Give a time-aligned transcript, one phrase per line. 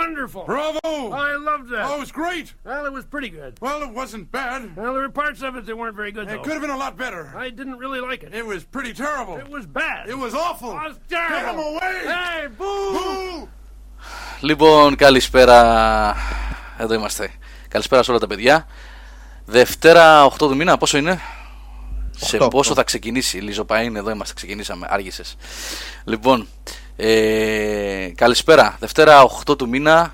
[0.00, 0.44] wonderful.
[0.44, 1.10] Bravo!
[1.28, 1.84] I loved that.
[1.86, 2.54] Oh, it was great.
[2.64, 3.52] Well, it was pretty good.
[3.60, 4.60] Well, it wasn't bad.
[4.76, 6.42] Well, there were parts of it that weren't very good, It though.
[6.44, 7.22] could have been a lot better.
[7.36, 8.30] I didn't really like it.
[8.40, 9.36] It was pretty terrible.
[9.44, 10.02] It was bad.
[10.14, 10.70] It was awful.
[10.78, 11.68] It was Get him terrible.
[11.72, 11.94] away!
[12.16, 12.94] Hey, boo!
[12.96, 13.48] Boo!
[14.40, 15.58] Λοιπόν, καλησπέρα.
[16.78, 17.30] Εδώ είμαστε.
[17.68, 18.66] Καλησπέρα σε όλα τα παιδιά.
[19.44, 21.20] Δευτέρα 8 του μήνα, πόσο είναι?
[22.16, 22.74] σε Οκτώ, πόσο οκτώ.
[22.80, 23.38] θα ξεκινήσει.
[23.38, 25.36] Λιζοπαΐν, εδώ είμαστε, ξεκινήσαμε, άργησες.
[26.04, 26.46] Λοιπόν,
[27.01, 28.75] ε, καλησπέρα.
[28.79, 30.13] Δευτέρα 8 του μήνα,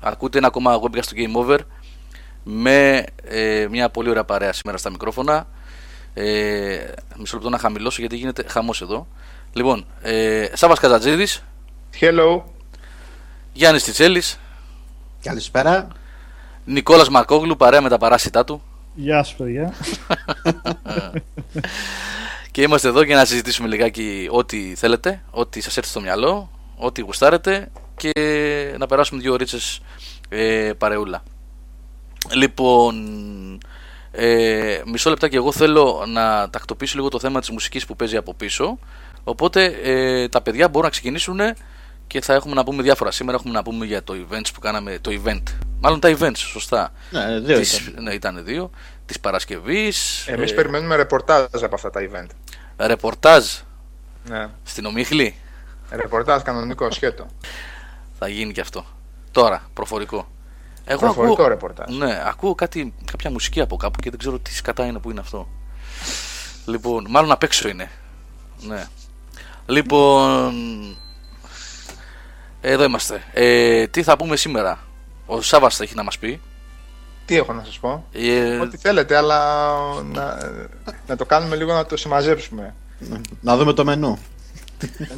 [0.00, 1.58] ακούτε ένα ακόμα webcast του Game Over
[2.42, 5.46] με ε, μια πολύ ωραία παρέα σήμερα στα μικρόφωνα.
[6.14, 6.78] Ε,
[7.16, 9.06] μισό λεπτό να χαμηλώσω γιατί γίνεται χαμός εδώ.
[9.52, 11.44] Λοιπόν, ε, Σάββας Καζατζίδης,
[12.00, 12.42] Hello.
[13.52, 14.38] Γιάννης Τιτσέλης,
[15.22, 15.88] Καλησπέρα.
[16.64, 18.62] Νικόλας Μαρκόγλου, παρέα με τα παράσιτά του.
[18.94, 19.72] Γεια σου, παιδιά.
[22.52, 27.00] Και είμαστε εδώ για να συζητήσουμε λιγάκι ό,τι θέλετε, ό,τι σας έρθει στο μυαλό, ό,τι
[27.00, 28.12] γουστάρετε και
[28.78, 29.80] να περάσουμε δύο ωρίτσες
[30.28, 31.22] ε, παρεούλα.
[32.34, 32.94] Λοιπόν,
[34.12, 38.34] ε, μισό λεπτάκι εγώ θέλω να τακτοποιήσω λίγο το θέμα της μουσικής που παίζει από
[38.34, 38.78] πίσω.
[39.24, 41.40] Οπότε ε, τα παιδιά μπορούν να ξεκινήσουν
[42.06, 43.10] και θα έχουμε να πούμε διάφορα.
[43.10, 45.42] Σήμερα έχουμε να πούμε για το events που κάναμε, το event.
[45.80, 46.92] Μάλλον τα events, σωστά.
[47.10, 48.02] Ναι, δύο Της- ήταν.
[48.02, 48.70] ναι, ήταν δύο.
[49.12, 50.26] Της Παρασκευής.
[50.26, 52.26] Εμείς ε, περιμένουμε ρεπορτάζ από αυτά τα event.
[52.76, 53.46] ρεπορτάζ
[54.24, 54.48] Ναι.
[54.62, 55.34] στην Ομίχλη.
[55.90, 57.26] Ρεπορτάζ κανονικό, σχέτο.
[58.18, 58.84] Θα γίνει και αυτό.
[59.30, 60.30] Τώρα, προφορικό.
[60.84, 61.96] Εγώ Προφορικό ακούω, ρεπορτάζ.
[61.96, 65.20] Ναι, ακούω κάτι, κάποια μουσική από κάπου και δεν ξέρω τι σκατά είναι που είναι
[65.20, 65.48] αυτό.
[66.66, 67.90] Λοιπόν, μάλλον απ' έξω είναι.
[68.60, 68.86] Ναι.
[69.66, 70.54] Λοιπόν,
[72.60, 73.22] εδώ είμαστε.
[73.32, 74.78] Ε, τι θα πούμε σήμερα;
[75.26, 76.40] Ο Σάββας θα έχει να μας πει.
[77.24, 80.36] Τι έχω να σας πω; Ε, Ό,τι θέλετε, αλλά να,
[81.06, 82.74] να το κάνουμε λίγο να το συμμαζέψουμε.
[83.40, 84.18] Να δούμε το μενού.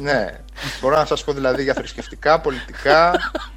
[0.01, 0.39] ναι.
[0.81, 3.11] Μπορώ να σας πω δηλαδή για θρησκευτικά, πολιτικά,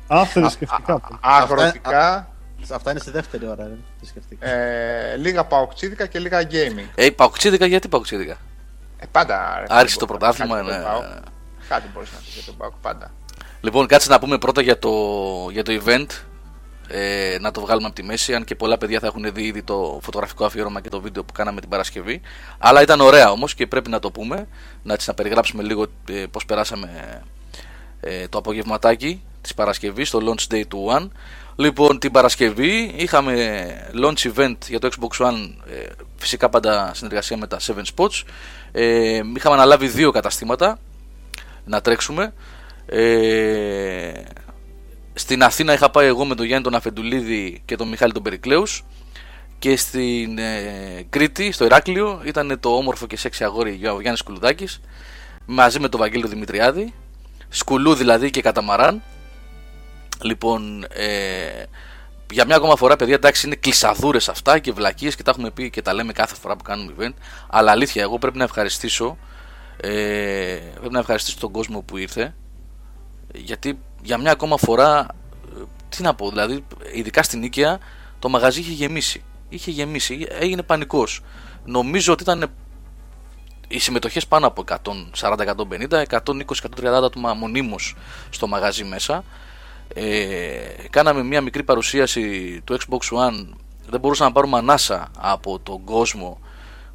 [0.07, 1.01] Άθρησκευτικά.
[1.21, 2.29] αγροτικά,
[2.73, 3.77] Αυτά είναι στη δεύτερη ώρα, ρε.
[4.01, 4.49] Τι σκεφτήκα.
[4.49, 6.89] ε, λίγα παοξίδικα και λίγα gaming.
[6.95, 8.37] ε, παουξίδικα, γιατί παουξίδικα.
[8.99, 9.55] Ε, πάντα.
[9.59, 10.73] ρε, Άρχισε κάτι το μπορεί- πρωτάθλημα, κάτι ναι.
[10.77, 11.25] για τον ΠΑΟΚ.
[11.69, 13.11] Κάτι μπορείς να πεις για τον ΠΑΟΚ, πάντα.
[13.61, 14.91] Λοιπόν, κάτσε να πούμε πρώτα για το,
[15.53, 16.07] για το event.
[16.91, 18.35] Ε, να το βγάλουμε από τη μέση.
[18.35, 21.33] Αν και πολλά παιδιά θα έχουν δει ήδη το φωτογραφικό αφιέρωμα και το βίντεο που
[21.33, 22.21] κάναμε την Παρασκευή.
[22.59, 24.49] Αλλά ήταν ωραία όμως και πρέπει να το πούμε.
[24.83, 27.23] Να, έτσι, να περιγράψουμε λίγο ε, πώς περάσαμε
[28.01, 31.09] ε, το απογευματάκι της Παρασκευής, το launch day του One.
[31.57, 37.47] Λοιπόν, την Παρασκευή είχαμε launch event για το Xbox One, ε, φυσικά πάντα συνεργασία με
[37.47, 38.23] τα 7 Spots.
[38.73, 40.79] Ε, είχαμε αναλάβει δύο καταστήματα
[41.65, 42.33] να τρέξουμε.
[42.87, 44.13] Ε,
[45.19, 48.85] στην Αθήνα είχα πάει εγώ με τον Γιάννη τον Αφεντουλίδη και τον Μιχάλη τον Περικλέους.
[49.59, 54.81] Και στην ε, Κρήτη, στο Ηράκλειο, ήταν το όμορφο και σεξι αγόρι ο Γιάννης Κουλουδάκης
[55.47, 56.93] μαζί με τον Βαγγέλη τον Δημητριάδη.
[57.49, 59.03] Σκουλού δηλαδή και καταμαράν.
[60.23, 61.63] Λοιπόν ε,
[62.31, 65.71] για μια ακόμα φορά παιδιά εντάξει είναι κλεισαδούρες αυτά και βλακίες και τα έχουμε πει
[65.71, 67.15] και τα λέμε κάθε φορά που κάνουμε event.
[67.49, 69.19] Αλλά αλήθεια εγώ πρέπει να ευχαριστήσω
[69.81, 72.35] ε, πρέπει να ευχαριστήσω τον κόσμο που ήρθε
[73.35, 75.07] γιατί για μια ακόμα φορά
[75.57, 77.79] ε, τι να πω δηλαδή ειδικά στην Ίκαια
[78.19, 79.23] το μαγαζί είχε γεμίσει.
[79.49, 81.21] Είχε γεμίσει, έγινε πανικός.
[81.65, 82.51] Νομίζω ότι ήταν
[83.69, 84.65] οι συμμετοχές πάνω από
[85.13, 87.97] 140-150 120-130 άτομα μονίμως
[88.31, 89.25] στο μαγαζί μέσα.
[89.95, 90.59] Ε,
[90.91, 93.47] κάναμε μια μικρή παρουσίαση του Xbox One.
[93.89, 96.39] Δεν μπορούσαμε να πάρουμε ανάσα από τον κόσμο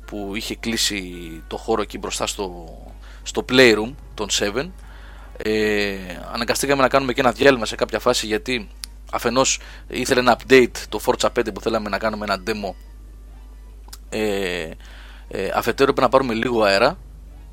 [0.05, 1.03] που είχε κλείσει
[1.47, 2.77] το χώρο εκεί μπροστά στο,
[3.23, 4.69] στο Playroom των 7
[5.38, 5.95] ε,
[6.33, 8.69] αναγκαστήκαμε να κάνουμε και ένα διάλειμμα σε κάποια φάση γιατί
[9.11, 12.73] αφενός ήθελε ένα update το Forza 5 που θέλαμε να κάνουμε ένα demo
[14.09, 14.69] ε,
[15.27, 16.97] ε, αφετέρου έπρεπε να πάρουμε λίγο αέρα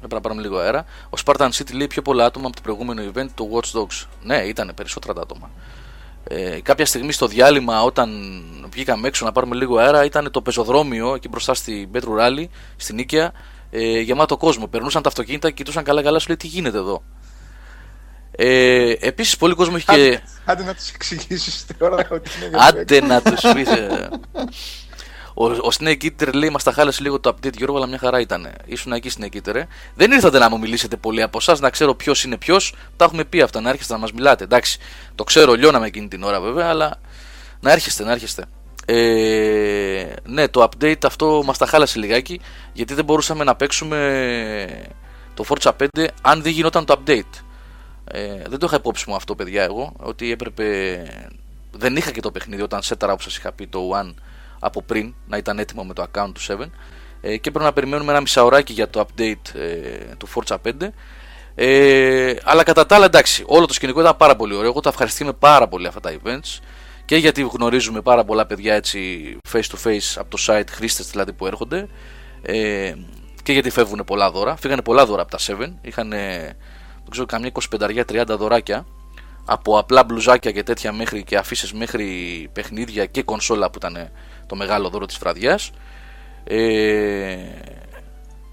[0.02, 0.84] Έπρεπε να πάρουμε λίγο αέρα.
[1.04, 4.06] Ο Spartan City λέει πιο πολλά άτομα από το προηγούμενο event του Watch Dogs.
[4.22, 5.50] Ναι, ήταν περισσότερα τα άτομα.
[6.24, 8.10] Ε, κάποια στιγμή στο διάλειμμα, όταν
[8.72, 12.94] βγήκαμε έξω να πάρουμε λίγο αέρα, ήταν το πεζοδρόμιο εκεί μπροστά στην Πέτρου Ράλι, στην
[12.94, 13.32] Νίκαια,
[13.70, 14.66] ε, γεμάτο κόσμο.
[14.66, 17.02] Περνούσαν τα αυτοκίνητα και κοιτούσαν καλά-καλά, σου λέει τι γίνεται εδώ;
[18.42, 19.92] Ε, Επίσης, πολύ κόσμο έχει και.
[19.92, 23.68] Άντε, άντε να τους εξηγήσεις τώρα ότι είναι για Άντε να τους πεις.
[25.34, 28.20] Ο, ο Snake Eater λέει: Μας τα χάλασε λίγο το update, Γιώργο, αλλά μια χαρά
[28.20, 28.52] ήταν.
[28.64, 29.54] Ήσουν εκεί, Snake Eater.
[29.54, 29.64] Ε.
[29.94, 32.74] Δεν ήρθατε να μου μιλήσετε πολύ από εσάς, να ξέρω ποιος είναι ποιος.
[32.96, 34.44] Τα έχουμε πει αυτά, να έρχεστε να μας μιλάτε.
[34.44, 34.78] Εντάξει,
[35.14, 37.00] το ξέρω, λιώναμε εκείνη την ώρα βέβαια, αλλά
[37.60, 38.44] να έρχεστε, να έρχεστε.
[38.86, 42.40] Ε, ναι, το update αυτό μας τα χάλασε λιγάκι,
[42.72, 44.86] γιατί δεν μπορούσαμε να παίξουμε
[45.34, 47.49] το Forza 5 αν δεν γινόταν το update.
[48.12, 51.02] Ε, δεν το είχα υπόψη μου αυτό, παιδιά, εγώ, ότι έπρεπε.
[51.72, 54.14] Δεν είχα και το παιχνίδι όταν σέταρα όπω σας είχα πει το One
[54.60, 56.66] από πριν να ήταν έτοιμο με το account του 7
[57.20, 60.88] ε, και πρέπει να περιμένουμε ένα μισάωράκι για το update ε, του Forza 5.
[61.54, 64.70] Ε, αλλά κατά τα άλλα εντάξει, όλο το σκηνικό ήταν πάρα πολύ ωραίο.
[64.70, 66.60] Εγώ τα ευχαριστούμε πάρα πολύ αυτά τα events
[67.04, 71.32] και γιατί γνωρίζουμε πάρα πολλά παιδιά έτσι face to face από το site, χρήστες δηλαδή
[71.32, 71.88] που έρχονται.
[72.42, 72.94] Ε,
[73.42, 74.56] και γιατί φεύγουν πολλά δώρα.
[74.56, 75.72] Φύγανε πολλά δώρα από τα 7.
[75.80, 76.12] Είχαν,
[77.10, 77.52] δεν ξέρω, καμιά
[78.32, 78.86] 25-30 δωράκια
[79.44, 82.06] από απλά μπλουζάκια και τέτοια μέχρι και αφήσεις μέχρι
[82.52, 84.10] παιχνίδια και κονσόλα που ήταν
[84.46, 85.70] το μεγάλο δώρο της βραδιάς.
[86.44, 87.36] Ε,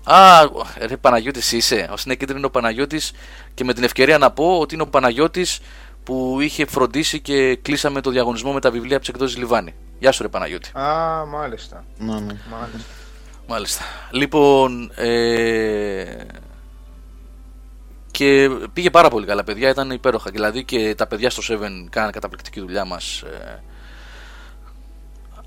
[0.03, 0.49] Α,
[0.79, 1.89] ρε Παναγιώτης είσαι.
[1.91, 3.11] Ο Snake είναι ο Παναγιώτης
[3.53, 5.59] και με την ευκαιρία να πω ότι είναι ο Παναγιώτης
[6.03, 9.73] που είχε φροντίσει και κλείσαμε το διαγωνισμό με τα βιβλία από τι εκδόσει Λιβάνι.
[9.99, 10.77] Γεια σου, ρε Παναγιώτη.
[10.77, 11.85] Α, μάλιστα.
[11.97, 12.35] Ναι, ναι.
[12.51, 12.89] μάλιστα.
[13.47, 13.83] Μάλιστα.
[14.11, 16.25] Λοιπόν, ε...
[18.17, 19.69] και πήγε πάρα πολύ καλά, παιδιά.
[19.69, 20.31] Ήταν υπέροχα.
[20.31, 21.55] Δηλαδή και τα παιδιά στο 7
[21.89, 23.21] κάνανε καταπληκτική δουλειά μας.
[23.21, 23.63] Ε...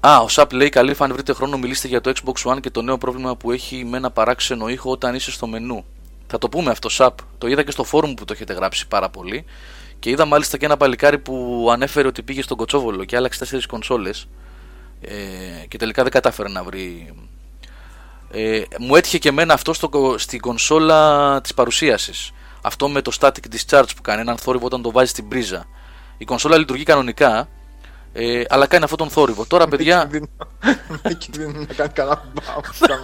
[0.01, 2.83] Α, ο Σαπ λέει: Καλή, αν βρείτε χρόνο, μιλήστε για το Xbox One και το
[2.83, 5.85] νέο πρόβλημα που έχει με ένα παράξενο ήχο όταν είσαι στο μενού.
[6.27, 7.19] Θα το πούμε αυτό, Σαπ.
[7.39, 9.45] Το είδα και στο φόρουμ που το έχετε γράψει πάρα πολύ.
[9.99, 13.67] Και είδα μάλιστα και ένα παλικάρι που ανέφερε ότι πήγε στον Κοτσόβολο και άλλαξε τέσσερις
[13.67, 14.29] κονσόλες.
[15.01, 17.15] Ε, και τελικά δεν κατάφερε να βρει.
[18.31, 22.33] Ε, μου έτυχε και εμένα αυτό στο, στην κονσόλα της παρουσίασης.
[22.63, 25.67] Αυτό με το static discharge που κάνει, έναν θόρυβο όταν το βάζει στην πρίζα.
[26.19, 27.49] Η κονσόλα λειτουργεί κανονικά,
[28.13, 29.47] ε, αλλά κάνει αυτόν τον θόρυβο.
[29.47, 30.11] Τώρα, παιδιά.
[31.03, 33.01] Δεν κινδύνω να κάνει κανένα μπαμ.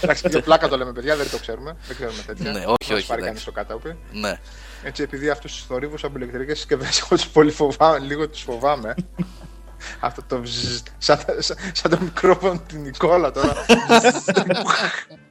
[0.00, 1.76] Εντάξει, πιο πλάκα το λέμε, παιδιά, δεν το ξέρουμε.
[1.86, 2.52] Δεν ξέρουμε τέτοια.
[2.52, 3.44] Ναι, όχι, Μας όχι, πάρει κανείς εντάξει.
[3.44, 3.96] το κάτωπι.
[4.12, 4.38] ναι.
[4.82, 8.94] Έτσι, επειδή αυτούς τους θορύβους από ηλεκτρικές συσκευές εγώ τους πολύ φοβάμαι, λίγο τους φοβάμαι.
[10.00, 13.54] Αυτό το βζζ, σαν, σαν, σαν το μικρόφωνο την Νικόλα τώρα.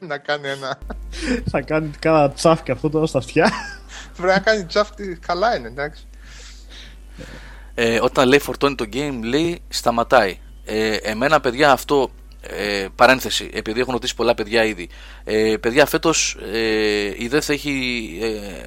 [0.05, 0.77] να κάνει ένα.
[1.51, 3.51] Θα κάνει κάνα τσάφ και αυτό τώρα στα αυτιά.
[4.17, 6.07] Πρέπει να κάνει τσάφτη, καλά είναι, εντάξει.
[7.73, 10.39] Ε, όταν λέει φορτώνει το game, λέει σταματάει.
[10.65, 12.11] Ε, εμένα, παιδιά, αυτό.
[12.41, 14.89] Ε, παρένθεση, επειδή έχω ρωτήσει πολλά παιδιά ήδη.
[15.23, 18.17] Ε, παιδιά, φέτος ε, η ΔΕΘ έχει.
[18.21, 18.65] Ε,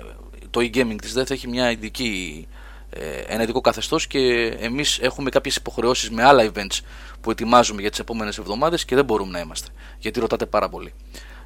[0.50, 2.48] το e-gaming της ΔΕΘ έχει μια ειδική,
[2.90, 6.80] ε, ένα ειδικό καθεστώς και εμείς έχουμε κάποιες υποχρεώσεις με άλλα events
[7.20, 9.68] που ετοιμάζουμε για τις επόμενες εβδομάδες και δεν μπορούμε να είμαστε
[9.98, 10.92] γιατί ρωτάτε πάρα πολύ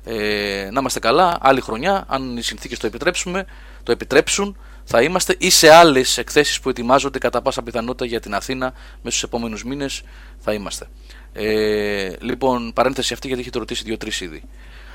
[0.04, 3.44] ε, να είμαστε καλά άλλη χρονιά αν οι συνθήκες το επιτρέψουμε
[3.82, 8.34] το επιτρέψουν θα είμαστε ή σε άλλες εκθέσεις που ετοιμάζονται κατά πάσα πιθανότητα για την
[8.34, 8.72] Αθήνα
[9.02, 10.02] μέσα στους επόμενους μήνες
[10.38, 10.86] θα είμαστε
[11.32, 14.42] ε, λοιπόν παρένθεση αυτή γιατί έχετε ρωτήσει δύο-τρεις ήδη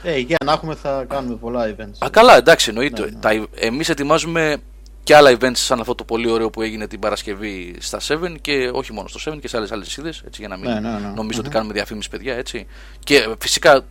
[0.04, 2.06] Ε, για να έχουμε θα κάνουμε πολλά events.
[2.06, 3.01] Α, καλά, εντάξει, εννοείται.
[3.24, 3.44] Ναι, ναι.
[3.56, 4.57] Εμείς ετοιμάζουμε
[5.04, 8.69] και άλλα events σαν αυτό το πολύ ωραίο που έγινε την Παρασκευή στα 7 και
[8.74, 10.21] όχι μόνο στο 7 και σε άλλες άλλες είδες.
[10.25, 11.12] Έτσι, για να μην Ναι, ναι, ναι.
[11.15, 12.36] νομίζω ότι κάνουμε διαφήμιση, παιδιά.
[12.36, 12.68] Έτσι.
[13.04, 13.81] Και ε, φυσικά ε,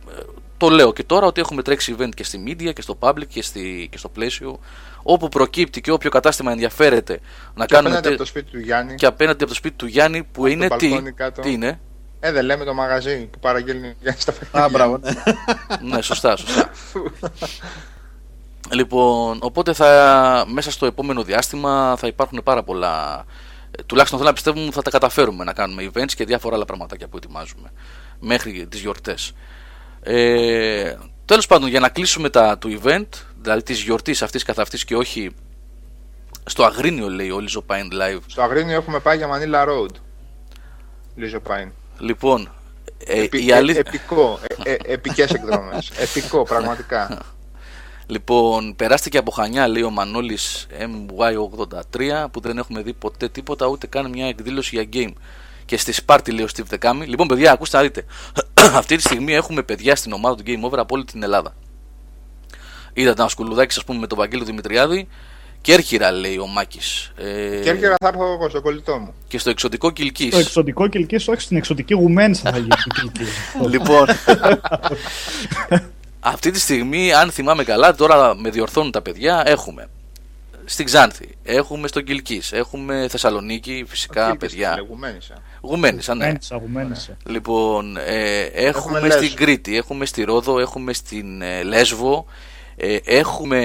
[0.57, 3.41] το λέω και τώρα ότι έχουμε τρέξει event και στη media και στο public και,
[3.41, 4.59] στη, και στο πλαίσιο.
[5.03, 7.19] Όπου προκύπτει και όποιο κατάστημα ενδιαφέρεται
[7.55, 7.95] να Και κάνουμε.
[7.95, 8.95] απέναντι από το σπίτι του Γιάννη.
[8.95, 10.87] Και απέναντι από το σπίτι του Γιάννη που Από είναι το τι.
[10.89, 11.41] μπαλκόνι κάτω.
[11.41, 11.79] Τι είναι;
[12.19, 14.63] Ε, δεν λέμε το μαγαζί που παραγγέλνει για στα παιχνίδια.
[14.63, 14.99] Α, μπράβο.
[15.81, 15.95] ναι.
[15.95, 16.69] ναι, σωστά, σωστά.
[18.71, 23.25] λοιπόν, οπότε θα, μέσα στο επόμενο διάστημα θα υπάρχουν πάρα πολλά.
[23.71, 26.65] ε, Τουλάχιστον θέλω να πιστεύουμε ότι θα τα καταφέρουμε να κάνουμε events και διάφορα άλλα
[26.65, 27.71] πραγματάκια που ετοιμάζουμε
[28.19, 29.33] μέχρι τις γιορτές.
[30.01, 30.95] Ε,
[31.25, 33.07] τέλος πάντων, για να κλείσουμε τα του event,
[33.41, 35.31] δηλαδή της γιορτής αυτής καθ' αυτής και όχι
[36.45, 38.19] στο Αγρίνιο λέει ο Λίζο Pine Live.
[38.27, 39.91] Στο Αγρίνιο έχουμε πάει για Manila Road.
[41.15, 41.71] Λίζο Πάιν.
[41.99, 42.49] Λοιπόν,
[43.05, 43.83] ε, Επι, η αλήθεια...
[43.85, 45.91] ε, επικό, ε, ε, επικές εκδρομές.
[46.07, 47.21] επικό, πραγματικά.
[48.07, 53.87] Λοιπόν, περάστηκε από Χανιά, λέει ο Μανώλης MY83, που δεν έχουμε δει ποτέ τίποτα, ούτε
[53.87, 55.13] καν μια εκδήλωση για game.
[55.67, 57.05] Και στη Σπάρτη, λέει ο Steve Δεκάμι.
[57.05, 58.05] Λοιπόν, παιδιά, ακούστε να δείτε.
[58.81, 61.55] Αυτή τη στιγμή έχουμε παιδιά στην ομάδα του Game Over από όλη την Ελλάδα.
[62.93, 65.07] Είδατε ένα σκουλουδάκι, ας πούμε, με τον Βαγγέλη Δημητριάδη.
[65.61, 67.11] Κέρκυρα, λέει ο Μάκης.
[67.17, 69.13] Ε, Κέρκυρα θα έρθω εγώ στο κολλητό μου.
[69.27, 70.29] και στο εξωτικό Κιλκή.
[70.29, 73.29] Το εξωτικό κυλκής, όχι στην εξωτική γουμένσα θα γίνει το κυλκής.
[73.73, 74.07] λοιπόν,
[76.19, 79.87] αυτή τη στιγμή, αν θυμάμαι καλά, τώρα με διορθώνουν τα παιδιά, έχουμε
[80.69, 84.85] στην Ξάνθη, έχουμε στον Κιλκής, έχουμε Θεσσαλονίκη, φυσικά Κίλκες, παιδιά.
[85.67, 86.13] Λεγουμένησα.
[86.13, 86.23] Γουμένησα, ναι.
[86.25, 87.17] Γουμένισα, γουμένισα.
[87.25, 89.35] Λοιπόν, ε, έχουμε, Έχουμε στην Λέσβο.
[89.35, 92.25] Κρήτη, έχουμε στη Ρόδο, έχουμε στην ε, Λέσβο,
[92.77, 93.61] ε, έχουμε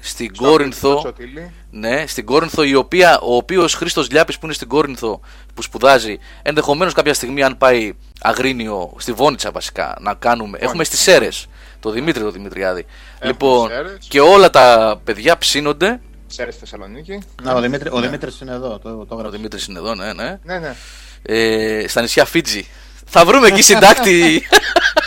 [0.00, 1.00] στην Στο Κόρινθο.
[1.00, 1.50] Σωτήλη.
[1.70, 5.20] Ναι, στην Κόρινθο, η οποία, ο οποίος Χρήστος Λιάπης που είναι στην Κόρινθο
[5.54, 10.58] που σπουδάζει, ενδεχομένως κάποια στιγμή, αν πάει αγρίνιο, στη Βόνιτσα βασικά, να κάνουμε.
[10.60, 11.46] Έχουμε στι Σέρες
[11.80, 12.86] το Δημήτρη το Δημητριάδη.
[13.22, 14.06] λοιπόν, Σέρρες.
[14.08, 16.00] και όλα τα παιδιά ψήνονται.
[16.26, 17.22] Σέρες Θεσσαλονίκη.
[17.42, 18.78] Να, ο Δημήτρη- ο Δημήτρης είναι εδώ.
[18.78, 19.36] Το, το Ο έγραψε.
[19.36, 20.38] Δημήτρης είναι εδώ, ναι, ναι.
[20.44, 20.74] Ναι, ναι.
[21.22, 22.66] Ε, στα νησιά Φίτζι.
[23.06, 24.42] Θα βρούμε εκεί συντάκτη.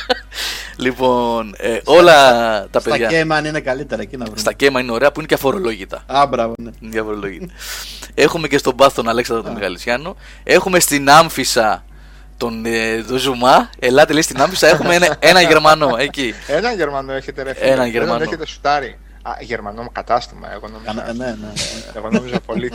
[0.77, 2.13] λοιπόν, ε, όλα
[2.71, 3.07] τα Στα παιδιά.
[3.07, 4.39] Κέμαν είναι καλύτερα εκεί να βρούμε.
[4.39, 6.03] Στα κέμα είναι ωραία που είναι και αφορολόγητα.
[6.05, 6.69] Α, μπράβο, ναι.
[6.79, 7.45] Είναι και αφορολόγητα.
[8.13, 10.15] Έχουμε και στον Πάθ τον Αλέξανδρο τον Μιγαλισιάνο.
[10.43, 11.85] Έχουμε στην Άμφισα
[12.37, 13.69] τον, ε, τον Ζουμά.
[13.79, 14.67] Ελάτε λέει στην Άμφισα.
[14.67, 16.33] Έχουμε ένα, ένα Γερμανό εκεί.
[16.47, 17.65] Έναν Γερμανό έχετε ρε φίλε.
[17.65, 18.17] Έναν Δεν Γερμανό.
[18.17, 18.97] τον έχετε σουτάρει.
[19.27, 20.91] Α, Γερμανό κατάστημα, εγώ νόμιζα.
[20.93, 21.53] Κανα- Ναι, ναι.
[21.95, 22.71] Εγώ νόμιζα πολύ.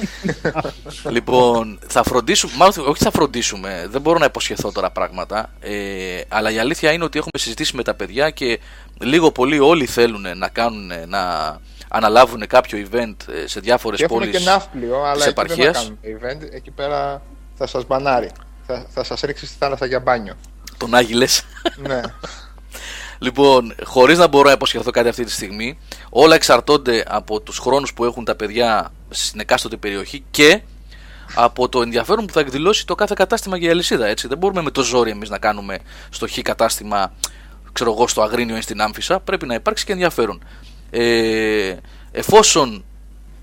[1.09, 5.51] Λοιπόν, θα φροντίσουμε, μάλλον όχι θα φροντίσουμε, δεν μπορώ να υποσχεθώ τώρα πράγματα.
[5.61, 8.61] Ε, αλλά η αλήθεια είναι ότι έχουμε συζητήσει με τα παιδιά και
[9.01, 11.57] λίγο πολύ όλοι θέλουν να κάνουν, να
[11.89, 14.39] αναλάβουν κάποιο event ε, σε διάφορες και έχουμε πόλεις.
[14.39, 15.77] και ναύπλιο, αλλά της εκεί δεν θα επαρχίας.
[15.77, 15.99] κάνουμε
[16.49, 16.55] event.
[16.55, 17.23] Εκεί πέρα
[17.55, 18.31] θα σας μπανάρει.
[18.67, 20.35] Θα, θα σας ρίξει στη θάλασσα για μπάνιο.
[20.77, 21.27] Τον Άγιλε.
[21.77, 22.01] ναι.
[23.23, 25.79] Λοιπόν, χωρίς να μπορώ να υποσχεθώ κάτι αυτή τη στιγμή,
[26.11, 30.61] όλα εξαρτώνται από τους χρόνους που έχουν τα παιδιά στην εκάστοτε περιοχή και
[31.35, 34.07] από το ενδιαφέρον που θα εκδηλώσει το κάθε κατάστημα για η αλυσίδα.
[34.07, 34.29] Έτσι.
[34.29, 35.79] Δεν μπορούμε με το ζόρι εμείς να κάνουμε
[36.11, 37.13] στο χ κατάστημα,
[37.73, 39.21] ξέρω εγώ, στο Αγρίνιο ή στην Άμφισα.
[39.21, 40.45] Πρέπει να υπάρξει και ενδιαφέρον.
[40.91, 41.77] Ε,
[42.13, 42.85] εφόσον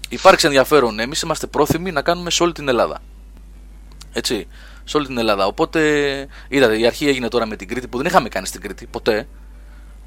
[0.10, 3.02] υπάρξει ενδιαφέρον, εμείς είμαστε πρόθυμοι να κάνουμε σε όλη την Ελλάδα.
[4.14, 4.48] Έτσι.
[4.84, 5.46] Σε όλη την Ελλάδα.
[5.46, 5.82] Οπότε,
[6.48, 9.28] είδατε, η αρχή έγινε τώρα με την Κρήτη που δεν είχαμε κάνει στην Κρήτη ποτέ.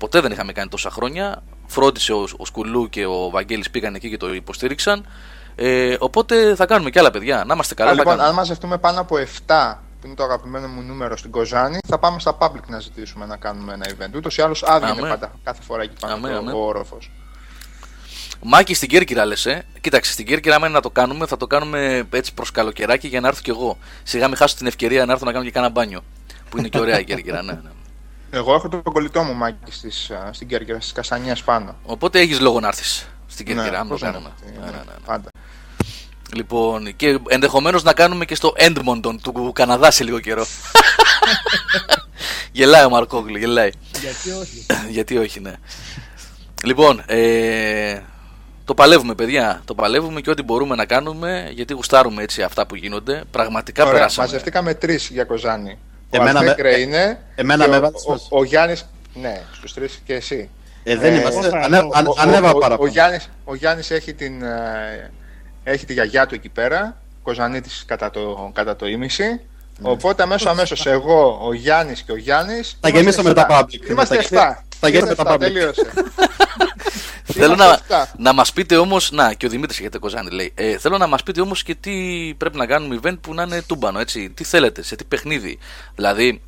[0.00, 1.42] Ποτέ δεν είχαμε κάνει τόσα χρόνια.
[1.66, 5.06] Φρόντισε ο, ο Σκουλού και ο Βαγγέλης πήγαν εκεί και το υποστήριξαν.
[5.54, 7.44] Ε, οπότε θα κάνουμε και άλλα παιδιά.
[7.46, 7.90] Να είμαστε καλά.
[7.90, 8.28] Α, θα λοιπόν, κάνουμε.
[8.28, 9.16] αν μαζευτούμε πάνω από
[9.46, 13.26] 7, που είναι το αγαπημένο μου νούμερο στην Κοζάνη, θα πάμε στα public να ζητήσουμε
[13.26, 14.16] να κάνουμε ένα event.
[14.16, 15.08] Ούτως ή άλλως άδειο είναι Αμέ.
[15.08, 16.52] πάντα κάθε φορά εκεί πάνω Αμέ, το, αμέ.
[16.52, 17.10] ο όροφος.
[18.42, 19.64] Μάκη στην Κέρκυρα λες, ε.
[19.80, 23.20] Κοίταξε, στην Κέρκυρα, άμα είναι να το κάνουμε, θα το κάνουμε έτσι προς καλοκαιράκι για
[23.20, 23.78] να έρθω κι εγώ.
[24.02, 26.00] Σιγά μην χάσω την ευκαιρία να έρθω να κάνω και κάνα μπάνιο.
[26.50, 27.70] Που είναι και ωραία η Κέρκυρα, ναι, ναι.
[28.30, 31.76] Εγώ έχω τον κολλητό μου Μάκης στις, α, στην Κέρκυρα, στις Κασανίε πάνω.
[31.84, 34.30] Οπότε έχεις λόγο να έρθεις στην Κέρκυρα, άμα το πώς να κάνουμε.
[34.46, 34.92] είναι, Ναι, ναι, ναι, ναι.
[35.04, 35.28] Πάντα.
[36.34, 40.46] Λοιπόν, και ενδεχομένως να κάνουμε και στο Edmonton του Καναδά σε λίγο καιρό.
[42.52, 43.70] γελάει ο Μαρκόγλου, γελάει.
[44.00, 44.66] Γιατί όχι.
[44.96, 45.54] Γιατί όχι, ναι.
[46.64, 48.00] Λοιπόν, ε,
[48.64, 49.62] το παλεύουμε, παιδιά.
[49.64, 53.22] Το παλεύουμε και ό,τι μπορούμε να κάνουμε γιατί γουστάρουμε έτσι αυτά που γίνονται.
[53.30, 54.26] Πραγματικά Ωραία, περάσαμε.
[54.26, 55.78] μαζευτήκαμε τρεις για Κοζάνη.
[56.12, 57.18] Ο Εμένα με- Αλθέγκρε ε, είναι.
[57.34, 58.26] εμένα και με ο, βάζεις ο, μέσα.
[58.30, 60.50] ο Γιάννης, ναι, στους τρεις και εσύ.
[60.82, 61.38] Ε, δεν Ε, είμαστε.
[61.38, 62.90] εγώ θα- Ανέ- αν- Ο- Ανέβα ο, ο, ο, παραπάνω.
[62.90, 65.10] Γιάννης, ο Γιάννης έχει, την, ε,
[65.64, 69.40] έχει τη γιαγιά του εκεί πέρα, Κοζανίτης κατά το, κατά το ίμιση.
[69.82, 73.90] Οπότε αμέσω αμέσως εγώ, ο Γιάννης και ο Γιάννης Θα γεμίσουμε τα public.
[73.90, 74.64] Είμαστε Θα 7.
[74.80, 75.38] θα γεμίσουμε τα public.
[75.38, 75.86] Τελείωσε.
[77.32, 78.12] Θέλω Είμαστε να, εφτά.
[78.18, 78.96] να μας πείτε όμω.
[79.10, 80.52] Να, και ο Δημήτρης έχετε κοζάνη λέει.
[80.54, 81.90] Ε, θέλω να μας πείτε όμως και τι
[82.36, 84.30] πρέπει να κάνουμε event που να είναι τούμπανο, έτσι.
[84.30, 85.58] Τι θέλετε, σε τι παιχνίδι.
[85.94, 86.42] Δηλαδή,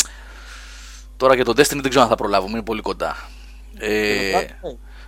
[1.16, 3.16] τώρα για το Destiny δεν ξέρω αν θα προλάβουμε, είναι πολύ κοντά.
[3.78, 4.32] Ε,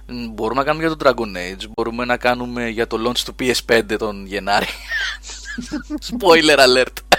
[0.07, 3.35] μ, μπορούμε να κάνουμε για το Dragon Age, μπορούμε να κάνουμε για το launch του
[3.41, 4.67] PS5 τον Γενάρη.
[6.11, 7.19] Spoiler alert.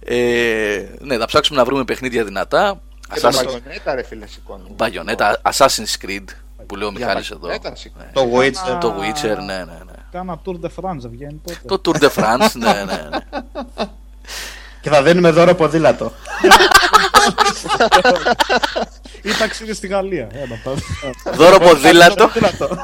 [0.00, 2.80] ε, ναι, θα ψάξουμε να βρούμε παιχνίδια δυνατά.
[3.14, 4.74] Και το Assassin's- Bayonetta ρε φίλε σηκώνει.
[4.78, 6.24] Bayonetta, Assassin's Creed
[6.72, 7.48] που λέει ο Μιχάλης εδώ.
[7.48, 8.04] Bayonetta σηκώνει.
[8.04, 8.12] Ναι.
[8.12, 8.80] Το Witcher.
[8.80, 9.92] Το Witcher, ναι, ναι, ναι.
[10.12, 11.76] Κάνα Tour de France δεν βγαίνει τότε.
[11.76, 13.18] Το Tour de France, ναι, ναι, ναι.
[14.80, 16.12] Και θα δίνουμε δώρο ποδήλατο.
[19.22, 20.28] Ή ταξίδι στη Γαλλία.
[20.32, 20.80] Ένα πάμε.
[21.36, 22.78] Δώρο ποδήλατο Ποδήλατο.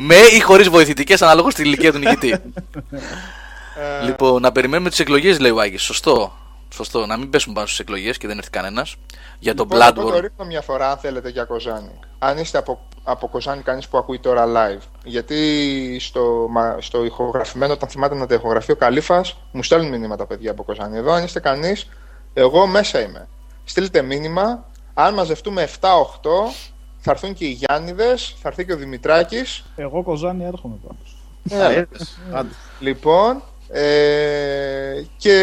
[0.00, 2.30] με ή χωρίς βοηθητικές αναλόγω στην ηλικία του νικητή.
[2.30, 5.82] Ε, λοιπόν, να περιμένουμε τις εκλογές, λέει ο Άγης.
[5.82, 6.32] Σωστό.
[6.74, 7.06] Σωστό.
[7.06, 8.96] Να μην πέσουμε πάνω στις εκλογές και δεν έρθει κανένας.
[9.38, 10.20] Για το Λοιπόν, εγώ το Bloodborne.
[10.20, 11.90] ρίχνω μια φορά αν θέλετε για Κοζάνη.
[12.18, 14.82] Αν είστε από, από Κοζάνη κανείς που ακούει τώρα live.
[15.04, 20.26] Γιατί στο, μα- στο ηχογραφημένο, όταν θυμάται να τα ηχογραφεί ο Καλήφας, μου στέλνουν μηνύματα
[20.26, 20.96] παιδιά από Κοζάνη.
[20.96, 21.88] Εδώ αν είστε κανείς,
[22.34, 23.28] εγώ μέσα είμαι.
[23.64, 24.64] Στείλτε μήνυμα.
[24.94, 25.68] Αν μαζευτούμε 7-8,
[26.98, 29.64] θα έρθουν και οι Γιάννηδες, θα έρθει και ο Δημητράκης.
[29.76, 31.16] Εγώ κοζάνι έρχομαι πάντως.
[31.66, 32.18] Α, ήρθες.
[32.32, 32.48] Άντε.
[32.80, 35.36] Λοιπόν, ε, και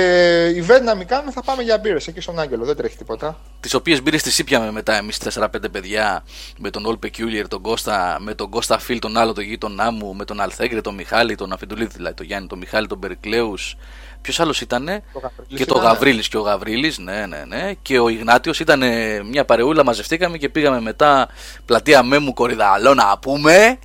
[0.47, 2.65] event να μην κάνουμε, θα πάμε για μπύρες εκεί στον Άγγελο.
[2.65, 3.39] Δεν τρέχει τίποτα.
[3.59, 6.23] Τις οποίες μπήρε τις ήπιαμε μετά εμείς 4-5 παιδιά
[6.57, 10.15] με τον All Peculiar, τον Κώστα, με τον Κώστα Φιλ, τον άλλο τον γείτονά μου,
[10.15, 13.75] με τον Αλθέγκρε, τον Μιχάλη, τον Αφεντουλίδη, δηλαδή τον Γιάννη, τον Μιχάλη, τον Περικλέους.
[14.21, 15.93] Ποιος άλλος ήτανε, Το Γαβρίλης και το ήτανε.
[15.93, 17.71] Γαβρίλης και ο Γαβρίλης, ναι, ναι, ναι.
[17.81, 18.83] Και ο Ιγνάτιος ήταν
[19.29, 21.27] μια παρεούλα, μαζευτήκαμε και πήγαμε μετά
[21.65, 23.77] πλατεία Μέμου Κορυδαλό να πούμε.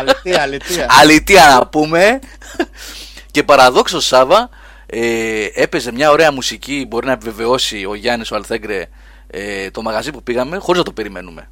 [0.00, 0.86] Αλήθεια, αλήθεια.
[1.00, 2.18] Αλητία να πούμε.
[3.30, 4.48] Και παραδόξω Σάβα
[4.86, 6.86] ε, έπαιζε μια ωραία μουσική.
[6.88, 8.86] Μπορεί να επιβεβαιώσει ο Γιάννης ο Αλθέγκρε
[9.26, 11.50] ε, το μαγαζί που πήγαμε χωρίς να το περιμένουμε.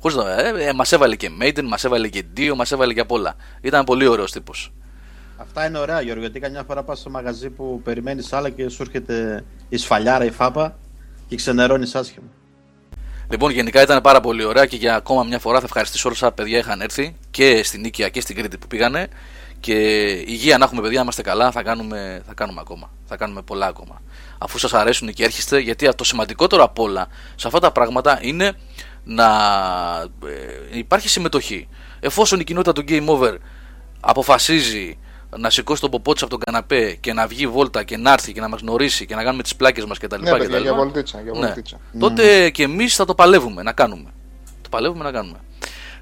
[0.00, 2.92] Χωρίς να το, ε, ε, μας έβαλε και Maiden, μας έβαλε και Dio, μας έβαλε
[2.92, 3.36] και απ' όλα.
[3.60, 4.72] Ήταν πολύ ωραίος τύπος.
[5.36, 8.82] Αυτά είναι ωραία, Γιώργο, γιατί καμιά φορά πας στο μαγαζί που περιμένεις άλλα και σου
[8.82, 10.78] έρχεται η σφαλιάρα, η φάπα
[11.28, 12.26] και ξενερώνεις άσχημα.
[13.30, 16.32] Λοιπόν, γενικά ήταν πάρα πολύ ωραία και για ακόμα μια φορά θα ευχαριστήσω όλου όσα
[16.32, 19.08] παιδιά είχαν έρθει και στην Νίκαια και στην Κρήτη που πήγανε.
[19.64, 19.72] Και
[20.26, 22.90] υγεία να έχουμε παιδιά, να είμαστε καλά, θα κάνουμε, θα κάνουμε ακόμα.
[23.04, 24.02] Θα κάνουμε πολλά ακόμα.
[24.38, 28.52] Αφού σας αρέσουν και έρχεστε, γιατί το σημαντικότερο απ' όλα σε αυτά τα πράγματα είναι
[29.04, 29.26] να
[30.72, 31.68] ε, υπάρχει συμμετοχή.
[32.00, 33.34] Εφόσον η κοινότητα του Game Over
[34.00, 34.98] αποφασίζει
[35.36, 38.32] να σηκώσει το ποπό της από τον καναπέ και να βγει βόλτα και να έρθει
[38.32, 40.22] και να μας γνωρίσει και να κάνουμε τις πλάκες μας κτλ.
[40.22, 41.20] Ναι, παιδιά, για βολτίτσα.
[41.20, 41.38] Για Ναι.
[41.38, 41.80] βολτίτσα.
[41.98, 44.10] Τότε και εμείς θα το παλεύουμε να κάνουμε.
[44.62, 45.38] Το παλεύουμε να κάνουμε.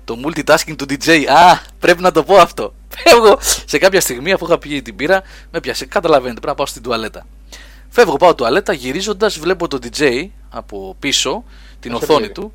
[0.04, 1.24] Το multitasking του DJ.
[1.26, 2.74] Α, πρέπει να το πω αυτό.
[3.04, 5.86] Φεύγω σε κάποια στιγμή αφού είχα πει την πύρα, με πιάσε.
[5.86, 7.26] Καταλαβαίνετε, πρέπει να πάω στην τουαλέτα.
[7.88, 11.44] Φεύγω, πάω τουαλέτα, γυρίζοντας βλέπω τον DJ από πίσω,
[11.80, 12.32] την σε οθόνη πλήρη.
[12.32, 12.52] του.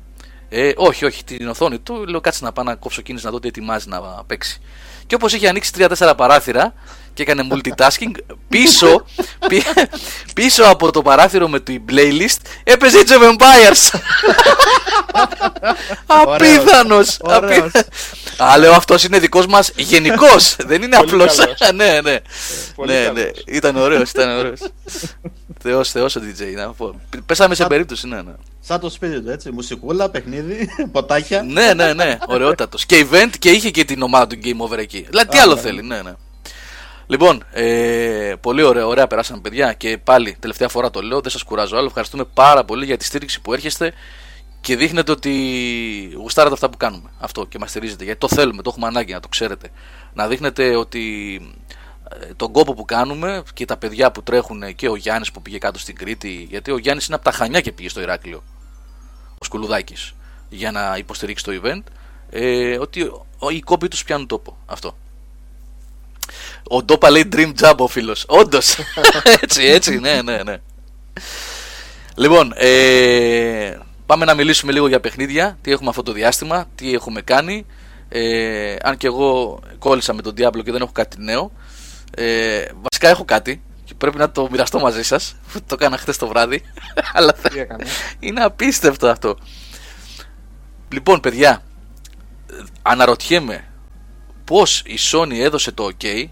[0.48, 2.04] Ε, όχι, όχι, την οθόνη του.
[2.08, 4.60] Λέω κάτσε να πάω να κόψω κίνηση να δω τι ετοιμάζει να παίξει.
[5.06, 6.74] Και όπως είχε ανοίξει 3-4 παράθυρα
[7.18, 8.12] και έκανε multitasking,
[8.48, 9.04] πίσω,
[9.48, 9.64] πι-
[10.34, 14.00] πίσω από το παράθυρο με το playlist έπαιζε Age of Empires.
[16.06, 17.16] Απίθανος.
[17.20, 17.70] Ωραίος.
[18.38, 20.56] Α, λέω αυτός είναι δικός μας γενικός.
[20.68, 21.26] Δεν είναι Πολύ απλώ.
[21.36, 21.58] καλός.
[21.74, 22.16] ναι, ναι.
[22.74, 23.06] Πολύ ναι, ναι.
[23.22, 23.42] καλός.
[23.46, 24.60] Ήταν ωραίος, ήταν ωραίος.
[25.62, 26.42] Θεός, θεός ο DJ.
[26.56, 27.00] Να πω.
[27.26, 28.32] Πέσαμε σε Σαν- περίπτωση, ναι, ναι.
[28.60, 29.50] Σαν το σπίτι του, έτσι.
[29.52, 31.42] Μουσικούλα, παιχνίδι, ποτάκια.
[31.42, 32.18] ναι, ναι, ναι.
[32.26, 32.86] Ωραιότατος.
[32.86, 35.06] Και event και είχε και την ομάδα του Game Over εκεί.
[35.08, 35.60] Δηλαδή, τι Α, άλλο ναι.
[35.60, 36.12] θέλει, ναι, ναι.
[37.10, 41.42] Λοιπόν, ε, πολύ ωραία, ωραία περάσαμε παιδιά και πάλι τελευταία φορά το λέω, δεν σας
[41.42, 41.86] κουράζω άλλο.
[41.86, 43.92] Ευχαριστούμε πάρα πολύ για τη στήριξη που έρχεστε
[44.60, 45.32] και δείχνετε ότι
[46.16, 47.10] γουστάρετε αυτά που κάνουμε.
[47.18, 49.70] Αυτό και μας στηρίζετε γιατί το θέλουμε, το έχουμε ανάγκη να το ξέρετε.
[50.14, 51.02] Να δείχνετε ότι
[52.20, 55.58] ε, τον κόπο που κάνουμε και τα παιδιά που τρέχουν και ο Γιάννης που πήγε
[55.58, 58.42] κάτω στην Κρήτη, γιατί ο Γιάννης είναι από τα Χανιά και πήγε στο Ηράκλειο,
[59.38, 60.14] ο Σκουλουδάκης,
[60.48, 61.82] για να υποστηρίξει το event,
[62.30, 63.02] ε, ότι
[63.38, 64.56] ο- οι κόποι τους πιάνουν τόπο.
[64.66, 64.96] Αυτό.
[66.68, 68.24] Ο Ντόπα λέει dream job ο φίλος.
[68.28, 68.78] Όντως.
[69.42, 70.56] έτσι, έτσι, ναι, ναι, ναι.
[72.14, 75.58] Λοιπόν, ε, πάμε να μιλήσουμε λίγο για παιχνίδια.
[75.62, 77.66] Τι έχουμε αυτό το διάστημα, τι έχουμε κάνει.
[78.08, 81.52] Ε, αν και εγώ κόλλησα με τον Diablo και δεν έχω κάτι νέο.
[82.14, 85.36] Ε, βασικά έχω κάτι και πρέπει να το μοιραστώ μαζί σας.
[85.66, 86.62] το έκανα χθες το βράδυ.
[87.14, 87.88] Αλλά θα- Τι έκανες;
[88.18, 89.36] είναι απίστευτο αυτό.
[90.92, 91.62] Λοιπόν, παιδιά,
[92.82, 93.64] αναρωτιέμαι
[94.44, 96.24] πώς η Sony έδωσε το OK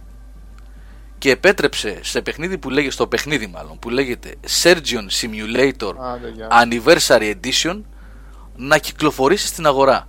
[1.27, 6.49] και επέτρεψε σε παιχνίδι που λέγεται, στο παιχνίδι μάλλον, που λέγεται Surgeon Simulator Άντε, γεια.
[6.51, 7.81] Anniversary Edition
[8.57, 10.09] να κυκλοφορήσει στην αγορά.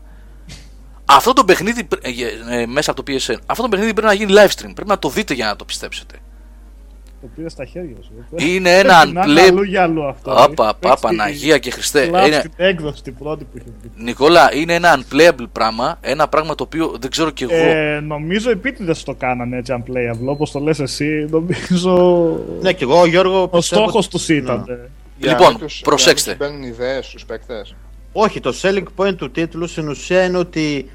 [1.06, 4.14] Αυτό το παιχνίδι πρέ- ε, ε, μέσα από το PSN, αυτό το παιχνίδι πρέπει να
[4.14, 4.72] γίνει live stream.
[4.74, 6.16] Πρέπει να το δείτε για να το πιστέψετε.
[7.28, 8.12] Το πήρε στα χέρια σου.
[8.36, 9.68] Είναι ένα Πρέπει να είναι αλλού unplayable.
[9.68, 10.32] για αλλού αυτό.
[10.32, 12.08] Άπα, Έχει πάπα, παίξει Παναγία και Χριστέ.
[12.08, 14.04] κλαμπ Είναι, στην έκδοση την πρώτη που είχε βγει.
[14.04, 15.98] Νικόλα, είναι ένα unplayable πράγμα.
[16.02, 17.54] Ένα πράγμα το οποίο δεν ξέρω κι εγώ.
[17.54, 21.28] Ε, νομίζω επίτηδες το κάνανε έτσι unplayable, όπως το λες εσύ.
[21.30, 22.30] Νομίζω.
[22.62, 23.42] Ναι, και εγώ, Γιώργο.
[23.42, 24.64] Ο πιστεύω στόχος ότι- τους ήταν.
[24.68, 24.76] Ναι.
[25.18, 26.36] Για Λοιπόν, να τους- προσέξτε.
[26.38, 27.76] για να τους Μπαίνουν ιδέες στου παίκτες.
[28.12, 30.90] Όχι, το selling point του τίτλου στην ουσία είναι ότι.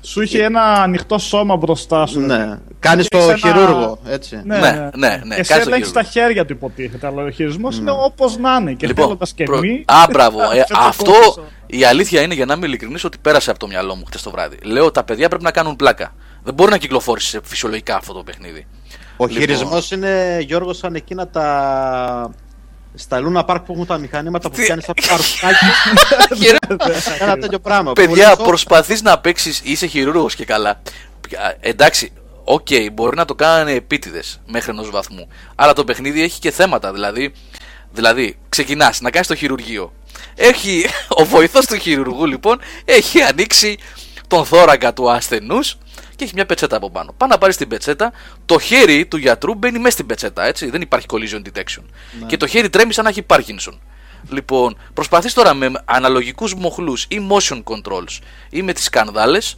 [0.00, 2.20] Σου είχε ένα ανοιχτό σώμα μπροστά σου.
[2.20, 4.40] Ναι, κάνεις Και το έχεις ένα- χειρούργο, έτσι.
[4.44, 6.10] Ναι, Ναι, ναι, ναι, ναι, Και κάνεις σε το ελέγξει τα χειρούργο.
[6.28, 7.06] χέρια του υποτίθεται.
[7.06, 8.72] Αλλά ο χειρισμός είναι όπως να είναι.
[8.72, 9.84] Και Λοιπόν, θέλοντας και προ- μη.
[9.86, 10.38] Α, μπράβο.
[10.52, 11.44] Ε, σε το αυτό κόψω.
[11.66, 14.30] η αλήθεια είναι για να είμαι ειλικρινής ότι πέρασε από το μυαλό μου χτες το
[14.30, 14.56] βράδυ.
[14.62, 16.14] Λέω τα παιδιά πρέπει να κάνουν πλάκα.
[16.42, 18.66] Δεν μπορεί να κυκλοφορήσει σε φυσιολογικά αυτό το παιχνίδι.
[19.16, 19.40] Ο Λοιπόν.
[19.42, 22.30] χειρισμός είναι, Γιώργος, σαν εκείνα τα.
[23.00, 25.64] Στα Luna Park που έχουν τα μηχανήματα που Τι- πιάνει από το αρκουδάκι.
[27.22, 27.92] Ένα τέτοιο πράγμα.
[27.92, 30.70] Παιδιά, Πολύ προσπαθείς να παίξεις, είσαι χειρουργός και καλά.
[30.70, 32.12] Α, Εντάξει,
[32.44, 35.28] οκ, μπορεί να το κάνανε επίτηδες μέχρι ενός βαθμού.
[35.54, 36.92] Αλλά το παιχνίδι έχει και θέματα.
[36.92, 37.32] Δηλαδή,
[37.90, 39.92] δηλαδή ξεκινάς να κάνεις το χειρουργείο.
[40.34, 40.84] Έχει,
[41.20, 43.78] ο βοηθός του χειρουργού λοιπόν έχει ανοίξει
[44.26, 45.78] τον θώρακα του ασθενούς
[46.18, 47.14] και έχει μια πετσέτα από πάνω.
[47.16, 48.12] Πάει να πάρεις την πετσέτα,
[48.46, 50.70] το χέρι του γιατρού μπαίνει μέσα στην πετσέτα, έτσι.
[50.70, 51.82] Δεν υπάρχει collision detection.
[52.26, 53.78] Και το χέρι τρέμει σαν να έχει Parkinson.
[54.28, 58.18] Λοιπόν, προσπαθείς τώρα με αναλογικούς μοχλούς ή motion controls
[58.50, 59.56] ή με τις σκανδάλες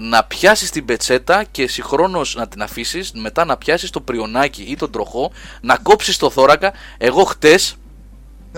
[0.00, 4.76] να πιάσεις την πετσέτα και συγχρόνως να την αφήσεις, μετά να πιάσεις το πριονάκι ή
[4.76, 6.72] τον τροχό, να κόψεις το θώρακα.
[6.98, 7.76] Εγώ χτες,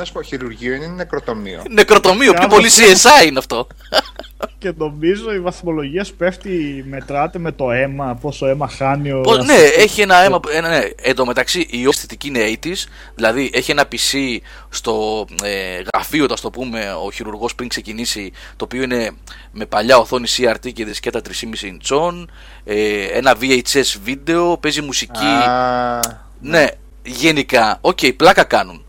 [0.00, 1.62] Να σου πω, χειρουργείο είναι νεκροτομείο.
[1.78, 2.54] νεκροτομείο, πιο Μπράβο.
[2.54, 3.66] πολύ CSI είναι αυτό.
[4.58, 9.20] Και νομίζω η βαθμολογία σου πέφτει, μετράται με το αίμα, πόσο αίμα χάνει ο.
[9.20, 9.76] Πώς- ναι, ασθενής.
[9.76, 10.40] έχει ένα αίμα.
[10.52, 10.80] Ένα, ναι.
[11.02, 14.36] Εν τω μεταξύ η αισθητική είναι 80s, δηλαδή έχει ένα PC
[14.68, 19.10] στο ε, γραφείο, το το πούμε, ο χειρουργός πριν ξεκινήσει, το οποίο είναι
[19.52, 22.30] με παλιά οθόνη CRT και δισκέτα 3,5 ιντσών,
[22.64, 25.24] ε, ένα VHS βίντεο, παίζει μουσική.
[25.24, 26.00] Α,
[26.40, 26.66] ναι,
[27.02, 28.84] γενικά, οκ, πλάκα κάνουν.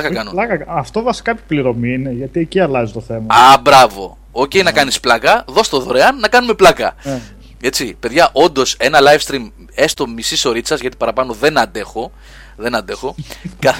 [0.00, 0.32] Πλάκα κάνουν.
[0.32, 3.34] Πλάκα, αυτό βασικά επί πληρωμή είναι, γιατί εκεί αλλάζει το θέμα.
[3.34, 4.18] Α, μπράβο.
[4.32, 6.94] Οκ, να κάνεις πλάκα, δώσ' το δωρεάν να κάνουμε πλάκα.
[7.02, 7.20] Ναι.
[7.60, 12.12] Έτσι, παιδιά, όντως ένα live stream έστω μισή ωρίτσα, γιατί παραπάνω δεν αντέχω.
[12.56, 13.14] Δεν αντέχω.
[13.58, 13.74] Κα-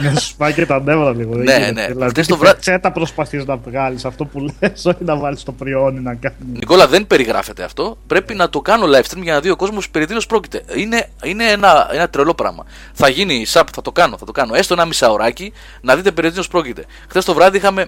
[0.00, 1.30] να σου πάει και τα νεύρα λίγο.
[1.34, 1.72] δεν Ναι, γίνεται.
[1.72, 1.86] ναι.
[1.86, 5.42] Δηλαδή, Χτες το τι βράδυ- πετσέτα προσπαθείς να βγάλεις αυτό που λες, όχι να βάλεις
[5.42, 6.38] το πριόνι να κάνεις.
[6.52, 7.98] Νικόλα, δεν περιγράφεται αυτό.
[8.06, 10.62] Πρέπει να το κάνω live stream για να δει ο κόσμος περί τίνος πρόκειται.
[10.74, 12.64] Είναι, είναι ένα, ένα τρελό πράγμα.
[12.92, 14.54] Θα γίνει sub, θα το κάνω, θα το κάνω.
[14.54, 16.84] Έστω ένα μισάωράκι να δείτε περί τίνος πρόκειται.
[17.08, 17.86] Χθες το βράδυ είχαμε,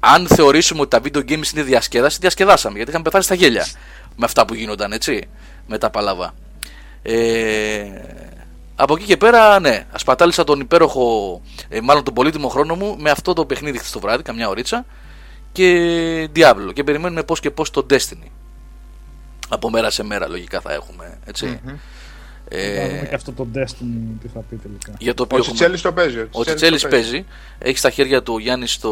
[0.00, 3.66] αν θεωρήσουμε ότι τα video games είναι διασκέδαση, διασκεδάσαμε γιατί είχαμε πεθάνει στα γέλια
[4.16, 5.28] με αυτά που γίνονταν, έτσι.
[5.66, 6.34] Με τα παλαβά.
[7.02, 7.12] Ε,
[8.82, 13.10] από εκεί και πέρα, ναι, ασπατάλησα τον υπέροχο, ε, μάλλον τον πολύτιμο χρόνο μου με
[13.10, 14.84] αυτό το παιχνίδι χθες το βράδυ, καμιά ωρίτσα
[15.52, 16.72] και Diablo.
[16.72, 18.28] Και περιμένουμε πώς και πώς το Destiny.
[19.48, 21.18] Από μέρα σε μέρα λογικά θα έχουμε.
[21.24, 21.60] Έτσι.
[22.48, 24.92] Ε, Θα δούμε και αυτό το Destiny τι θα πει τελικά.
[24.98, 26.26] για το οποίο Ο έχουμε- Τσιτσέλης το παίζει.
[26.32, 27.24] Ο Τσιτσέλης παίζει.
[27.58, 28.90] Έχει στα χέρια του ο Γιάννης το.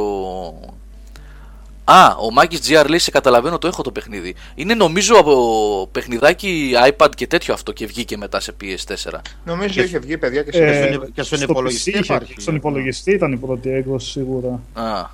[1.92, 4.34] Α, ο Μάκης GR λέει: Σε καταλαβαίνω, το έχω το παιχνίδι.
[4.54, 9.18] Είναι νομίζω από παιχνιδάκι iPad και τέτοιο αυτό και βγήκε μετά σε PS4.
[9.44, 12.40] Νομίζω είχε βγει παιδιά και σε Ε, στον- και στον στο υπολογιστή PC είχε, υπάρχει.
[12.40, 14.60] Στον υπολογιστή ήταν η πρώτη έκδοση σίγουρα.
[14.72, 15.06] Α,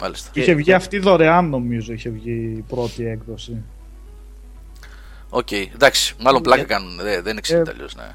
[0.00, 0.30] μάλιστα.
[0.32, 3.62] Και είχε βγει αυτή δωρεάν νομίζω, είχε βγει η πρώτη έκδοση.
[5.30, 6.96] Οκ, εντάξει, μάλλον πλάκα Ε, κάνουν.
[7.02, 8.08] Δεν, δεν εξηγείται ε, αλλιώς, ναι.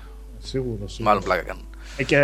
[0.44, 1.10] Σίγουρα, σίγουρα.
[1.10, 1.64] Μάλλον πλάκα κάνουν.
[1.98, 2.18] Ε, και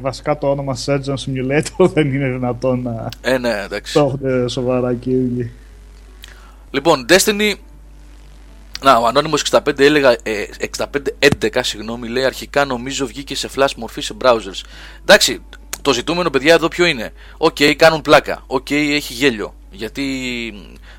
[0.00, 3.92] βασικά το όνομα Surgeon Simulator δεν είναι δυνατόν να Ε, ναι, εντάξει.
[3.92, 5.52] το έχετε σοβαρά και οι ίδιοι.
[6.70, 7.52] Λοιπόν, Destiny.
[8.82, 10.10] Να, ο Anonymous 65 έλεγα.
[10.22, 10.44] Ε,
[11.42, 14.60] 6511, συγγνώμη, λέει αρχικά νομίζω βγήκε σε flash μορφή σε browsers.
[15.00, 15.42] Εντάξει,
[15.82, 17.12] το ζητούμενο παιδιά εδώ ποιο είναι.
[17.36, 18.42] Οκ, κάνουν πλάκα.
[18.46, 19.54] Οκ, έχει γέλιο.
[19.70, 20.04] Γιατί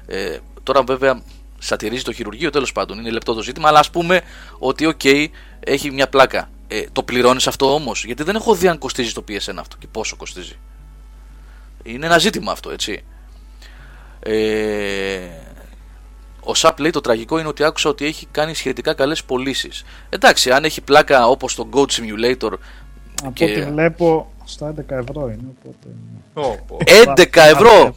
[0.06, 1.22] ε, τώρα βέβαια
[1.60, 3.68] σατυρίζει το χειρουργείο, τέλος πάντων είναι λεπτό το ζήτημα.
[3.68, 4.22] Αλλά ας πούμε
[4.60, 5.02] ότι οκ,
[5.60, 6.50] έχει μια πλάκα.
[6.72, 9.88] Ε, το πληρώνεις αυτό όμως, γιατί δεν έχω δει αν κοστίζει το PSN αυτό και
[9.92, 10.56] πόσο κοστίζει.
[11.84, 13.04] Είναι ένα ζήτημα αυτό, έτσι.
[14.20, 15.20] Ε,
[16.40, 19.84] ο Σαπ λέει το τραγικό είναι ότι άκουσα ότι έχει κάνει σχετικά καλές πωλήσεις.
[20.10, 22.52] Εντάξει, αν έχει πλάκα όπως το Goat Simulator.
[23.24, 25.54] Από Και- ό,τι βλέπω στα 11 ευρώ είναι.
[25.60, 25.88] Οπότε...
[26.34, 26.78] Ω, πω.
[27.16, 27.96] 11 ευρώ!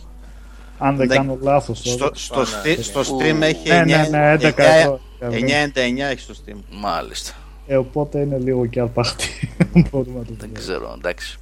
[0.79, 2.11] Αν δεν Δεν- κάνω λάθος Στο, τώρα.
[2.15, 2.83] στο, Α, Steam- ναι.
[2.83, 5.01] στο Steam έχει Ναι, ναι, ναι, 11 ευρώ.
[5.21, 6.57] 9,99 έχει στο Steam.
[6.71, 7.33] Μάλιστα.
[7.73, 9.55] Ε, οπότε είναι λίγο και αρπαχτή.
[9.91, 10.59] Μπορούμε να το Δεν πούμε.
[10.59, 11.39] ξέρω, εντάξει.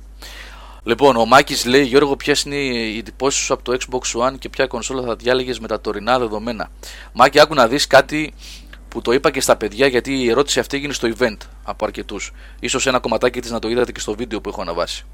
[0.83, 4.49] Λοιπόν, ο Μάκης λέει: Γιώργο, ποιε είναι οι εντυπώσει σου από το Xbox One και
[4.49, 6.71] ποια κονσόλα θα διάλεγες με τα τωρινά δεδομένα;
[7.13, 8.35] Μάκη, άκου να δεις κάτι
[8.89, 12.33] που το είπα και στα παιδιά γιατί η ερώτηση αυτή έγινε στο event από αρκετούς.
[12.69, 15.05] σω ένα κομματάκι της να το είδατε και στο βίντεο που έχω αναβάσει.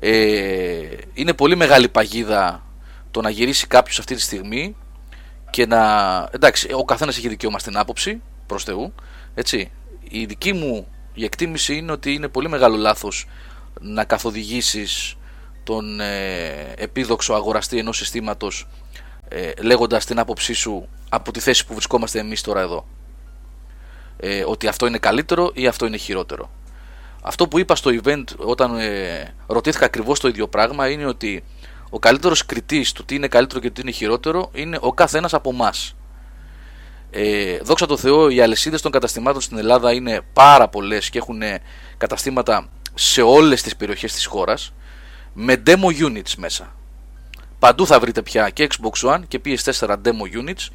[0.00, 0.78] Ε,
[1.14, 2.62] είναι πολύ μεγάλη παγίδα
[3.10, 4.76] το να γυρίσει κάποιος αυτή τη στιγμή
[5.50, 5.78] και να.
[6.30, 8.94] Εντάξει, ο καθένας έχει δικαίωμα στην άποψη προς Θεού.
[9.34, 9.70] Έτσι.
[10.12, 13.26] Η δική μου η εκτίμηση είναι ότι είναι πολύ μεγάλο λάθος
[13.80, 15.16] να καθοδηγήσεις
[15.64, 18.66] τον ε, επίδοξο αγοραστή ενός συστήματος
[19.28, 22.86] ε, λέγοντας την άποψή σου από τη θέση που βρισκόμαστε εμείς τώρα εδώ.
[24.16, 26.50] Ε, ότι αυτό είναι καλύτερο ή αυτό είναι χειρότερο.
[27.22, 31.44] Αυτό που είπα στο event όταν ε, ρωτήθηκα ακριβώς το ίδιο πράγμα είναι ότι
[31.90, 35.50] ο καλύτερος κριτής του τι είναι καλύτερο και τι είναι χειρότερο είναι ο καθένας από
[35.50, 35.72] εμά.
[37.10, 41.42] Ε, δόξα τω Θεώ, οι αλυσίδες των καταστημάτων στην Ελλάδα είναι πάρα πολλές και έχουν
[41.96, 44.72] καταστήματα σε όλες τις περιοχές της χώρας
[45.32, 46.74] με demo units μέσα.
[47.58, 50.68] Παντού θα βρείτε πια και Xbox One και PS4 demo units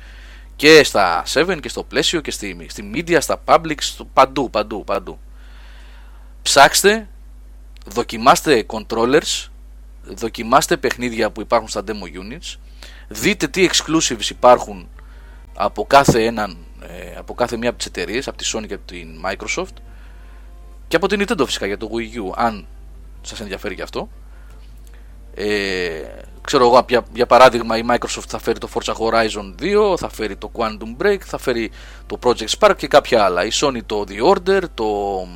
[0.55, 4.83] και στα 7 και στο πλαίσιο και στη, στη media, στα public, στο, παντού, παντού,
[4.83, 5.19] παντού.
[6.41, 7.07] Ψάξτε,
[7.85, 9.47] δοκιμάστε controllers,
[10.03, 12.55] δοκιμάστε παιχνίδια που υπάρχουν στα demo units,
[13.07, 14.89] δείτε τι exclusives υπάρχουν
[15.55, 18.85] από κάθε, έναν, ε, από κάθε μία από τις εταιρείες, από τη Sony και από
[18.85, 19.81] την Microsoft
[20.87, 22.65] και από την Nintendo φυσικά για το Wii U, αν
[23.21, 24.09] σας ενδιαφέρει και αυτό.
[25.35, 26.01] Ε,
[26.41, 30.35] ξέρω εγώ, για, για παράδειγμα, η Microsoft θα φέρει το Forza Horizon 2, θα φέρει
[30.35, 31.71] το Quantum Break, θα φέρει
[32.05, 33.45] το Project Spark και κάποια άλλα.
[33.45, 35.27] Η Sony το The Order, το,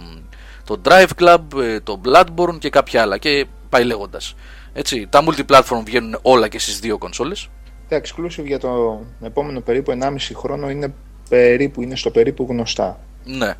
[0.63, 3.17] το Drive Club, ε, το Bloodborne και κάποια άλλα.
[3.17, 4.35] Και πάει λέγοντας.
[4.73, 7.49] Έτσι, τα multiplatform βγαίνουν όλα και στις δύο κονσόλες.
[7.89, 10.93] Τα exclusive για το επόμενο περίπου 1,5 χρόνο είναι
[11.29, 12.99] περίπου, είναι στο περίπου γνωστά.
[13.23, 13.53] Ναι.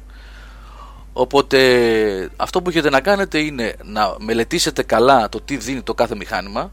[1.13, 1.59] Οπότε
[2.35, 6.71] αυτό που έχετε να κάνετε είναι να μελετήσετε καλά το τι δίνει το κάθε μηχάνημα,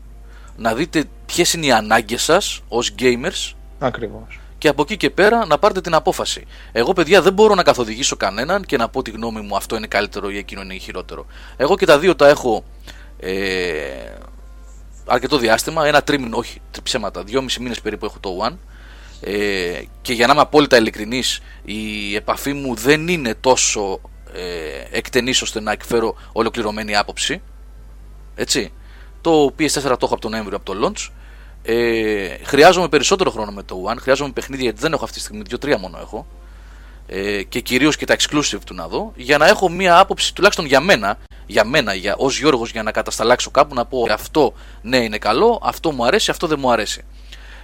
[0.56, 4.40] να δείτε ποιες είναι οι ανάγκες σας ως gamers Ακριβώς.
[4.58, 6.44] και από εκεί και πέρα να πάρετε την απόφαση.
[6.72, 9.86] Εγώ, παιδιά, δεν μπορώ να καθοδηγήσω κανέναν και να πω τη γνώμη μου αυτό είναι
[9.86, 11.26] καλύτερο ή εκείνο είναι χειρότερο.
[11.56, 12.64] Εγώ και τα δύο τα έχω
[13.20, 13.32] ε,
[15.06, 18.56] αρκετό διάστημα, ένα τρίμηνο, όχι ψέματα, δυόμιση μήνες περίπου έχω το One.
[19.20, 24.00] Ε, και για να είμαι απόλυτα ειλικρινής, η επαφή μου δεν είναι τόσο
[24.32, 27.42] ε, εκτενής ώστε να εκφέρω ολοκληρωμένη άποψη.
[28.34, 28.72] Έτσι.
[29.20, 31.10] Το PS4 το έχω από τον Νοέμβριο από το launch.
[31.62, 33.96] Ε, χρειάζομαι περισσότερο χρόνο με το One.
[34.00, 36.26] Χρειάζομαι παιχνίδια γιατί δεν έχω αυτή τη στιγμή, δύο-τρία μόνο έχω.
[37.06, 39.12] Ε, και κυρίως και τα exclusive του να δω.
[39.16, 42.92] Για να έχω μία άποψη, τουλάχιστον για μένα, για μένα, για, ως Γιώργος για να
[42.92, 47.02] κατασταλάξω κάπου να πω αυτό ναι είναι καλό, αυτό μου αρέσει, αυτό δεν μου αρέσει.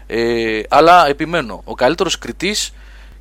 [0.06, 2.72] Ε, αλλά επιμένω, ο καλύτερος κριτής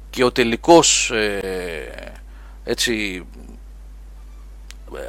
[0.10, 2.22] και ο τελικός ε,
[2.64, 3.26] έτσι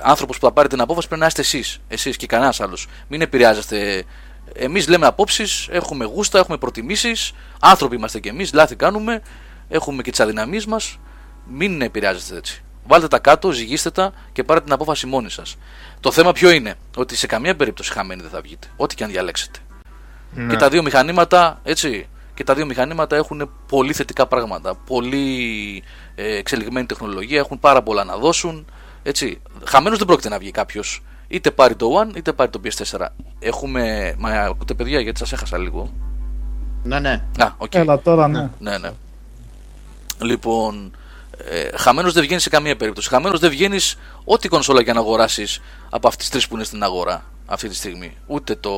[0.03, 2.87] άνθρωπος που θα πάρει την απόφαση πρέπει να είστε εσείς, εσείς και κανένας άλλος.
[3.09, 4.05] Μην επηρεάζεστε.
[4.55, 9.23] Εμείς λέμε απόψεις, έχουμε γούστα, έχουμε προτιμήσεις, άνθρωποι είμαστε κι εμείς, λάθη κάνουμε,
[9.73, 10.99] έχουμε και τις αδυναμίες μας.
[11.47, 12.63] Μην επηρεάζεστε έτσι.
[12.87, 15.57] Βάλτε τα κάτω, ζυγίστε τα και πάρετε την απόφαση μόνοι σας.
[16.01, 19.11] Το θέμα ποιο είναι, ότι σε καμία περίπτωση χαμένοι δεν θα βγείτε, ό,τι και αν
[19.11, 19.59] διαλέξετε.
[20.35, 20.47] Ναι.
[20.47, 24.75] Και τα δύο μηχανήματα, έτσι, και τα δύο μηχανήματα έχουν πολύ θετικά πράγματα.
[24.75, 25.83] Πολύ
[26.15, 28.67] ε, εξελιγμένη τεχνολογία, έχουν πάρα πολλά να δώσουν.
[29.03, 29.41] Έτσι.
[29.65, 31.03] Χαμένος δεν πρόκειται να βγει κάποιος.
[31.29, 33.07] Είτε πάρει το One είτε πάρει το PS4.
[33.39, 34.15] Έχουμε.
[34.19, 35.93] Μα ακούτε παιδιά, γιατί σας έχασα λίγο.
[36.83, 37.23] Ναι, ναι.
[37.39, 37.75] Α, οκ.
[37.75, 38.51] Έλα τώρα, ναι.
[38.59, 38.91] Ναι, ναι.
[40.23, 40.97] Λοιπόν,
[41.45, 43.09] ε, χαμένος δεν βγαίνεις σε καμία περίπτωση.
[43.09, 46.83] Χαμένος δεν βγαίνεις ό,τι κονσόλα και να αγοράσεις από αυτές τις τρεις που είναι στην
[46.83, 48.17] αγορά αυτή τη στιγμή.
[48.27, 48.73] Ούτε το.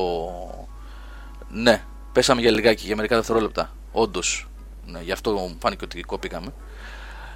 [1.49, 3.71] Ναι, πέσαμε για λιγάκι, για μερικά δευτερόλεπτα.
[3.91, 4.47] Όντως.
[4.85, 6.53] Ναι, γι' αυτό μου φάνηκε ότι κόπηκαμε.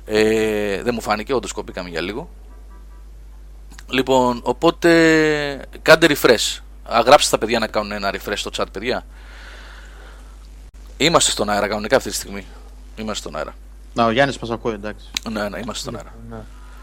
[0.06, 2.30] Ε, δεν μου φάνηκε, όντως κόπηκαμε για λίγο.
[3.90, 6.60] Λοιπόν, οπότε κάντε refresh.
[6.84, 9.06] Αγράψτε τα παιδιά να κάνουν ένα refresh στο chat, παιδιά.
[10.98, 12.46] Είμαστε στον αέρα κανονικά αυτή τη στιγμή.
[12.96, 13.56] Είμαστε στον αέρα.
[13.94, 15.06] Να, ο Γιάννης μας ακούει, εντάξει.
[15.30, 16.14] Ναι, ναι, είμαστε στον αέρα.
[16.30, 16.38] Ναι.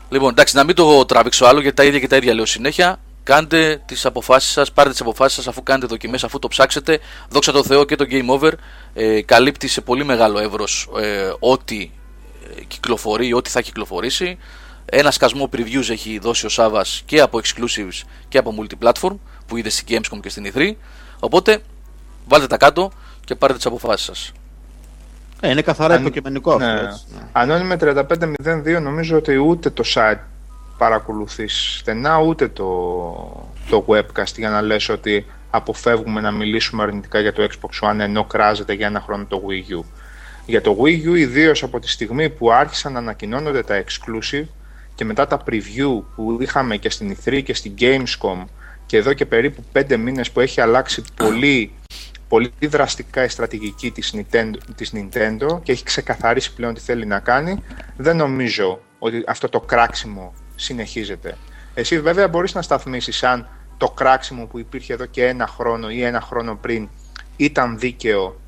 [0.09, 2.99] Λοιπόν, εντάξει, να μην το τραβήξω άλλο γιατί τα ίδια και τα ίδια λέω συνέχεια.
[3.23, 7.01] Κάντε τις αποφάσεις σας, πάρτε τις αποφάσεις σας αφού κάνετε δοκιμές, αφού το ψάξετε.
[7.29, 8.53] Δόξα τω Θεώ και το Game Over
[8.95, 11.90] ε, καλύπτει σε πολύ μεγάλο εύρος ε, ό,τι
[12.57, 14.38] ε, κυκλοφορεί, ό,τι θα κυκλοφορήσει.
[14.85, 19.16] Ένα σκασμό previews έχει δώσει ο Σάβας και από exclusives και από multiplatform
[19.47, 20.73] που είδες στην Gamescom και στην E3.
[21.21, 21.59] Οπότε
[22.27, 22.90] βάλτε τα κάτω
[23.25, 24.33] και πάρτε τις αποφάσεις σας.
[25.40, 26.64] Ε, είναι καθαρά Αν- υποκειμενικό Ναι.
[26.72, 26.87] αυτό.
[26.87, 27.05] Έτσι.
[27.14, 27.20] ναι.
[27.33, 30.18] Ανώνυμε 3502 νομίζω ότι ούτε το site
[30.79, 32.64] παρακολουθείς στενά ούτε το,
[33.70, 38.25] το webcast για να λες ότι αποφεύγουμε να μιλήσουμε αρνητικά για το Xbox One ενώ
[38.25, 39.85] κράζεται για ένα χρόνο το Wii U.
[40.46, 44.44] Για το Wii U ιδίως από τη στιγμή που άρχισαν να ανακοινώνονται τα exclusive
[44.94, 48.44] και μετά τα preview που είχαμε και στην E3 και στην Gamescom
[48.87, 51.72] και εδώ και περίπου 5 μήνες που έχει αλλάξει πολύ
[52.29, 57.19] πολύ δραστικά η στρατηγική της Nintendo, της Nintendo και έχει ξεκαθαρίσει πλέον τι θέλει να
[57.19, 57.62] κάνει,
[57.97, 61.37] δεν νομίζω ότι αυτό το κράξιμο συνεχίζεται.
[61.75, 66.03] Εσύ βέβαια μπορείς να σταθμίσεις αν το κράξιμο που υπήρχε εδώ και ένα χρόνο ή
[66.03, 66.89] ένα χρόνο πριν
[67.37, 68.41] ήταν δίκαιο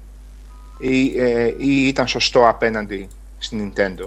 [0.79, 4.05] ή, ε, ή ήταν σωστό απέναντι στην Nintendo.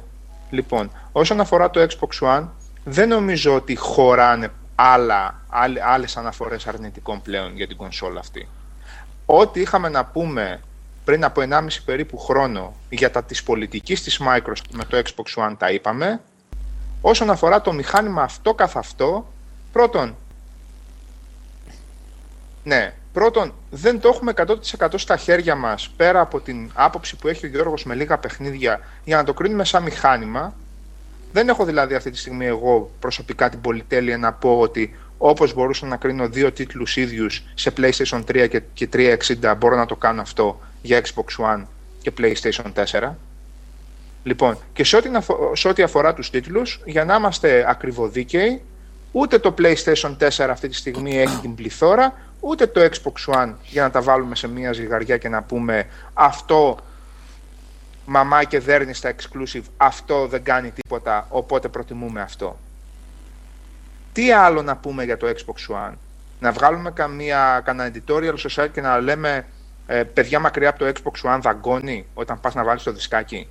[0.49, 2.47] Λοιπόν, όσον αφορά το Xbox One,
[2.83, 8.47] δεν νομίζω ότι χωράνε άλλα, άλλ- άλλες αναφορές αρνητικών πλέον για την κονσόλα αυτή.
[9.25, 10.59] Ό,τι είχαμε να πούμε
[11.03, 15.55] πριν από 1,5 περίπου χρόνο για τα της πολιτικής της Microsoft με το Xbox One
[15.57, 16.21] τα είπαμε.
[17.01, 19.33] Όσον αφορά το μηχάνημα αυτό καθ' αυτό,
[19.71, 20.15] πρώτον,
[22.63, 27.45] ναι, πρώτον δεν το έχουμε 100% στα χέρια μας πέρα από την άποψη που έχει
[27.45, 30.53] ο Γιώργος με λίγα παιχνίδια για να το κρίνουμε σαν μηχάνημα.
[31.33, 35.85] Δεν έχω δηλαδή αυτή τη στιγμή εγώ προσωπικά την πολυτέλεια να πω ότι όπως μπορούσα
[35.85, 40.21] να κρίνω δύο τίτλους ίδιους σε PlayStation 3 και, και 360 μπορώ να το κάνω
[40.21, 41.63] αυτό για Xbox One
[42.01, 43.09] και PlayStation 4.
[44.23, 48.61] Λοιπόν, και σε ό,τι, να φο- σε ό,τι αφορά τους τίτλους, για να είμαστε ακριβοδίκαιοι,
[49.11, 53.81] ούτε το PlayStation 4 αυτή τη στιγμή έχει την πληθώρα, ούτε το Xbox One για
[53.81, 56.77] να τα βάλουμε σε μία ζυγαριά και να πούμε αυτό
[58.05, 62.57] μαμά και δέρνει στα exclusive, αυτό δεν κάνει τίποτα, οπότε προτιμούμε αυτό.
[64.13, 65.93] Τι άλλο να πούμε για το Xbox One;
[66.39, 69.45] Να βγάλουμε καμία, κανένα editorial στο site και να λέμε
[69.87, 73.47] ε, παιδιά μακριά από το Xbox One δαγκώνει όταν πας να βάλεις το δισκάκι;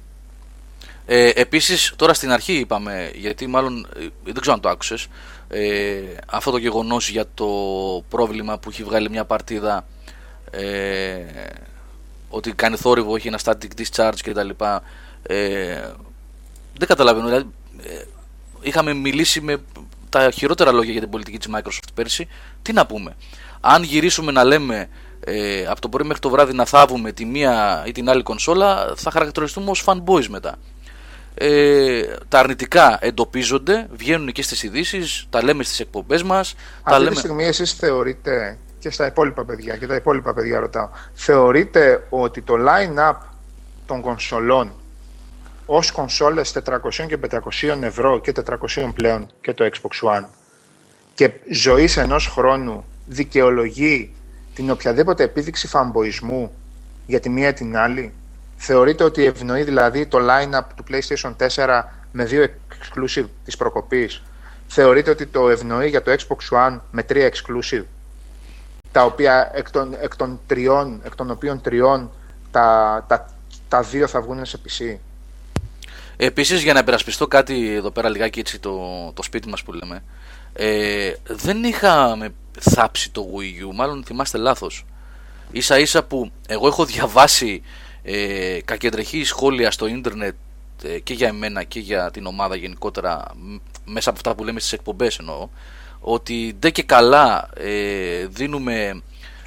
[1.06, 5.08] Ε, Επίσης, τώρα στην αρχή είπαμε, γιατί μάλλον ε, δεν ξέρω αν το άκουσες,
[5.48, 7.48] ε, αυτό το γεγονός για το
[8.08, 9.86] πρόβλημα που έχει βγάλει μια παρτίδα
[10.50, 11.24] ε,
[12.28, 14.48] ότι κάνει θόρυβο, έχει ένα static discharge κτλ.
[15.22, 15.92] Ε,
[16.78, 17.26] δεν καταλαβαίνω.
[17.26, 17.48] Δηλαδή,
[17.82, 18.04] ε,
[18.60, 19.58] είχαμε μιλήσει με
[20.10, 22.28] τα χειρότερα λόγια για την πολιτική της Microsoft πέρσι.
[22.62, 23.16] Τι να πούμε.
[23.60, 24.88] Αν γυρίσουμε να λέμε
[25.24, 28.92] ε, από το πρωί μέχρι το βράδυ να θάβουμε τη μία ή την άλλη κονσόλα,
[28.96, 30.56] θα χαρακτηριστούμε ως fanboys μετά.
[31.34, 36.54] Ε, τα αρνητικά εντοπίζονται, βγαίνουν και στις ειδήσεις, τα λέμε στις εκπομπές μας.
[36.54, 37.14] τα Αυτή λέμε...
[37.14, 42.42] τη στιγμή εσείς θεωρείτε, και στα υπόλοιπα παιδιά, και τα υπόλοιπα παιδιά ρωτάω, θεωρείτε ότι
[42.42, 43.16] το line-up
[43.86, 44.72] των κονσολών
[45.72, 48.32] ως κονσόλες 400 και 500 ευρώ και
[48.76, 50.24] 400 πλέον και το Xbox One
[51.14, 54.14] και ζωής ενός χρόνου δικαιολογεί
[54.54, 56.52] την οποιαδήποτε επίδειξη φαμποϊσμού
[57.06, 58.12] για τη μία ή την άλλη.
[58.56, 64.22] Θεωρείτε ότι ευνοεί δηλαδή το line-up του PlayStation 4 με δύο exclusive της προκοπής.
[64.68, 67.84] Θεωρείτε ότι το ευνοεί για το Xbox One με τρία exclusive.
[68.92, 72.10] Τα οποία εκ των, εκ των, τριών, εκ των οποίων τριών
[72.50, 73.34] τα, τα,
[73.68, 75.09] τα δύο θα βγουν σε PC.
[76.22, 78.78] Επίσης, για να υπερασπιστώ κάτι εδώ πέρα λιγάκι έτσι το,
[79.14, 80.02] το σπίτι μας που λέμε,
[80.52, 84.84] ε, δεν είχαμε θάψει το Wii U, μάλλον θυμάστε λάθος.
[85.50, 87.62] Ίσα ίσα που εγώ έχω διαβάσει
[88.02, 90.34] ε, κακεντρεχή σχόλια στο ίντερνετ
[90.82, 94.60] ε, και για εμένα και για την ομάδα γενικότερα, μ, μέσα από αυτά που λέμε
[94.60, 95.48] στις εκπομπές εννοώ,
[96.00, 99.02] ότι ντε και καλά ε, δίνουμε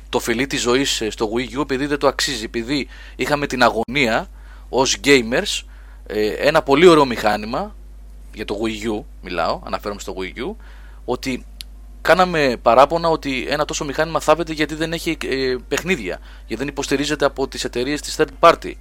[0.10, 2.44] το φιλί της ζωής ε, στο Wii U επειδή δεν το αξίζει.
[2.44, 4.30] Επειδή είχαμε την αγωνία
[4.70, 5.64] ως gamers
[6.08, 7.76] ε, ένα πολύ ωραίο μηχάνημα
[8.34, 10.56] για το Wii U μιλάω, αναφέρομαι στο Wii U
[11.06, 11.46] ότι
[12.02, 17.26] κάναμε παράπονα ότι ένα τόσο μηχάνημα θάβεται γιατί δεν έχει ε, παιχνίδια, γιατί δεν υποστηρίζεται
[17.26, 18.72] από τις εταιρείες της third party.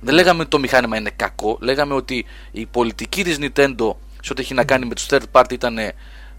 [0.00, 4.40] Δεν λέγαμε ότι το μηχάνημα είναι κακό, λέγαμε ότι η πολιτική της Nintendo σε ό,τι
[4.40, 5.78] έχει να κάνει με τους third party ήταν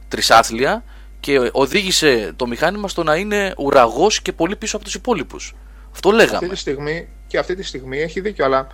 [0.08, 0.84] τρισάθλια
[1.20, 5.56] και οδήγησε το μηχάνημα στο να είναι ουραγός και πολύ πίσω από τους υπόλοιπους.
[5.92, 6.36] Αυτό λέγαμε.
[6.36, 8.68] Αυτή τη στιγμή, και αυτή τη στιγμή έχει δίκιο, αλλά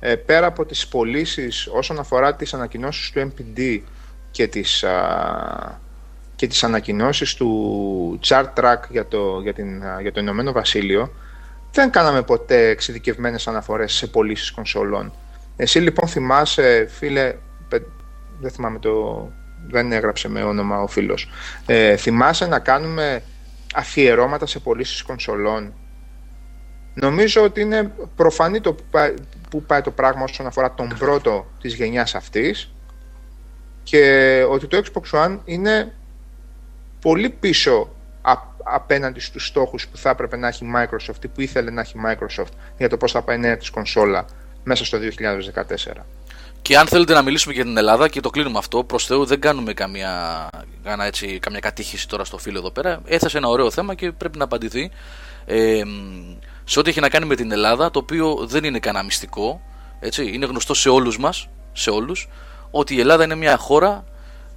[0.00, 3.80] ε, πέρα από τις πωλήσεις όσον αφορά τις ανακοινώσεις του MPD
[4.30, 5.80] και τις, α,
[6.36, 11.12] και τις ανακοινώσεις του chart track για το, για, την, α, για το Ηνωμένο Βασίλειο
[11.72, 15.12] δεν κάναμε ποτέ εξειδικευμένες αναφορές σε πωλήσεις κονσολών.
[15.56, 17.34] Εσύ λοιπόν θυμάσαι, φίλε,
[17.68, 17.86] πε-
[18.40, 19.28] δεν θυμάμαι το,
[19.68, 21.28] δεν έγραψε με όνομα ο φίλος,
[21.66, 23.22] ε, θυμάσαι να κάνουμε
[23.74, 25.74] αφιερώματα σε πωλήσεις κονσολών;
[26.94, 28.76] Νομίζω ότι είναι προφανή το
[29.50, 32.70] που πάει, που πάει το πράγμα όσον αφορά τον πρώτο της γενιάς αυτής
[33.82, 35.92] και ότι το Xbox One είναι
[37.00, 37.88] πολύ πίσω
[38.22, 41.80] α- απέναντι στους στόχους που θα έπρεπε να έχει η Microsoft ή που ήθελε να
[41.80, 44.24] έχει η Microsoft για το πώς θα πάει νέα της κονσόλα
[44.64, 46.04] μέσα στο 2014.
[46.62, 49.40] Και αν θέλετε να μιλήσουμε για την Ελλάδα και το κλείνουμε αυτό, προς Θεού δεν
[49.40, 50.48] κάνουμε καμία,
[50.82, 53.00] κάνα έτσι, καμία κατήχηση τώρα στο φίλο εδώ πέρα.
[53.04, 54.90] Έθεσε ένα ωραίο θέμα και πρέπει να απαντηθεί.
[55.46, 59.04] Ε, μ, σε ό,τι έχει να κάνει με την Ελλάδα, το οποίο δεν είναι κανένα
[59.04, 59.60] μυστικό,
[60.00, 62.28] έτσι, είναι γνωστό σε όλους μας, σε όλους,
[62.70, 64.04] ότι η Ελλάδα είναι μια χώρα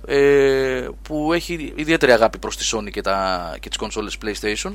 [0.08, 4.74] ε, που έχει ιδιαίτερη αγάπη προς τη Sony και, τα, και τις κονσόλες PlayStation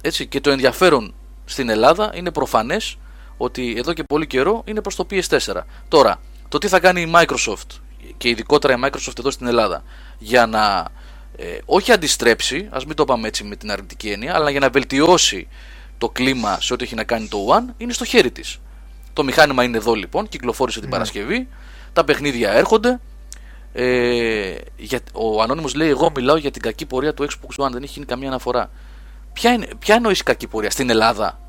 [0.00, 2.98] έτσι, και το ενδιαφέρον στην Ελλάδα είναι προφανές
[3.36, 5.60] ότι εδώ και πολύ καιρό είναι προς το PS4.
[5.88, 7.80] Τώρα, το τι θα κάνει η Microsoft
[8.16, 9.82] και ειδικότερα η Microsoft εδώ στην Ελλάδα
[10.18, 10.88] για να
[11.36, 14.68] ε, όχι αντιστρέψει, ας μην το πάμε έτσι με την αρνητική έννοια, αλλά για να
[14.68, 15.48] βελτιώσει
[15.98, 18.58] το κλίμα σε ό,τι έχει να κάνει το One είναι στο χέρι της.
[19.12, 21.48] Το μηχάνημα είναι εδώ λοιπόν, κυκλοφόρησε την Παρασκευή,
[21.92, 23.00] τα παιχνίδια έρχονται.
[23.72, 27.82] Ε, για, ο Ανώνυμος λέει: Εγώ μιλάω για την κακή πορεία του Xbox One, δεν
[27.82, 28.70] έχει γίνει καμία αναφορά.
[29.32, 31.40] Ποια, είναι, ποια εννοείς κακή πορεία στην Ελλάδα;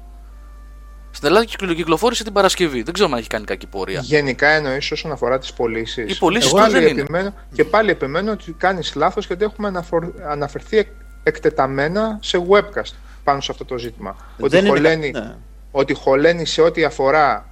[1.11, 2.81] Στην Ελλάδα κυκλο- κυκλοφόρησε την Παρασκευή.
[2.83, 3.99] Δεν ξέρω αν έχει κάνει κακή πορεία.
[4.03, 6.11] Γενικά εννοείς όσον αφορά τις πωλήσεις.
[6.15, 7.01] Οι πωλήσεις Εγώ τους δεν πάλι είναι.
[7.01, 10.91] επιμένω, και πάλι επιμένω ότι κάνεις λάθος γιατί έχουμε αναφορ- αναφερθεί εκ-
[11.23, 12.93] εκτεταμένα σε webcast
[13.27, 14.15] πάνω σε αυτό το ζήτημα.
[14.39, 15.35] Ότι Δεν είναι χωλαίνει, κα- ναι.
[15.71, 17.49] ότι χωλαίνει σε ό,τι αφορά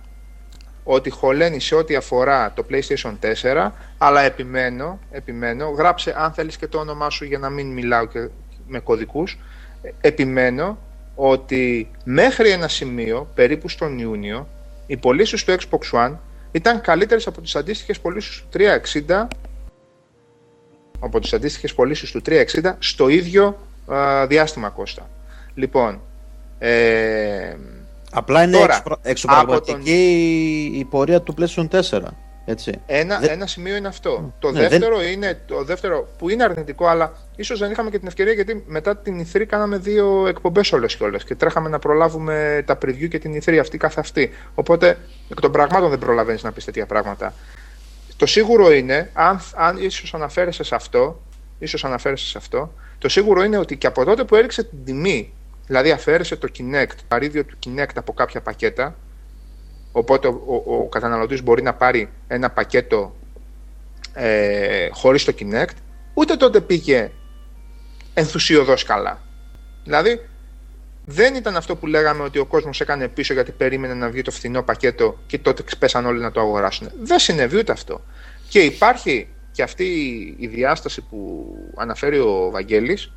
[0.84, 6.68] ότι χωλαίνει σε ό,τι αφορά το PlayStation 4, αλλά επιμένω, επιμένω, γράψε αν θέλεις και
[6.68, 8.28] το όνομά σου για να μην μιλάω και
[8.68, 9.40] με κωδικούς,
[9.82, 10.78] ε, επιμένω
[11.16, 14.48] ότι μέχρι ένα σημείο, περίπου στον Ιούνιο,
[14.88, 16.14] οι πωλήσεις του Xbox One
[16.52, 19.28] ήταν καλύτερες από τις αντίστοιχες πωλήσεις του 360
[21.00, 23.58] από τις αντίστοιχες πωλήσεις του 360 στο ίδιο
[23.92, 25.10] α, διάστημα Κώστα.
[25.56, 26.02] Λοιπόν,
[26.60, 27.56] ε,
[28.18, 32.02] Απλά είναι Τώρα, εξωπρα- εξωπραγματική η πορεία του PlayStation 4.
[32.46, 32.72] Έτσι.
[32.86, 34.34] Ένα, Δεν- ένα σημείο είναι αυτό.
[34.40, 37.98] Το Ναι, δεν- δεύτερο είναι το δεύτερο που είναι αρνητικό, αλλά ίσως δεν είχαμε και
[38.00, 41.80] την ευκαιρία γιατί μετά την E3 κάναμε δύο εκπομπές όλες και όλες και τρέχαμε να
[41.80, 44.32] προλάβουμε τα preview και την E3 αυτή καθ' αυτή.
[44.56, 44.98] Οπότε
[45.30, 47.34] εκ των πραγμάτων δεν προλαβαίνεις να πεις τέτοια πράγματα.
[48.18, 51.22] Το σίγουρο είναι, αν, αν ίσως αναφέρεσαι σε αυτό,
[51.60, 55.34] ίσως αναφέρεσαι σε αυτό, το σίγουρο είναι ότι και από τότε που έριξε την τιμή,
[55.68, 58.96] δηλαδή αφαίρεσε το Kinect, το παρίδιο του Kinect από κάποια πακέτα,
[59.98, 63.16] Οπότε ο, ο, ο καταναλωτής μπορεί να πάρει ένα πακέτο
[64.14, 65.76] ε, χωρίς το Kinect,
[66.14, 67.12] ούτε τότε πήγε
[68.14, 69.22] ενθουσιοδός καλά.
[69.84, 70.26] Δηλαδή,
[71.06, 74.32] δεν ήταν αυτό που λέγαμε ότι ο κόσμος έκανε πίσω γιατί περίμενε να βγει το
[74.32, 76.92] φθηνό πακέτο και τότε πέσαν όλοι να το αγοράσουν.
[77.02, 78.02] Δεν συνεβεί ούτε αυτό.
[78.50, 79.86] Και υπάρχει και αυτή
[80.40, 83.12] η διάσταση που αναφέρει ο Βαγγέλης,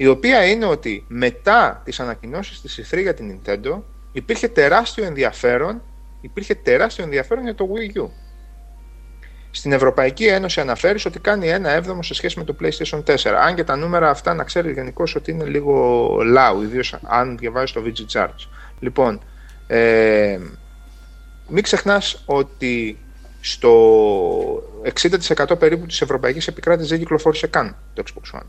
[0.00, 3.82] η οποία είναι ότι μετά τις ανακοινώσεις της E3 για την Nintendo
[4.12, 5.82] υπήρχε τεράστιο ενδιαφέρον
[6.20, 8.08] υπήρχε τεράστιο ενδιαφέρον για το Wii U.
[9.50, 13.16] Στην Ευρωπαϊκή Ένωση αναφέρεις ότι κάνει ένα έβδομο σε σχέση με το PlayStation 4.
[13.26, 17.72] Αν και τα νούμερα αυτά να ξέρεις γενικώς ότι είναι λίγο λαού, ιδίως αν διαβάζεις
[17.72, 18.48] το VG Charts.
[18.80, 19.20] Λοιπόν,
[19.66, 20.38] ε,
[21.48, 22.98] μην ξεχνάς ότι
[23.40, 23.72] στο
[24.82, 28.46] 60% περίπου της ευρωπαϊκής επικράτησης δεν κυκλοφόρησε καν το Xbox One.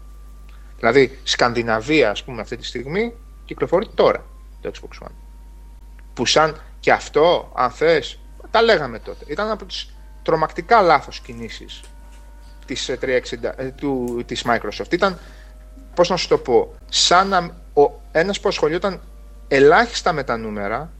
[0.79, 3.13] Δηλαδή, Σκανδιναβία, ας πούμε, αυτή τη στιγμή
[3.45, 4.25] κυκλοφορεί τώρα
[4.61, 5.11] το Xbox One.
[6.13, 8.19] Που σαν και αυτό, αν θες,
[8.51, 9.25] τα λέγαμε τότε.
[9.27, 11.81] Ήταν από τις τρομακτικά λάθος κινήσεις
[12.65, 14.91] της, 360, ε, του, της Microsoft.
[14.93, 15.19] Ήταν,
[15.93, 17.39] πώς να σου το πω, σαν να,
[17.73, 19.01] ο, ένας που ασχολιόταν
[19.47, 20.91] ελάχιστα με τα νούμερα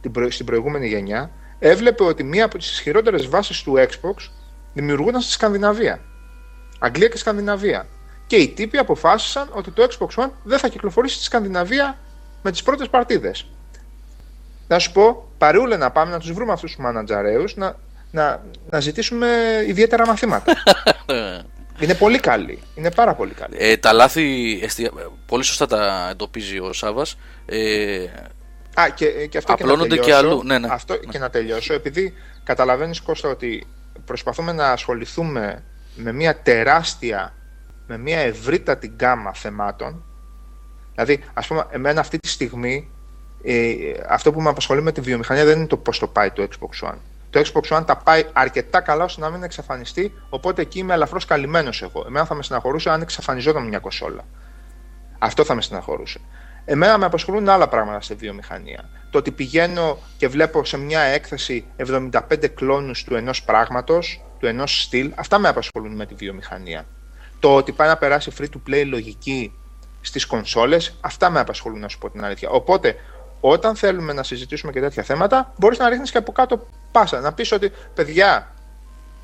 [0.00, 4.28] την προ, στην προηγούμενη γενιά, έβλεπε ότι μία από τις ισχυρότερες βάσεις του Xbox
[4.74, 6.00] δημιουργούνταν στη Σκανδιναβία.
[6.78, 7.86] Αγγλία και Σκανδιναβία.
[8.30, 11.98] Και οι τύποι αποφάσισαν ότι το Xbox One δεν θα κυκλοφορήσει στη Σκανδιναβία
[12.42, 13.46] με τις πρώτες παρτίδες.
[14.68, 17.76] Να σου πω, παρούλε να πάμε να τους βρούμε αυτούς τους μανατζαρέους, να,
[18.10, 19.28] να, να ζητήσουμε
[19.66, 20.52] ιδιαίτερα μαθήματα.
[21.80, 22.62] Είναι πολύ καλή.
[22.74, 23.56] Είναι πάρα πολύ καλή.
[23.58, 24.90] Ε, τα λάθη, εστια...
[25.26, 27.16] πολύ σωστά τα εντοπίζει ο Σάβας.
[27.46, 28.04] Ε,
[28.74, 30.42] Α, και, και αυτό Απλώνονται και, να και τελειώσω, αλλού.
[30.44, 30.68] Ναι, ναι.
[30.70, 32.14] Αυτό και να τελειώσω, επειδή
[32.44, 33.66] καταλαβαίνεις Κώστα ότι
[34.04, 35.62] προσπαθούμε να ασχοληθούμε
[35.94, 37.34] με μια τεράστια,
[37.90, 40.04] με μια ευρύτατη γκάμα θεμάτων.
[40.94, 42.88] Δηλαδή, ας πούμε, εμένα αυτή τη στιγμή
[43.42, 43.74] ε,
[44.08, 46.88] αυτό που με απασχολεί με τη βιομηχανία δεν είναι το πώς το πάει το Xbox
[46.88, 46.96] One.
[47.30, 51.24] Το Xbox One τα πάει αρκετά καλά ώστε να μην εξαφανιστεί, οπότε εκεί είμαι ελαφρώς
[51.24, 52.04] καλυμμένος εγώ.
[52.06, 54.24] Εμένα θα με στεναχωρούσε αν εξαφανιζόταν μια κοσόλα.
[55.18, 56.20] Αυτό θα με στεναχωρούσε.
[56.64, 58.88] Εμένα με απασχολούν άλλα πράγματα στη βιομηχανία.
[59.10, 64.82] Το ότι πηγαίνω και βλέπω σε μια έκθεση 75 κλόνους του ενός πράγματος, του ενός
[64.82, 66.86] στυλ, αυτά με απασχολούν με τη βιομηχανία.
[67.40, 69.52] Το ότι πάει να περάσει free to play λογική
[70.00, 72.48] στις κονσόλες, αυτά με απασχολούν να σου πω την αλήθεια.
[72.50, 72.96] Οπότε,
[73.40, 77.20] όταν θέλουμε να συζητήσουμε και τέτοια θέματα, μπορείς να ρίχνεις και από κάτω πάσα.
[77.20, 78.54] Να πεις ότι, παιδιά,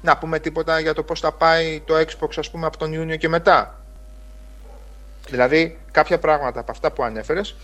[0.03, 3.17] να πούμε τίποτα για το πώς θα πάει το Xbox, ας πούμε, από τον Ιούνιο
[3.17, 3.81] και μετά.
[5.29, 7.57] Δηλαδή, κάποια πράγματα από αυτά που ανέφερες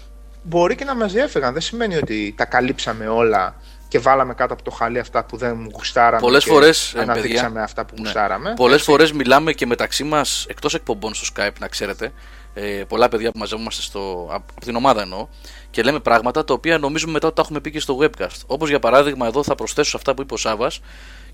[0.43, 1.53] μπορεί και να μας διέφεραν.
[1.53, 3.55] Δεν σημαίνει ότι τα καλύψαμε όλα
[3.93, 6.21] και βάλαμε κάτω από το χαλί αυτά που δεν γουστάραμε.
[6.21, 6.95] Πολλές και φορές.
[6.95, 8.53] Αναδείξαμε αυτά που γουστάραμε.
[8.57, 12.13] Πολλές φορές μιλάμε και μεταξύ μας εκτός εκπομπών στο Skype, να ξέρετε.
[12.55, 15.27] Ε, πολλά παιδιά που μαζεύομαστε στο, από την ομάδα εννοώ
[15.71, 18.41] και λέμε πράγματα τα οποία νομίζουμε μετά ότι τα έχουμε πει και στο webcast.
[18.47, 20.71] Όπως για παράδειγμα, εδώ θα προσθέσω σε αυτά που είπε ο Σάβα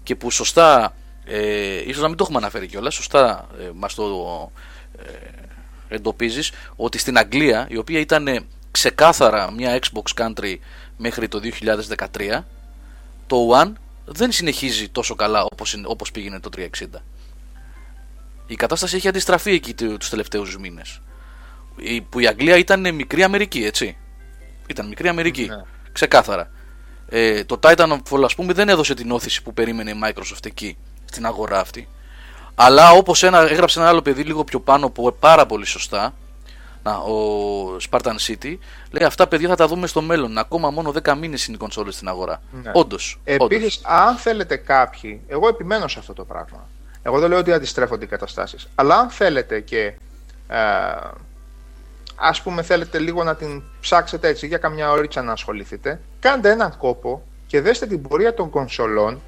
[0.02, 0.94] και που σωστά,
[1.24, 4.50] ε, ίσως να μην το έχουμε αναφέρει κιόλας, σωστά ε, μας το
[4.98, 10.54] ε, εντοπίζεις ότι στην Αγγλία, η οποία ήταν ξεκάθαρα μια Xbox country
[10.98, 11.40] μέχρι το
[12.18, 12.44] 2013,
[13.26, 13.72] το One
[14.04, 17.02] δεν συνεχίζει τόσο καλά όπως, όπως πήγαινε το 360.
[18.46, 21.00] Η κατάσταση έχει αντιστραφεί εκεί τους τελευταίους μήνες.
[22.08, 23.96] Που η Αγγλία ήταν μικρή Αμερική, έτσι.
[24.66, 25.46] Ήταν μικρή Αμερική.
[25.46, 25.62] Ναι.
[25.92, 26.50] Ξεκάθαρα.
[27.08, 31.26] Ε, το Titanfall, ας πούμε, δεν έδωσε την όθηση που περίμενε η Microsoft εκεί, στην
[31.26, 31.88] αγορά αυτή.
[32.54, 36.14] Αλλά όπως έγραψε ένα άλλο παιδί λίγο πιο πάνω που πάρα πολύ σωστά,
[36.88, 38.56] να, ο Spartan City,
[38.90, 40.38] λέει αυτά παιδιά θα τα δούμε στο μέλλον.
[40.38, 42.42] Ακόμα μόνο 10 μήνες είναι οι κονσόλες στην αγορά.
[42.62, 42.70] Ναι.
[42.74, 43.20] Όντως.
[43.24, 46.68] Επίσης, αν θέλετε κάποιοι, εγώ επιμένω σε αυτό το πράγμα.
[47.02, 48.68] Εγώ δεν λέω ότι αντιστρέφονται οι καταστάσεις.
[48.74, 49.92] Αλλά αν θέλετε και
[50.48, 50.58] ε,
[52.16, 56.76] ας πούμε θέλετε λίγο να την ψάξετε έτσι για καμιά ώριτσα να ασχοληθείτε, κάντε έναν
[56.78, 59.20] κόπο και δέστε την πορεία των κονσολών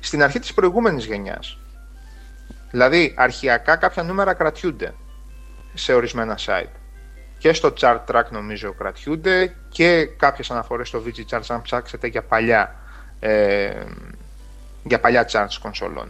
[0.00, 1.58] στην αρχή της προηγούμενης γενιάς.
[2.70, 4.94] Δηλαδή, αρχιακά κάποια νούμερα κρατιούνται
[5.74, 6.80] σε ορισμένα site.
[7.38, 12.22] Και στο chart track νομίζω κρατιούνται και κάποιες αναφορές στο VG Charts αν ψάξετε για
[12.22, 12.76] παλιά,
[13.20, 13.70] ε,
[14.82, 16.08] για παλιά charts κονσολών.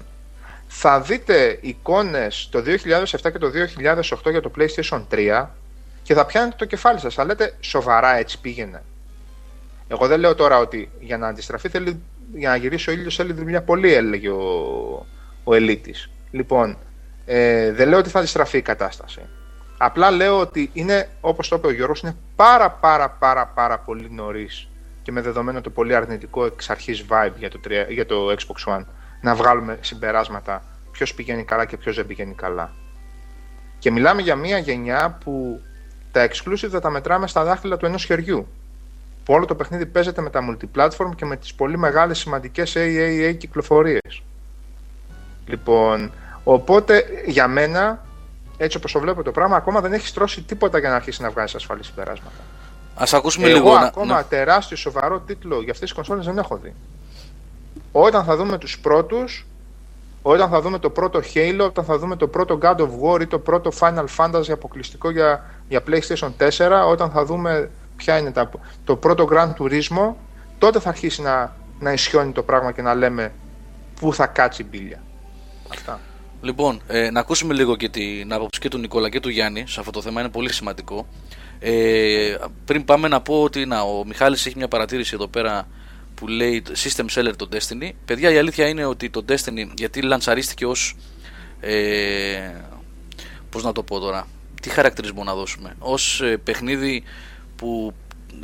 [0.66, 5.46] Θα δείτε εικόνες το 2007 και το 2008 για το PlayStation 3
[6.02, 7.14] και θα πιάνετε το κεφάλι σας.
[7.14, 8.82] Θα λέτε σοβαρά έτσι πήγαινε.
[9.88, 12.02] Εγώ δεν λέω τώρα ότι για να αντιστραφεί θέλει,
[12.34, 15.06] για να γυρίσει ο ήλιος θέλει δουλειά πολύ έλεγε ο,
[15.44, 16.10] ο ελίτης.
[16.30, 16.78] Λοιπόν,
[17.24, 19.20] ε, δεν λέω ότι θα αντιστραφεί η κατάσταση.
[19.82, 24.10] Απλά λέω ότι είναι, όπως το είπε ο Γιώργος, είναι πάρα πάρα πάρα πάρα πολύ
[24.10, 24.68] νωρίς
[25.02, 27.58] και με δεδομένο το πολύ αρνητικό εξ αρχής vibe για το,
[27.88, 28.84] για το Xbox One
[29.20, 32.72] να βγάλουμε συμπεράσματα ποιος πηγαίνει καλά και ποιος δεν πηγαίνει καλά.
[33.78, 35.60] Και μιλάμε για μια γενιά που
[36.12, 38.46] τα exclusive θα τα μετράμε στα δάχτυλα του ενός χεριού.
[39.24, 43.34] Που όλο το παιχνίδι παίζεται με τα multiplatform και με τις πολύ μεγάλες σημαντικές AAA
[43.38, 44.22] κυκλοφορίες.
[45.46, 46.12] Λοιπόν,
[46.44, 48.04] οπότε για μένα,
[48.62, 51.30] έτσι όπως το βλέπω το πράγμα, ακόμα δεν έχει στρώσει τίποτα για να αρχίσει να
[51.30, 52.36] βγάζει ασφαλή συμπεράσματα.
[52.94, 53.70] Α ακούσουμε Εγώ λίγο.
[53.72, 54.24] ακόμα να...
[54.24, 56.74] τεράστιο σοβαρό τίτλο για αυτές τις κονσόλες δεν έχω δει.
[57.92, 59.46] Όταν θα δούμε τους πρώτους,
[60.22, 63.26] όταν θα δούμε το πρώτο Halo, όταν θα δούμε το πρώτο God of War ή
[63.26, 68.50] το πρώτο Final Fantasy αποκλειστικό για, για PlayStation 4, όταν θα δούμε ποια είναι τα,
[68.84, 70.14] το πρώτο Grand Turismo,
[70.58, 73.32] τότε θα αρχίσει να, να ισιώνει το πράγμα και να λέμε
[74.00, 75.02] πού θα κάτσει η μπίλια.
[75.72, 76.00] Αυτά.
[76.42, 79.80] Λοιπόν, ε, να ακούσουμε λίγο και την άποψη και του Νικόλα και του Γιάννη σε
[79.80, 81.06] αυτό το θέμα, είναι πολύ σημαντικό.
[81.58, 85.68] Ε, πριν πάμε να πω ότι να, ο Μιχάλης έχει μια παρατήρηση εδώ πέρα
[86.14, 87.90] που λέει System Seller το Destiny.
[88.04, 90.96] Παιδιά, η αλήθεια είναι ότι το Destiny, γιατί λανσαρίστηκε ως
[91.60, 92.50] ε,
[93.50, 94.26] πώς να το πω τώρα,
[94.62, 97.02] τι χαρακτηρισμό να δώσουμε, ως ε, παιχνίδι
[97.56, 97.94] που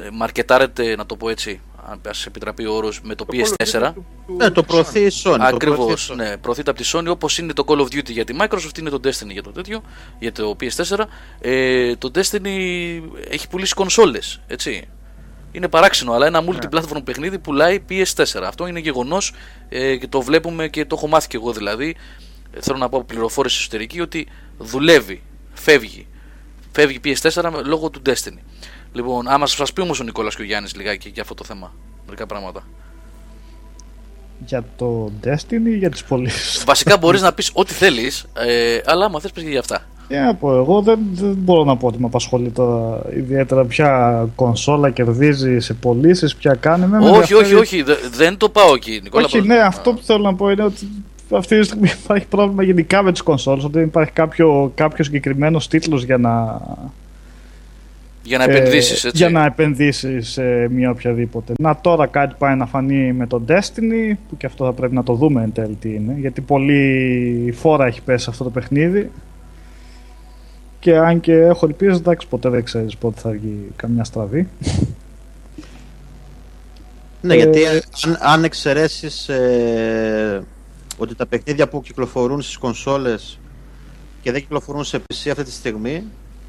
[0.01, 3.93] ε, μαρκετάρεται, να το πω έτσι, αν σε επιτραπεί ο όρος, με το, το PS4.
[4.37, 5.37] Ναι, το προωθεί η Sony.
[5.41, 8.79] Ακριβώς, ναι, προωθείται από τη Sony όπως είναι το Call of Duty για τη Microsoft,
[8.79, 9.83] είναι το Destiny για το τέτοιο,
[10.19, 11.05] για το PS4.
[11.41, 14.89] Ε, το Destiny έχει πουλήσει κονσόλες, έτσι.
[15.53, 17.01] Είναι παράξενο, αλλά ένα multi-platform ναι.
[17.01, 18.43] παιχνίδι πουλάει PS4.
[18.43, 19.33] Αυτό είναι γεγονός
[19.69, 21.97] ε, και το βλέπουμε και το έχω μάθει και εγώ δηλαδή.
[22.61, 24.27] Θέλω να πω πληροφόρηση εσωτερική ότι
[24.59, 25.23] δουλεύει,
[25.53, 26.07] φεύγει.
[26.73, 28.39] Φεύγει PS4 λόγω του Destiny.
[28.97, 31.73] Λοιπόν, άμα σα πει όμως ο Νικόλας και ο Γιάννης λιγάκι για αυτό το θέμα.
[32.07, 32.63] Μερικά πράγματα.
[34.47, 39.05] Για το Destiny ή για τις πωλήσεις; Βασικά μπορείς να πεις ό,τι θέλεις, ε, αλλά
[39.05, 39.83] άμα θες, πεις και για αυτά.
[40.09, 44.29] Τι να πω, εγώ δεν, δεν μπορώ να πω ότι με απασχολεί τώρα ιδιαίτερα ποια
[44.35, 46.87] κονσόλα κερδίζει σε πωλήσεις, ποια κάνει.
[46.87, 49.25] Με με όχι, ενδιαφέρει- όχι, όχι, δε- δεν το πάω εκεί, Νικόλα.
[49.25, 50.89] Όχι, πώς- ναι, αυτό που θέλω να πω είναι ότι
[51.31, 53.65] αυτή τη στιγμή υπάρχει πρόβλημα γενικά με τις κονσόλες.
[53.65, 56.61] Ότι δεν υπάρχει κάποιο, κάποιος συγκεκριμένος τίτλος για να.
[58.27, 59.25] Για να επενδύσεις, έτσι.
[59.25, 61.53] Ε, για να επενδύσεις σε μία οποιαδήποτε.
[61.59, 65.03] Να τώρα κάτι πάει να φανεί με το Destiny, που και αυτό θα πρέπει να
[65.03, 66.17] το δούμε εν τέλει τι είναι.
[66.19, 69.11] Γιατί πολύ φόρα έχει πέσει αυτό το παιχνίδι.
[70.79, 74.49] Και αν και έχω ελπίσει, εντάξει, ποτέ δεν ξέρεις πότε θα βγει καμιά στραβή.
[77.21, 77.67] Ναι, Ε, γιατί
[78.07, 79.31] αν, αν εξαιρέσεις
[80.97, 83.39] ότι τα παιχνίδια που κυκλοφορούν στις κονσόλες
[84.23, 86.05] και δεν κυκλοφορούν σε PC αυτή τη στιγμή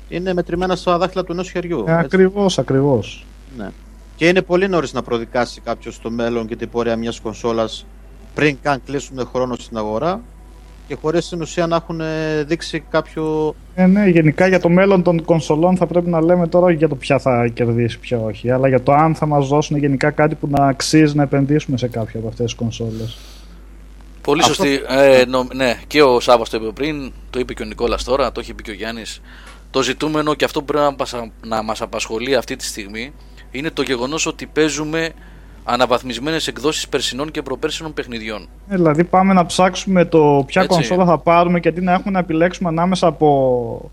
[0.10, 1.84] είναι μετρημένα στα δάχτυλα του ενός χεριού.
[1.88, 2.06] Ε, έτσι.
[2.06, 3.26] ακριβώς, ακριβώς.
[3.58, 3.70] Ναι.
[4.16, 7.86] Και είναι πολύ νωρίς να προδικάσει κάποιος το μέλλον και την πορεία μιας κονσόλας
[8.34, 10.22] πριν καν κλείσουν χρόνο στην αγορά
[10.88, 13.56] και χωρίς στην ουσία να έχουν ε, δείξει κάποιο...
[13.76, 16.88] Ε, ναι, γενικά για το μέλλον των κονσολών θα πρέπει να λέμε τώρα όχι για
[16.88, 20.36] το ποια θα κερδίσει, ποια όχι, αλλά για το αν θα μας δώσουν γενικά κάτι
[20.36, 23.18] που να αξίζει να επενδύσουμε σε κάποια από αυτές τις κονσόλες.
[24.22, 24.80] Πολύ Αυτό- σωστή.
[24.90, 28.32] Ε, νο- ναι, και ο Σάβα το είπε πριν, το είπε και ο Νικόλας τώρα,
[28.32, 29.22] το έχει πει και ο Γιάννης.
[29.72, 33.12] Το ζητούμενο και αυτό που πρέπει να μας- να μας απασχολεί αυτή τη στιγμή
[33.52, 35.10] είναι το γεγονός ότι παίζουμε
[35.64, 38.42] αναβαθμισμένες εκδόσεις περσινών και προπέρσινων παιχνιδιών.
[38.70, 40.74] Ε, δηλαδή πάμε να ψάξουμε το ποια Έτσι.
[40.76, 43.92] κονσόλα θα πάρουμε και αντί να έχουμε να επιλέξουμε ανάμεσα από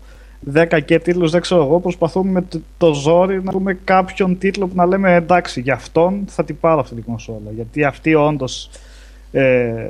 [0.53, 4.67] 10 και τίτλους, δεν ξέρω εγώ, προσπαθούμε με το- το ζόρι να βρούμε κάποιον τίτλο
[4.67, 7.51] που να λέμε εντάξει, για αυτόν θα την πάρω αυτή την κονσόλα.
[7.55, 8.69] Γιατί αυτή όντως
[9.31, 9.87] ε,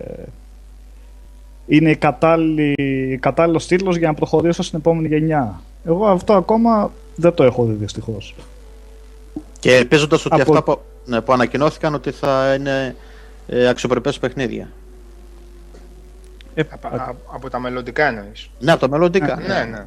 [1.67, 5.61] είναι η κατάλληλη, κατάλληλος τίτλος για να προχωρήσω στην επόμενη γενιά.
[5.87, 8.35] Εγώ αυτό ακόμα δεν το έχω δει δυστυχώς.
[9.59, 12.95] και ελπίζοντας ότι Από- αυτά που, ναι, που ανακοινώθηκαν ότι θα είναι
[13.47, 14.69] ε, αξιοπρεπές παιχνίδια.
[16.53, 18.49] Ε, Από, α- από τα μελλοντικά εννοείς.
[18.59, 19.35] Ναι, από τα μελλοντικά.
[19.35, 19.63] Ναι, ναι.
[19.69, 19.85] ναι.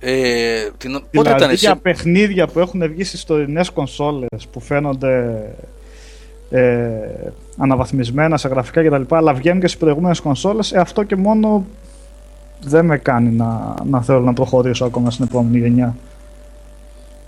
[0.00, 4.60] Ε, την, πότε Δηλαδή ήταν για εσύ, παιχνίδια που έχουν βγει στις τωρινές κονσόλες που
[4.60, 5.42] φαίνονται
[6.50, 6.90] ε,
[7.58, 9.14] αναβαθμισμένα σε γραφικά κτλ.
[9.14, 11.66] αλλά βγαίνουν και στις προηγούμενες κονσόλες, ε, αυτό και μόνο
[12.60, 15.96] δεν με κάνει να, να θέλω να προχωρήσω ακόμα στην επόμενη γενιά.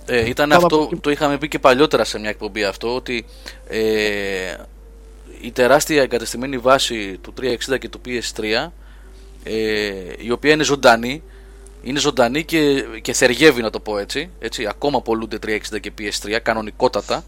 [0.07, 3.25] ε, ήταν Τώρα αυτό, που- το είχαμε πει και παλιότερα σε μια εκπομπή αυτό, ότι
[3.69, 3.81] ε,
[5.41, 8.43] η τεράστια εγκατεστημένη βάση του 360 και του PS3,
[9.45, 11.23] ες, η οποία είναι ζωντανή,
[11.83, 16.39] είναι ζωντανή και, και θεργεύει να το πω έτσι, έτσι ακόμα πολλούνται 360 και PS3
[16.43, 17.25] κανονικότατα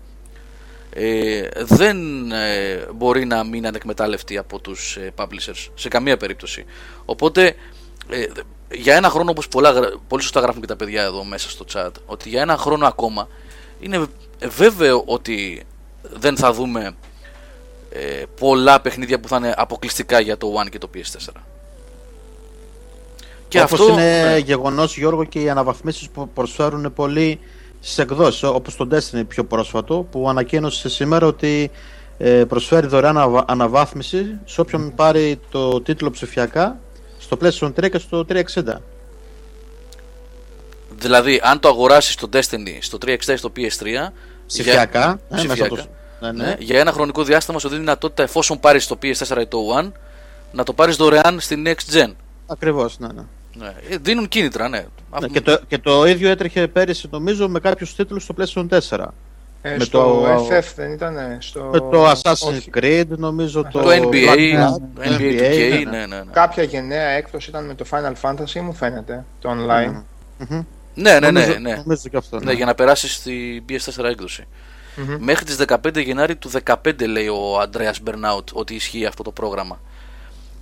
[0.94, 1.96] ε, δεν
[2.32, 6.64] ε, μπορεί να μην ανεκμετάλλευτεί από τους ε, publishers σε καμία περίπτωση
[7.04, 7.54] οπότε
[8.08, 8.26] ε,
[8.74, 11.64] για ένα χρόνο όπως πολλά, γρα- πολύ σωστά γράφουν και τα παιδιά εδώ μέσα στο
[11.72, 13.28] chat ότι για ένα χρόνο ακόμα
[13.80, 14.06] είναι
[14.48, 15.66] βέβαιο ότι
[16.12, 16.94] δεν θα δούμε
[17.90, 21.32] ε, πολλά παιχνίδια που θα είναι αποκλειστικά για το One και το PS4
[23.48, 24.38] και Όπως αυτό είναι ναι.
[24.38, 27.40] γεγονός Γιώργο και οι αναβαθμίσεις που προσφέρουν πολύ
[27.80, 31.70] στις εκδόσεις όπως το Destiny πιο πρόσφατο που ανακοίνωσε σήμερα ότι
[32.18, 36.78] ε, προσφέρει δωρεάν ανα- αναβάθμιση σε όποιον πάρει το τίτλο ψηφιακά
[37.32, 38.80] στο PlayStation 3 και στο 360.
[40.98, 44.12] Δηλαδή, αν το αγοράσεις το Destiny στο 360 ή στο PS3,
[44.46, 45.88] Ψηφιακά, για, ε, μέσα ψηφιακά, από το-
[46.20, 46.44] ναι, ναι.
[46.44, 49.92] ναι, για ένα χρονικό διάστημα σου δίνει δυνατότητα, εφόσον πάρεις το PS4 ή το One,
[50.52, 52.12] να το πάρεις δωρεάν στην Next Gen.
[52.46, 53.22] Ακριβώς, ναι, ναι.
[53.54, 53.72] Ναι.
[53.90, 54.78] Ε, Δίνουν κίνητρα, ναι.
[54.78, 58.66] Ναι, Αυτό- και, το, και το ίδιο έτρεχε πέρυσι νομίζω με κάποιους τίτλους στο PlayStation
[58.88, 59.06] 4.
[59.64, 61.68] Ε, Με στο το- FF δεν ήταν, στο...
[61.72, 62.70] Με το Assassin's όχι.
[62.74, 66.22] Creed νομίζω το, Το NBA, Black Ops, το NBA 2K, ναι, ναι, ναι.
[66.32, 70.02] Κάποια γενναία έκδοση ήταν με το Final Fantasy, μου φαίνεται, το online.
[70.48, 70.62] Μμμ.
[70.94, 71.74] Ναι, ναι, ναι, Νομίζω- ναι.
[71.76, 72.40] Νομίζω και αυτό.
[72.40, 74.44] Ναι, για να περάσεις στη PS4 έκδοση.
[74.96, 75.16] Μμμ.
[75.20, 79.80] Μέχρι τις 15 Γενάρη του 2015 λέει ο Αντρέας Μπερνάουτ ότι ισχύει αυτό το πρόγραμμα.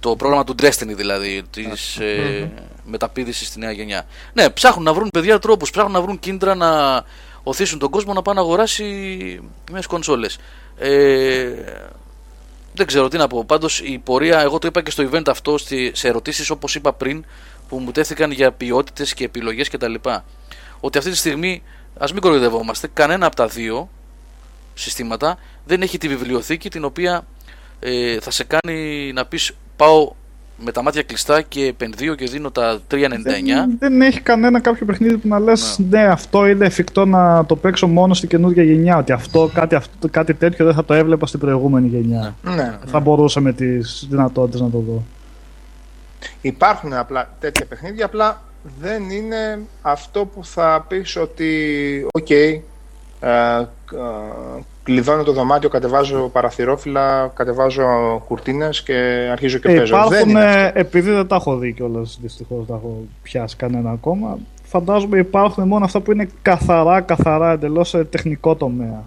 [0.00, 2.50] Το πρόγραμμα του Destiny δηλαδή, της ε,
[2.84, 4.02] μεταπίδησης στη νέα γενιά.
[4.32, 7.02] Ναι, ψάχνουν να βρουν παιδιά τρόπους, ψάχνουν να βρουν κίνητρα να
[7.42, 9.40] οθήσουν τον κόσμο να πάει να αγοράσει
[9.72, 10.38] μιας κονσόλες.
[10.78, 11.48] Ε,
[12.74, 13.44] δεν ξέρω τι να πω.
[13.44, 16.92] Πάντως η πορεία, εγώ το είπα και στο event αυτό στη, σε ερωτήσεις όπως είπα
[16.92, 17.24] πριν
[17.68, 19.94] που μου τέθηκαν για ποιότητες και επιλογές κτλ.
[20.80, 21.62] Ότι αυτή τη στιγμή,
[21.98, 23.88] ας μην κοροϊδευόμαστε, κανένα από τα δύο
[24.74, 27.26] συστήματα δεν έχει τη βιβλιοθήκη την οποία
[27.80, 30.12] ε, θα σε κάνει να πεις πάω
[30.64, 34.86] με τα μάτια κλειστά και επενδύω και δίνω τα 3,99 Δεν, δεν έχει κανένα κάποιο
[34.86, 36.04] παιχνίδι που να λες ναι.
[36.04, 38.96] αυτό είναι εφικτό να το παίξω μόνο στην καινούργια γενιά.
[38.96, 42.34] Ότι αυτό, κάτι, αυτό, κάτι τέτοιο δεν θα το έβλεπα στην προηγούμενη γενιά.
[42.42, 42.78] Ναι.
[42.86, 45.02] Θα μπορούσα με τις δυνατότητες να το δω.
[46.40, 48.42] Υπάρχουν απλά τέτοια παιχνίδια, απλά
[48.80, 51.52] δεν είναι αυτό που θα πεις ότι
[52.12, 52.60] οκ, ε,
[53.20, 53.66] ε,
[54.92, 57.84] κλειδώνω το δωμάτιο, κατεβάζω παραθυρόφυλλα, κατεβάζω
[58.28, 59.96] κουρτίνες και αρχίζω και Ε, παίζω.
[59.96, 60.78] δεν υπάρχουν, είναι ε, αυτό.
[60.78, 64.38] επειδή δεν τα έχω δει κιόλας, δυστυχώς δεν τα έχω πιάσει κανένα ακόμα.
[64.62, 69.02] Φαντάζομαι υπάρχουν μόνο αυτά που είναι καθαρά, καθαρά εντελώς σε τεχνικό τομέα.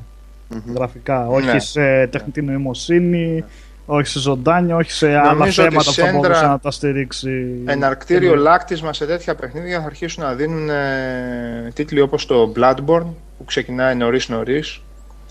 [0.75, 1.27] Γραφικά.
[1.27, 1.59] Όχι Ναι.
[1.59, 3.43] σε τεχνητή νοημοσύνη,
[3.85, 6.71] όχι σε ζωντάνια, όχι σε άλλα Νομίζω ότι θέματα που θα Σέντρα- μπορούσε να τα
[6.71, 7.45] στηρίξει.
[7.65, 13.05] Εναρκτήριο λάκτισμα σε τέτοια παιχνίδια θα αρχίσουν να δίνουν ε, τίτλοι όπως το Bloodborne
[13.37, 14.81] που ξεκινάει νωρίς νωρίς.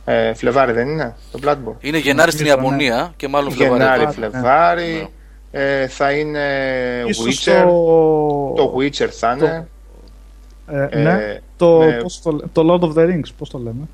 [0.04, 1.76] Ε, Φλεβάρι δεν είναι το Bloodborne.
[1.84, 3.80] Είναι Γενάρη στην Νομίζω, Ιαπωνία και μάλλον Φλεβάρι.
[3.82, 4.12] Γενάρη, εδώ.
[4.12, 4.40] Φλεβάρι,
[4.82, 5.08] Φλεβάρι.
[5.50, 6.40] Ε, θα είναι
[7.06, 7.62] Ίσως Witcher.
[7.66, 8.52] το...
[8.56, 9.68] Το Witcher θα είναι.
[10.66, 11.92] ε, Ε, ναι, το, ναι.
[11.92, 13.88] πώς το, λέ- το Lord of the Rings, πώς το λέμε;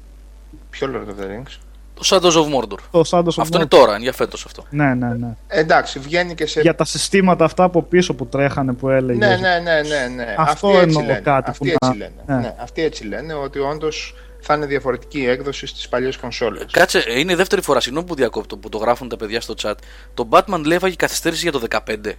[0.70, 1.56] Ποιο Lord of the Rings;
[1.94, 2.78] Το Shadows of Mordor.
[2.90, 3.68] Το Shadows of Αυτό είναι Mordor.
[3.68, 4.64] τώρα, είναι για φέτος αυτό.
[4.70, 5.28] Ναι, ναι, ναι.
[5.48, 6.60] Εντάξει, βγαίνει και σε.
[6.60, 9.18] Για τα συστήματα αυτά από πίσω που τρέχανε που έλεγε.
[9.18, 10.34] Ναι, ναι, ναι, ναι, ναι.
[10.38, 11.20] Αυτό Αυτοί έτσι εννοώ λένε.
[11.20, 12.22] κάτι Αυτοί που έτσι να- λένε.
[12.26, 12.46] ναι.
[12.46, 16.64] Ναι, αυτοί έτσι λένε ότι όντως θα είναι διαφορετική η έκδοση στις παλιές κονσόλες.
[16.70, 19.54] Κάτσε, ε, είναι η δεύτερη φορά, συγγνώμη που διακόπτω, που το γράφουν τα παιδιά στο
[19.62, 19.74] chat.
[20.14, 22.16] Το Batman λέει έφαγε καθυστέρηση για το 15.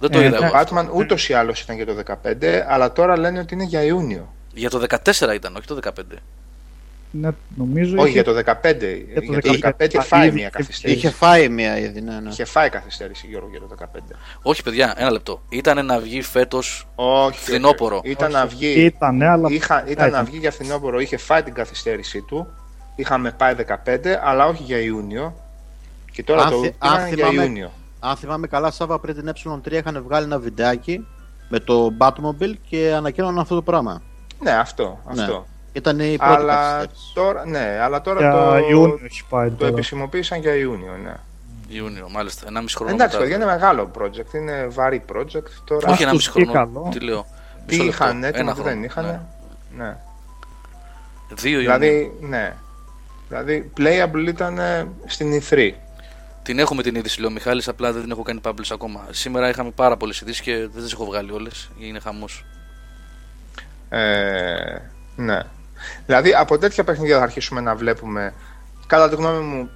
[0.00, 0.46] Δεν το Ε, είδα ναι.
[0.46, 0.54] εγώ.
[0.54, 0.76] Ο αυτό.
[0.76, 4.34] Batman ούτως ή άλλως ήταν για το 15, αλλά τώρα λένε ότι είναι για Ιούνιο.
[4.54, 5.90] Για το 14 ήταν, όχι το 15.
[7.14, 9.06] Ναι, νομίζω Όχι, είχε- για το 15.
[9.12, 10.98] Για το 15 είχε φάει Ήδη- μια καθυστέρηση.
[10.98, 12.28] Είχε φάει μια ήδη, ναι, ναι.
[12.30, 14.14] Είχε φάει καθυστέρηση Γιώργο για το 15.
[14.42, 15.42] Όχι, παιδιά, ένα λεπτό.
[15.48, 16.88] Ήταν να βγει φέτος.
[16.94, 17.38] Όχι.
[17.38, 17.96] Φθινόπωρο.
[17.96, 18.10] όχι.
[18.10, 18.36] Ήταν Όχι.
[18.36, 18.84] να βγει.
[18.84, 20.10] Ήτανε, αλλά Είχα, ήταν Έκανε.
[20.10, 22.46] να βγει για φθινόπωρο, είχε φάει την καθυστέρησή του.
[22.96, 25.34] Είχαμε πάει 15, αλλά όχι για Ιούνιο.
[26.12, 27.70] Και τώρα Αν το θυ- πήγαν αν για θυμάμαι- Ιούνιο.
[28.00, 31.06] Αν θυμάμαι καλά, Σάβα πριν την ε3 είχαν βγάλει ένα βιντεάκι
[31.48, 34.02] με το Batmobile και ανακοίνωναν αυτό το πράγμα.
[34.42, 35.00] Ναι, αυτό.
[35.14, 35.22] Ναι.
[35.22, 35.46] αυτό.
[35.72, 37.12] Ήταν η πρώτη Αλλά καθυστέρηση.
[37.14, 39.70] τώρα, ναι, αλλά τώρα για το, Ιούνιο έχει πάει το τώρα.
[39.70, 41.14] επισημοποίησαν για Ιούνιο, ναι.
[41.68, 42.46] Ιούνιο, μάλιστα.
[42.48, 43.18] 1,5 χρόνο Εντάξει, μετά.
[43.18, 45.50] παιδιά, είναι μεγάλο project, είναι βαρύ project.
[45.64, 46.46] Τώρα Όχι, 1,5 τους χρόνο.
[46.46, 46.88] βγει καλό.
[46.90, 47.26] Τι λέω.
[47.66, 48.04] τι Μισό λεπτό.
[48.04, 48.74] είχαν έτοιμο, Ένα τι χρόνο.
[48.74, 49.04] δεν είχαν.
[49.04, 49.84] Ναι.
[49.84, 49.96] Ναι.
[51.34, 51.62] Δύο Ιουνίου.
[51.78, 52.54] Δηλαδή, ναι.
[53.28, 55.70] Δηλαδή, playable ήταν ε, στην E3.
[56.42, 59.06] Την έχουμε την είδηση, λέει ο Μιχάλης, απλά δεν την έχω κάνει publish ακόμα.
[59.10, 61.70] Σήμερα είχαμε πάρα πολλές ειδήσεις και δεν τις έχω βγάλει όλες.
[61.78, 62.44] Είναι χαμός.
[63.88, 64.78] Ε,
[65.16, 65.40] ναι.
[66.06, 68.34] Δηλαδή από τέτοια παιχνίδια θα αρχίσουμε να βλέπουμε,
[68.86, 69.70] κατά τη γνώμη μου,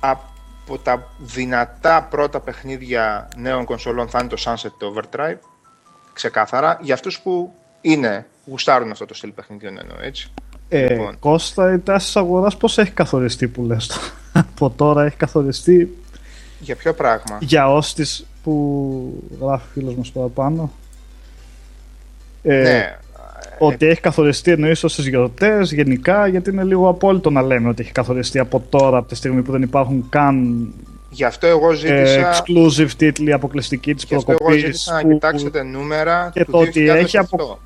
[0.00, 5.38] από τα δυνατά πρώτα παιχνίδια νέων κονσολών θα είναι το Sunset Overdrive.
[6.12, 6.78] Ξεκάθαρα.
[6.82, 10.32] Για αυτούς που είναι, γουστάρουν αυτό το στυλ παιχνιδιών εννοώ, έτσι.
[10.68, 11.18] Ε, Λοιπόν.
[11.18, 13.94] Κώστα, η τάση της αγοράς πώς έχει καθοριστεί που λες το.
[14.40, 15.98] Από τώρα έχει καθοριστεί;
[16.60, 20.72] Για ποιο πράγμα; για όσοι που γράφει ο φίλος μας παραπάνω.
[22.42, 22.98] Ε, ναι.
[23.58, 27.92] Ότι έχει καθοριστεί εννοείς στις γιορτές γενικά γιατί είναι λίγο απόλυτο να λέμε ότι έχει
[27.92, 30.66] καθοριστεί από τώρα από τη στιγμή που δεν υπάρχουν καν
[31.10, 35.00] Γι' αυτό εγώ ε, ζήτησα, exclusive τίτλοι αποκλειστικοί της γι αυτό εγώ προκοπής ζήτησα να
[35.00, 36.94] που- κοιτάξετε νούμερα και του το ότι 2008.
[36.94, 37.58] έχει απο-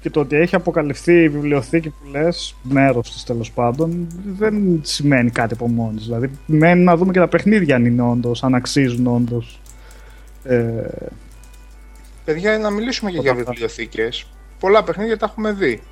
[0.00, 4.06] και το ότι έχει αποκαλυφθεί η βιβλιοθήκη που λες, μέρος της τέλος πάντων,
[4.38, 6.06] δεν σημαίνει κάτι από μόνης της.
[6.06, 9.60] Δηλαδή, μένει να δούμε και τα παιχνίδια αν είναι όντως, αν αξίζουν όντως.
[10.44, 10.84] Ε,
[12.24, 13.52] Παιδιά, να μιλήσουμε και Το για αυτά.
[14.60, 14.60] Βιβλιοθήκες.
[14.60, 15.82] Πολλά παιχνίδια τα έχουμε δει.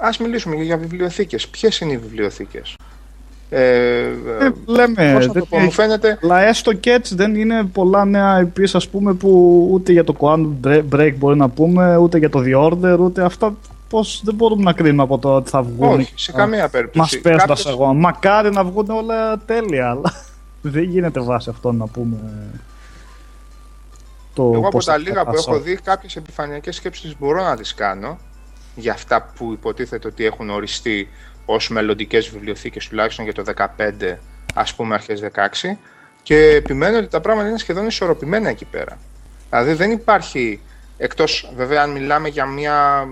[0.00, 1.48] Ας μιλήσουμε και για βιβλιοθήκες.
[1.48, 2.76] Ποιες είναι οι βιβλιοθήκες;
[3.50, 3.60] Ε,
[4.00, 4.12] ε,
[4.66, 6.18] λέμε, πώς να δεν το πω, μου έχει- φαίνεται...
[6.22, 9.30] αλλά έστω και έτσι δεν είναι πολλά νέα IPs ας πούμε που
[9.72, 10.48] ούτε για το Quantum
[10.92, 13.54] Break μπορεί να πούμε, ούτε για το The Order, ούτε αυτά
[13.88, 15.98] πώς δεν μπορούμε να κρίνουμε από το ότι θα βγουν.
[16.00, 16.98] Όχι, σε καμία περίπτωση.
[16.98, 17.94] Μας παίζοντας Κάποιες- εγώ.
[17.94, 20.12] Μακάρι να βγουν όλα τέλεια, αλλά
[20.62, 22.16] δεν γίνεται βάσει αυτό να πούμε.
[24.36, 25.50] Το Εγώ από πώς τα θα λίγα που περάσω.
[25.50, 28.18] έχω δει, κάποιες επιφανειακές σκέψεις μπορώ να τις κάνω
[28.74, 31.08] για αυτά που υποτίθεται ότι έχουν οριστεί
[31.44, 34.18] ως μελλοντικές βιβλιοθήκες τουλάχιστον για το 15,
[34.54, 35.76] ας πούμε αρχές 16
[36.22, 38.98] και επιμένω ότι τα πράγματα είναι σχεδόν ισορροπημένα εκεί πέρα.
[39.50, 40.60] Δηλαδή δεν υπάρχει,
[40.96, 43.08] εκτός βέβαια αν μιλάμε για μια,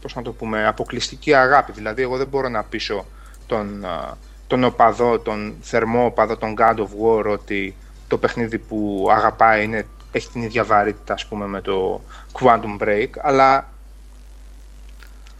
[0.00, 3.06] πώς να το πούμε, αποκλειστική αγάπη, δηλαδή εγώ δεν μπορώ να πείσω
[3.46, 4.16] τον, α,
[4.46, 7.76] τον οπαδό, τον θερμό οπαδό, τον God of War ότι
[8.08, 12.00] το παιχνίδι που αγαπάει είναι, έχει την ίδια βαρύτητα ας πούμε με το
[12.32, 13.68] Quantum Break, αλλά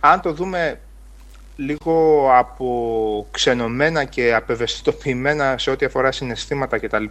[0.01, 0.79] αν το δούμε
[1.57, 7.05] λίγο από ξενωμένα και απευαισθητοποιημένα σε ό,τι αφορά συναισθήματα κτλ.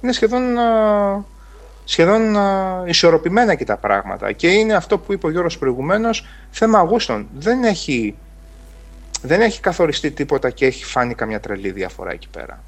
[0.00, 1.24] Είναι σχεδόν, α,
[1.84, 4.32] σχεδόν α, ισορροπημένα και τα πράγματα.
[4.32, 7.28] Και είναι αυτό που είπε ο Γιώργος προηγουμένως, θέμα γούστων.
[7.34, 8.16] Δεν έχει,
[9.22, 12.62] δεν έχει καθοριστεί τίποτα και έχει φάνει καμιά τρελή διαφορά εκεί πέρα.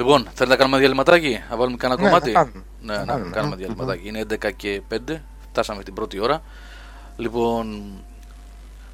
[0.00, 2.62] Λοιπόν, θέλετε να κάνουμε διαλυματάκι, να βάλουμε κανένα Ναι, κομμάτι; να κάνουμε.
[2.82, 3.30] Ναι, Να να κάνουμε.
[3.30, 4.08] κάνουμε διαλυματάκι.
[4.08, 5.16] Είναι 11 και 5,
[5.50, 6.42] φτάσαμε την πρώτη ώρα.
[7.16, 7.82] Λοιπόν,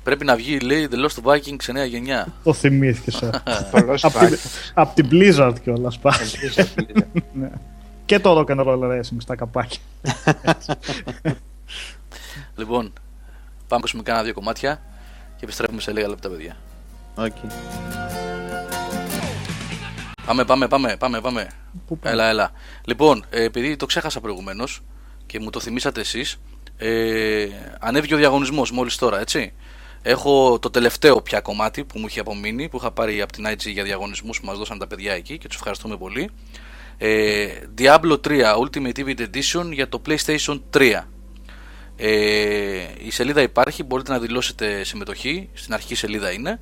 [0.03, 2.27] πρέπει να βγει, λέει, The Lost Vikings σε νέα γενιά.
[2.45, 3.23] Το θυμήθηκες.
[3.23, 3.31] ε.
[3.71, 4.49] Πολλός Απ' την- υπάρχει.
[4.75, 6.19] Απ' την Blizzard κιόλας πάει.
[6.43, 7.51] Ελπίζω, ελπίζω.
[8.05, 9.81] Και το rock and roll racing στα καπάκια.
[12.57, 12.93] Λοιπόν, πάμε
[13.69, 14.81] να ακούσουμε κάνα δύο κομμάτια
[15.37, 16.57] και επιστρέφουμε σε λίγα λεπτά, παιδιά.
[17.17, 17.51] Okay.
[20.27, 21.49] Πάμε, πάμε, πάμε, πάμε, πάμε.
[21.87, 22.51] Πού πάμε; Έλα, έλα.
[22.85, 24.83] Λοιπόν, ε, επειδή το ξέχασα προηγουμένως
[25.27, 26.41] και μου το θυμήσατε εσείς,
[26.77, 27.47] ε,
[27.81, 29.53] ανέβηκε ο διαγωνισμός μόλις τώρα, έτσι.
[30.03, 33.73] Έχω το τελευταίο πια κομμάτι που μου είχε απομείνει, που είχα πάρει από την IG
[33.73, 36.31] για διαγωνισμούς που μας δώσαν τα παιδιά εκεί και τους ευχαριστούμε πολύ.
[36.99, 37.49] Ε,
[37.79, 41.09] Diablo 3 Ultimate Event Edition για το PlayStation 3.
[41.97, 46.61] Ε, η σελίδα υπάρχει, μπορείτε να δηλώσετε συμμετοχή, στην αρχική σελίδα είναι.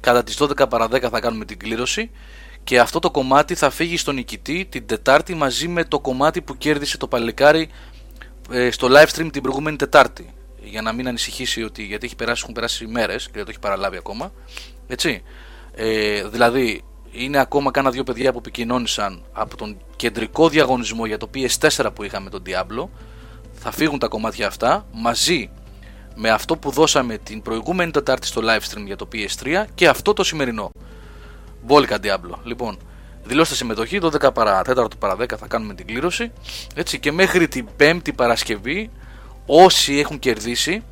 [0.00, 2.10] Κατά τις 12 παρα 10 θα κάνουμε την κλήρωση
[2.64, 6.56] και αυτό το κομμάτι θα φύγει στον νικητή την Τετάρτη μαζί με το κομμάτι που
[6.56, 7.68] κέρδισε το παλικάρι
[8.50, 10.34] ε, στο live stream την προηγούμενη Τετάρτη.
[10.62, 13.58] Για να μην ανησυχήσει ότι γιατί έχει περάσει, έχουν περάσει μέρες και δεν το έχει
[13.58, 14.32] παραλάβει ακόμα.
[14.86, 15.22] Έτσι.
[15.74, 21.30] Ε, δηλαδή είναι ακόμα κάνα δύο παιδιά που επικοινώνησαν από τον κεντρικό διαγωνισμό για το
[21.34, 22.88] PS4 που είχαμε τον Diablo.
[23.52, 25.50] Θα φύγουν τα κομμάτια αυτά μαζί
[26.14, 30.12] με αυτό που δώσαμε την προηγούμενη Τετάρτη στο live stream για το PS3 και αυτό
[30.12, 30.70] το σημερινό.
[31.64, 32.38] Μπόλικα Diablo.
[32.44, 32.78] Λοιπόν,
[33.24, 36.32] δηλώστε συμμετοχή, 12 παρα 4 παρα 10 θα κάνουμε την κλήρωση.
[36.74, 38.90] Έτσι, και μέχρι την 5η Παρασκευή,
[39.46, 40.82] όσοι έχουν κερδίσει,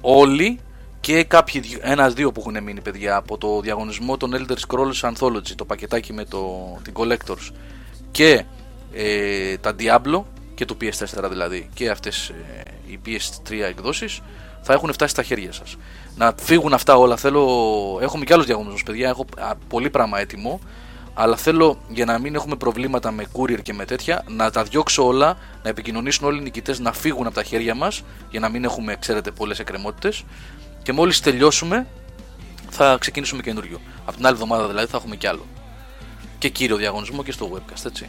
[0.00, 0.58] όλοι
[1.00, 5.50] και κάποιοι, δυο- ένας-δύο που έχουν μείνει παιδιά από το διαγωνισμό των Elder Scrolls Anthology,
[5.56, 7.50] το πακετάκι με το, την Collectors
[8.10, 8.44] και
[8.92, 10.22] ε, τα Diablo
[10.54, 14.20] και το PS4 δηλαδή και αυτές ε, οι PS3 εκδόσεις
[14.66, 15.76] θα έχουν φτάσει στα χέρια σας.
[16.16, 17.42] Να φύγουν αυτά όλα, θέλω,
[18.02, 20.60] έχουμε και άλλους διαγωνισμούς παιδιά, έχω α, πολύ πράγμα έτοιμο
[21.18, 25.06] αλλά θέλω για να μην έχουμε προβλήματα με courier και με τέτοια να τα διώξω
[25.06, 28.64] όλα, να επικοινωνήσουν όλοι οι νικητές να φύγουν από τα χέρια μας για να μην
[28.64, 30.24] έχουμε, ξέρετε, πολλές εκκρεμότητες
[30.82, 31.86] και μόλις τελειώσουμε
[32.70, 33.80] θα ξεκινήσουμε καινούριο.
[34.04, 35.46] Από την άλλη εβδομάδα δηλαδή θα έχουμε κι άλλο.
[36.38, 38.08] Και κύριο διαγωνισμό και στο webcast, έτσι.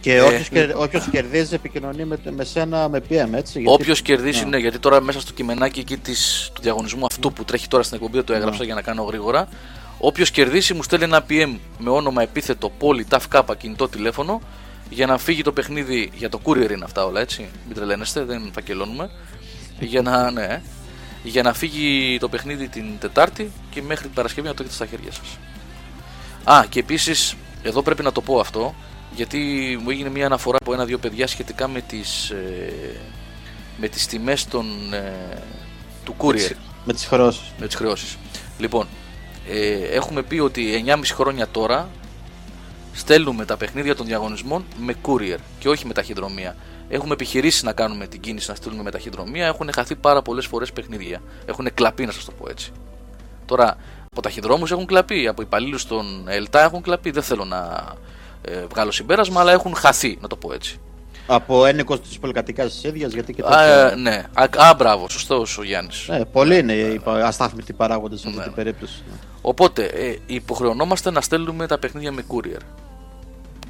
[0.00, 3.60] Και Ε, όποιος, κερ- όποιος κερδίζει επικοινωνεί με, με σένα με PM, έτσι.
[3.60, 4.48] γιατί- Όποιος κερδίσει, Ναι.
[4.48, 7.96] ναι, γιατί τώρα μέσα στο κειμενάκι εκεί της, του διαγωνισμού αυτού που τρέχει τώρα στην
[7.96, 8.64] εκπομπή δεν το έγραψα Ναι.
[8.64, 9.48] για να κάνω γρήγορα.
[9.98, 13.26] Όποιος κερδίσει μου στέλνει ένα PM με όνομα επίθετο πόλη ταφ
[13.58, 14.40] κινητό τηλέφωνο
[14.90, 16.10] για να φύγει το παιχνίδι.
[16.14, 17.48] Για το courier είναι αυτά όλα έτσι.
[17.66, 19.10] Μην τρελαίνεστε, δεν φακελώνουμε.
[19.80, 20.62] Για να, ναι,
[21.22, 24.86] για να φύγει το παιχνίδι την Τετάρτη και μέχρι την Παρασκευή να το έχετε στα
[24.86, 25.38] χέρια σας.
[26.44, 28.74] Α, και επίσης, εδώ πρέπει να το πω αυτό,
[29.14, 29.38] γιατί
[29.82, 32.72] μου έγινε μια αναφορά από ένα-δύο παιδιά σχετικά με τις, ε,
[33.76, 35.42] με τις τιμές των, ε,
[36.04, 36.52] του courier,
[36.84, 37.52] Με τις χρεώσεις.
[37.58, 38.16] με τις χρεώσεις.
[38.58, 38.86] Λοιπόν,
[39.48, 41.88] ε, έχουμε πει ότι 9,5 χρόνια τώρα
[42.92, 46.56] στέλνουμε τα παιχνίδια των διαγωνισμών με courier και όχι με ταχυδρομεία.
[46.88, 50.72] Έχουμε επιχειρήσει να κάνουμε την κίνηση να στείλουμε με ταχυδρομεία, έχουν χαθεί πάρα πολλές φορές
[50.72, 51.22] παιχνίδια.
[51.46, 52.72] Έχουν κλαπεί, να σας το πω έτσι.
[53.46, 53.76] Τώρα,
[54.10, 57.10] από ταχυδρόμους έχουν κλαπεί, από υπαλλήλους των ΕΛΤΑ έχουν κλαπεί.
[57.10, 57.92] Δεν θέλω να
[58.42, 60.80] ε, βγάλω συμπέρασμα, αλλά έχουν χαθεί, να το πω έτσι.
[61.26, 63.90] Από ένικος της πολυκατοικά της ίδιας, γιατί και Α, τέτοια.
[63.92, 66.08] ε, ναι, α, α, μπράβο, σωστό ο Γιάννης.
[66.08, 68.44] Ε, πολλοί είναι οι πα- αστάθμητοι παράγοντες σε αυτή Ναι.
[68.44, 69.02] την περίπτωση.
[69.42, 72.60] Οπότε, ε, υποχρεωνόμαστε να στέλνουμε τα παιχνίδια με courier.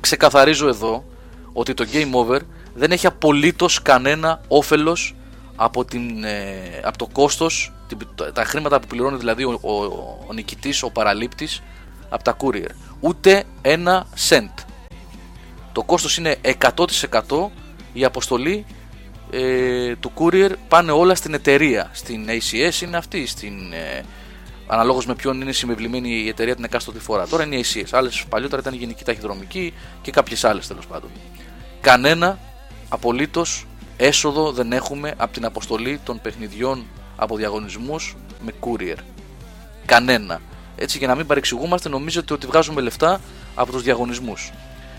[0.01, 1.05] Ξεκαθαρίζω εδώ
[1.53, 2.39] ότι το Game Over
[2.75, 5.15] δεν έχει απολύτως κανένα όφελος
[5.57, 7.99] από, την, ε, από το κόστος, την-
[8.33, 9.71] τα χρήματα που πληρώνει δηλαδή ο, ο,
[10.29, 11.63] ο νικητής, ο παραλήπτης
[12.09, 12.71] από τα courier.
[13.01, 14.55] Ούτε ένα cent.
[15.73, 16.37] Το κόστος είναι
[16.77, 17.49] 100%
[17.93, 18.65] η αποστολή
[19.31, 21.91] ε, του courier πάνε όλα στην εταιρεία.
[21.93, 24.05] Στην ACS είναι αυτή, στην, ε,
[24.67, 27.27] αναλόγως με ποιον είναι συμμευλημένη η εταιρεία την εκάστοτε φορά.
[27.27, 27.89] Τώρα είναι η ACS.
[27.91, 31.11] Άλλες παλιότερα ήταν η Γενική Ταχυδρομική και κάποιες άλλες τέλος πάντων.
[31.81, 32.39] Κανένα
[32.89, 36.87] απολύτως έσοδο δεν έχουμε από την αποστολή των παιχνιδιών
[37.17, 38.97] από διαγωνισμούς με courier.
[39.87, 40.41] Κανένα.
[40.83, 43.21] Έτσι για να μην παρεξηγούμαστε νομίζετε ότι βγάζουμε λεφτά
[43.55, 44.53] από τους διαγωνισμούς.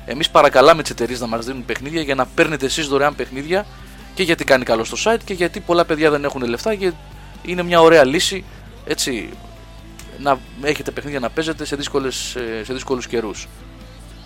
[0.05, 3.65] Εμείς παρακαλάμε τις εταιρείες να μας δίνουν παιχνίδια για να παίρνετε εσείς δωρεάν παιχνίδια
[4.13, 6.93] και γιατί κάνει καλό στο site και γιατί πολλά παιδιά δεν έχουν λεφτά και
[7.45, 8.43] είναι μια ωραία λύση
[8.85, 9.29] έτσι
[10.19, 13.47] να έχετε παιχνίδια να παίζετε σε, δύσκολες, ε, σε δύσκολους καιρούς.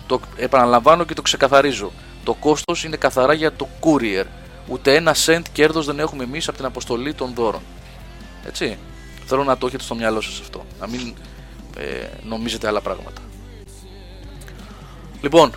[0.06, 1.92] Το επαναλαμβάνω και το ξεκαθαρίζω.
[2.24, 4.24] Το κόστος είναι καθαρά για το courier.
[4.68, 7.60] Ούτε ένα cent κέρδος δεν έχουμε εμείς από την αποστολή των δώρων.
[8.46, 8.78] Έτσι.
[9.26, 10.66] Θέλω να το έχετε στο μυαλό σας αυτό.
[10.80, 11.14] Να μην
[11.78, 13.20] ε, νομίζετε άλλα πράγματα.
[15.20, 15.52] Λοιπόν,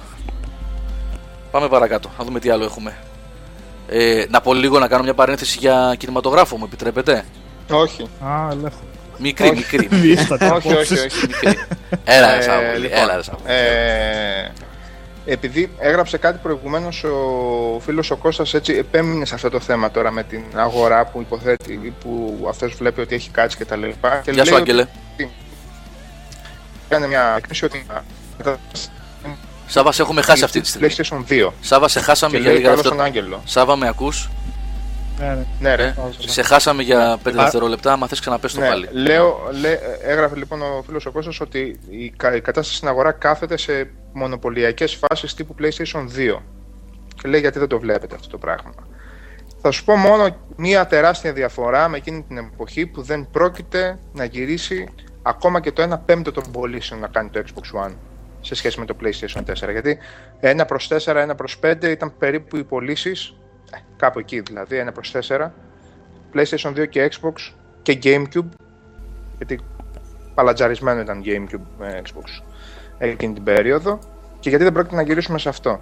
[1.52, 2.12] πάμε παρακάτω.
[2.18, 2.98] Να δούμε τι άλλο έχουμε.
[3.88, 7.26] Ε, να πω λίγο να κάνω μια παρένθεση για κινηματογράφο, μου επιτρέπετε;
[7.72, 8.04] Όχι.
[8.24, 8.84] Α, ελεύθερο.
[9.18, 9.88] Μικρή, μικρή.
[10.02, 11.04] Δίστατη όχι, όχι, απόψεις.
[11.06, 11.28] όχι.
[11.28, 11.58] μικρή.
[12.16, 13.54] Έλα, ρε Ε, Σάββολη, λοιπόν, έλα, ρε Σάββολη.
[13.54, 14.52] ε,
[15.26, 20.12] επειδή έγραψε κάτι προηγουμένως ο φίλος ο Κώστας έτσι επέμεινε σε αυτό το θέμα τώρα
[20.12, 24.32] με την αγορά που υποθέτει που αυτός βλέπει ότι έχει κάτσει και τα λοιπά και
[24.32, 24.82] Γεια σου, λέει Άγγελε.
[24.82, 25.30] ότι
[26.90, 27.86] κάνει μια έκθεση ότι
[29.68, 30.88] Σάβα, σε έχουμε χάσει αυτή τη στιγμή.
[30.98, 31.50] PlayStation 2.
[31.62, 33.20] Σάβα, σε χάσαμε Και για λέει λίγα καλώς τον δευτερόλεπτα.
[33.20, 33.42] Άγγελο.
[33.46, 34.30] Σάβα, με ακούς;
[35.20, 35.46] Ναι, ναι.
[35.60, 35.84] Ναι, ρε.
[35.86, 37.44] Ε, σε χάσαμε για 5 Α.
[37.44, 37.92] δευτερόλεπτα.
[37.94, 38.90] Άμα θες ξαναπες το Ναι, πάλι.
[38.92, 43.12] λέω, λέ, έγραφε λοιπόν ο φίλος ο Κώστας ότι η, κα- η κατάσταση στην αγορά
[43.12, 46.00] κάθεται σε μονοπωλιακές φάσεις τύπου PlayStation
[46.38, 46.42] 2.
[47.22, 48.72] Και λέει γιατί δεν το βλέπετε αυτό το πράγμα;
[49.62, 54.24] Θα σου πω μόνο μία τεράστια διαφορά με εκείνη την εποχή που δεν πρόκειται να
[54.26, 54.88] γυρίσει
[55.30, 57.94] ακόμα και το 1 πέμπτο των πωλήσεων να κάνει το Xbox One
[58.42, 59.72] σε σχέση με το PlayStation 4.
[59.72, 59.98] Γιατί
[60.42, 63.36] 1 προς 4, 1 προς 5 ήταν περίπου οι πωλήσεις,
[63.98, 65.52] κάπου εκεί δηλαδή, 1 προς 4,
[66.34, 68.50] PlayStation 2 και Xbox και GameCube,
[69.38, 69.60] γιατί
[70.34, 72.44] παλατζαρισμένο ήταν GameCube με Xbox
[72.98, 74.00] εκείνη την περίοδο
[74.40, 75.82] και γιατί δεν πρόκειται να γυρίσουμε σε αυτό.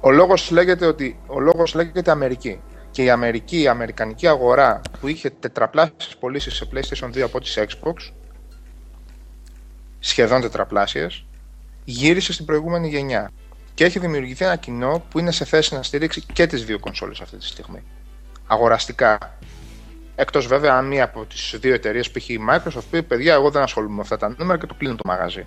[0.00, 2.60] Ο λόγος λέγεται, ότι, ο λόγος λέγεται Αμερική.
[2.94, 7.58] Και η Αμερική, η Αμερικανική αγορά που είχε τετραπλάσιες πωλήσεις σε PlayStation 2 από τις
[7.58, 8.12] Xbox,
[9.98, 11.24] σχεδόν τετραπλάσιες,
[11.84, 13.30] γύρισε στην προηγούμενη γενιά.
[13.74, 17.20] Και έχει δημιουργηθεί ένα κοινό που είναι σε θέση να στηρίξει και τις δύο κονσόλες
[17.20, 17.82] αυτή τη στιγμή.
[18.46, 19.38] Αγοραστικά.
[20.14, 23.50] Εκτός βέβαια αν μία από τις δύο εταιρείες που έχει η Microsoft πει: Παιδιά, εγώ
[23.50, 25.46] δεν ασχολούμαι με αυτά τα νούμερα και το κλείνω το μαγαζί.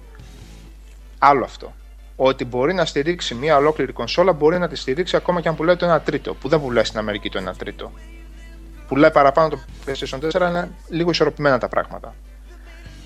[1.19, 1.73] Άλλο αυτό.
[2.19, 5.75] Ότι μπορεί να στηρίξει μία ολόκληρη κονσόλα μπορεί να τη στηρίξει ακόμα και αν πουλάει
[5.75, 6.33] το 1 τρίτο.
[6.33, 7.91] Που δεν πουλάει στην Αμερική το 1 τρίτο.
[8.87, 12.15] Πουλάει παραπάνω το PlayStation 4, είναι λίγο ισορροπημένα τα πράγματα.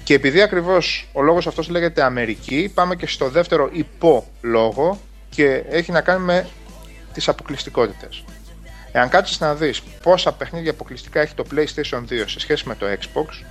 [0.03, 4.99] Και επειδή ακριβώς ο λόγος αυτός λέγεται Αμερική, πάμε και στο δεύτερο υπόλογο
[5.29, 6.47] και έχει να κάνει με
[7.13, 8.23] τις αποκλειστικότητες.
[8.91, 12.85] Εάν κάτσεις να δεις πόσα παιχνίδια αποκλειστικά έχει το PlayStation 2 σε σχέση με το
[12.85, 13.45] Xbox,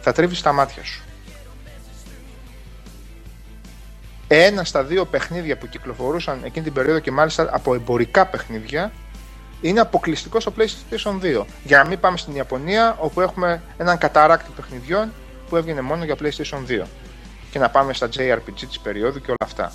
[0.00, 1.02] θα τρίβεις τα μάτια σου.
[4.30, 8.92] Ένα στα δύο παιχνίδια που κυκλοφορούσαν εκείνη την περίοδο και μάλιστα από εμπορικά παιχνίδια
[9.60, 11.44] είναι αποκλειστικό στο PlayStation 2.
[11.64, 15.12] Για να μην πάμε στην Ιαπωνία, όπου έχουμε έναν καταράκτη παιχνιδιών
[15.48, 16.84] που έβγαινε μόνο για PlayStation 2.
[17.50, 19.72] Και να πάμε στα JRPG της περίοδου και όλα αυτά.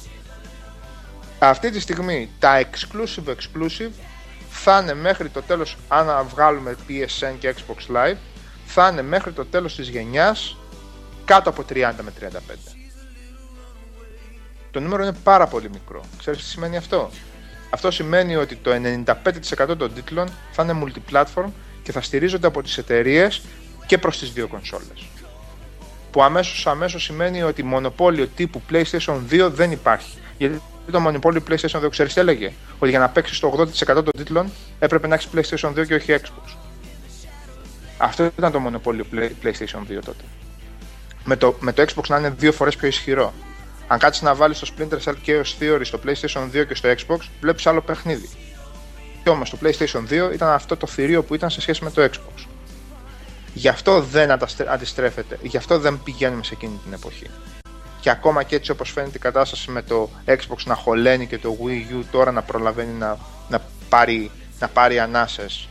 [1.39, 3.91] Αυτή τη στιγμή τα exclusive exclusive
[4.49, 8.17] θα είναι μέχρι το τέλος, αν βγάλουμε PSN και Xbox Live,
[8.65, 10.57] θα είναι μέχρι το τέλος της γενιάς
[11.25, 12.82] κάτω από 30 με 35.
[14.73, 16.01] Το νούμερο είναι πάρα πολύ μικρό.
[16.17, 17.09] Ξέρεις τι σημαίνει αυτό;
[17.69, 21.49] Αυτό σημαίνει ότι το 95% των τίτλων θα είναι multiplatform
[21.83, 23.41] και θα στηρίζονται από τις εταιρείες
[23.85, 25.07] και προς τις δύο κονσόλες.
[26.11, 30.17] Που αμέσως αμέσως σημαίνει ότι μονοπόλιο τύπου PlayStation 2 δεν υπάρχει.
[30.37, 30.61] Γιατί
[30.91, 34.51] το μονοπόλιο PlayStation 2 ξέρεις τι έλεγε; Ότι για να παίξεις το 80% των τίτλων
[34.79, 36.55] έπρεπε να έχεις PlayStation 2 και όχι Xbox.
[37.97, 40.23] Αυτό ήταν το μονοπόλιο Play- PlayStation 2 τότε.
[41.23, 43.33] Με το, με το Xbox να είναι δύο φορές πιο ισχυρό.
[43.93, 47.17] Αν κάτσεις να βάλεις το Splinter Cell Chaos Theory στο PlayStation 2 και στο Xbox,
[47.41, 48.29] βλέπεις άλλο παιχνίδι.
[49.23, 52.03] Και όμως το PlayStation 2 ήταν αυτό το θηρίο που ήταν σε σχέση με το
[52.03, 52.45] Xbox.
[53.53, 57.29] Γι' αυτό δεν ανταστρέ- αντιστρέφεται, γι' αυτό δεν πηγαίνουμε σε εκείνη την εποχή.
[57.99, 61.57] Και ακόμα και έτσι όπως φαίνεται η κατάσταση με το Xbox να χωλαίνει και το
[61.63, 63.17] Wii U τώρα να προλαβαίνει να,
[63.49, 65.67] να, πάρει, να πάρει ανάσες,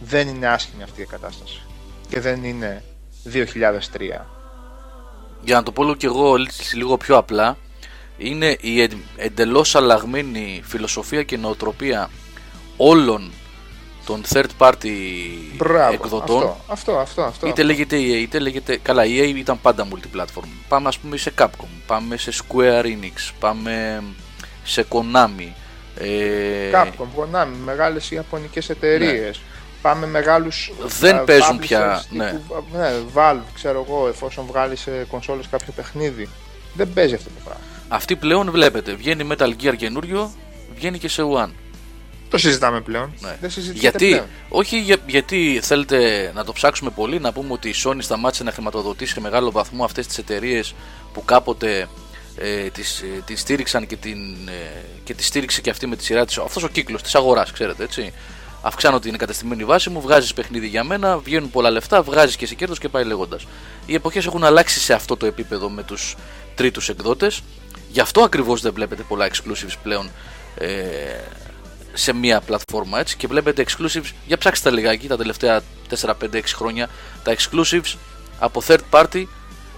[0.00, 1.62] δεν είναι άσχημη αυτή η κατάσταση.
[2.08, 2.82] Και δεν είναι
[3.24, 4.35] 2003.
[5.46, 6.34] Για να το πω και εγώ
[6.74, 7.56] λίγο πιο απλά,
[8.18, 12.10] είναι η εν- εντελώς αλλαγμένη φιλοσοφία και νοοτροπία
[12.76, 13.30] όλων
[14.06, 14.90] των third party
[15.56, 16.36] Μπράβο, εκδοτών.
[16.36, 17.46] αυτό, αυτό, αυτό, αυτό.
[17.46, 18.78] Είτε λέγεται EA, είτε λέγεται.
[18.82, 20.48] Καλά, η EA ήταν πάντα multiplatform.
[20.68, 24.02] Πάμε, ας πούμε, σε Capcom, πάμε σε Square Enix, πάμε
[24.64, 25.48] σε Konami.
[25.98, 29.40] Ε, Capcom, Konami, μεγάλες ιαπωνικές εταιρείες.
[29.82, 32.16] Πάμε μεγάλους Δεν α, παίζουν publishers πια, τύπου,
[32.72, 32.78] ναι.
[32.78, 36.28] α, ναι, Valve, ξέρω εγώ, εφόσον βγάλει σε κονσόλες κάποιο παιχνίδι.
[36.74, 37.60] Δεν παίζει αυτό το πράγμα.
[37.88, 40.30] Αυτή πλέον βλέπετε, βγαίνει Metal Gear καινούριο,
[40.74, 41.50] βγαίνει και σε One.
[42.30, 43.12] Το συζητάμε πλέον.
[43.20, 43.36] Ναι.
[43.40, 44.26] Δεν συζητιέται Γιατί, πλέον.
[44.48, 48.52] όχι για- γιατί θέλετε να το ψάξουμε πολύ, να πούμε ότι η Sony σταμάτησε να
[48.52, 50.74] χρηματοδοτήσει σε μεγάλο βαθμό αυτές τις εταιρείες
[51.12, 51.88] που κάποτε
[52.38, 56.04] ε, τις, ε, τις στήριξαν και, την, ε, και τη στήριξε και αυτή με τη
[56.04, 56.38] σειρά της.
[56.38, 58.12] Αυτός ο κύκλος της αγοράς, ξέρετε έτσι.
[58.66, 62.54] Αυξάνω την εγκατεστημένη βάση μου, βγάζεις παιχνίδι για μένα, βγαίνουν πολλά λεφτά, βγάζεις και εσύ
[62.54, 63.46] κέρδος και πάει λέγοντας.
[63.86, 66.16] Οι εποχές έχουν αλλάξει σε αυτό το επίπεδο με τους
[66.54, 67.42] τρίτους εκδότες.
[67.90, 70.10] Γι' αυτό ακριβώς δεν βλέπετε πολλά exclusives πλέον
[70.58, 70.68] ε,
[71.92, 75.62] σε μία πλατφόρμα έτσι και βλέπετε exclusives για ψάξτε τα λιγάκι τα τελευταία
[76.00, 76.88] 4, 5, 6 χρόνια
[77.22, 77.96] τα exclusives
[78.38, 79.24] από third party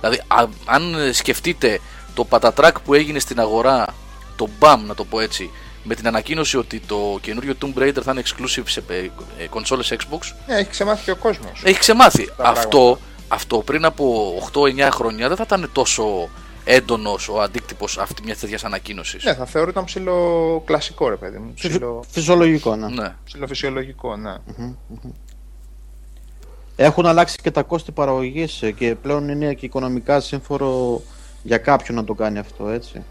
[0.01, 1.81] δηλαδή α- αν σκεφτείτε
[2.15, 3.95] το πατατράκ που έγινε στην αγορά
[4.37, 5.51] το BAM να το πω έτσι
[5.89, 8.95] με την ανακοίνωση ότι το καινούριο Tomb Raider θα είναι exclusive σε ε,
[9.43, 11.63] ε, κονσόλες Xbox Ναι, έχει ξεμάθει και ο κόσμος.
[11.65, 12.25] έχει ξεμάθει.
[12.37, 12.61] πράγματα.
[12.61, 16.29] Αυτό, αυτό πριν από 8-9 χρόνια δεν θα ήταν τόσο
[16.65, 19.25] έντονος ο αντίκτυπος αυτή μιας τέτοιας ανακοίνωσης.
[19.25, 21.53] Ναι, θα θεωρούταν ψηλό κλασικό ρε παιδί μου.
[21.55, 22.89] Ψηλό, Φυσιολογικό, ναι.
[22.89, 23.15] ναι.
[23.25, 24.35] ψηλοφυσιολογικό, ναι.
[26.77, 31.01] Έχουν αλλάξει και τα κόστη παραγωγής ε, και πλέον είναι και οικονομικά σύμφωνο
[31.43, 33.03] για κάποιον να το κάνει αυτό, έτσι.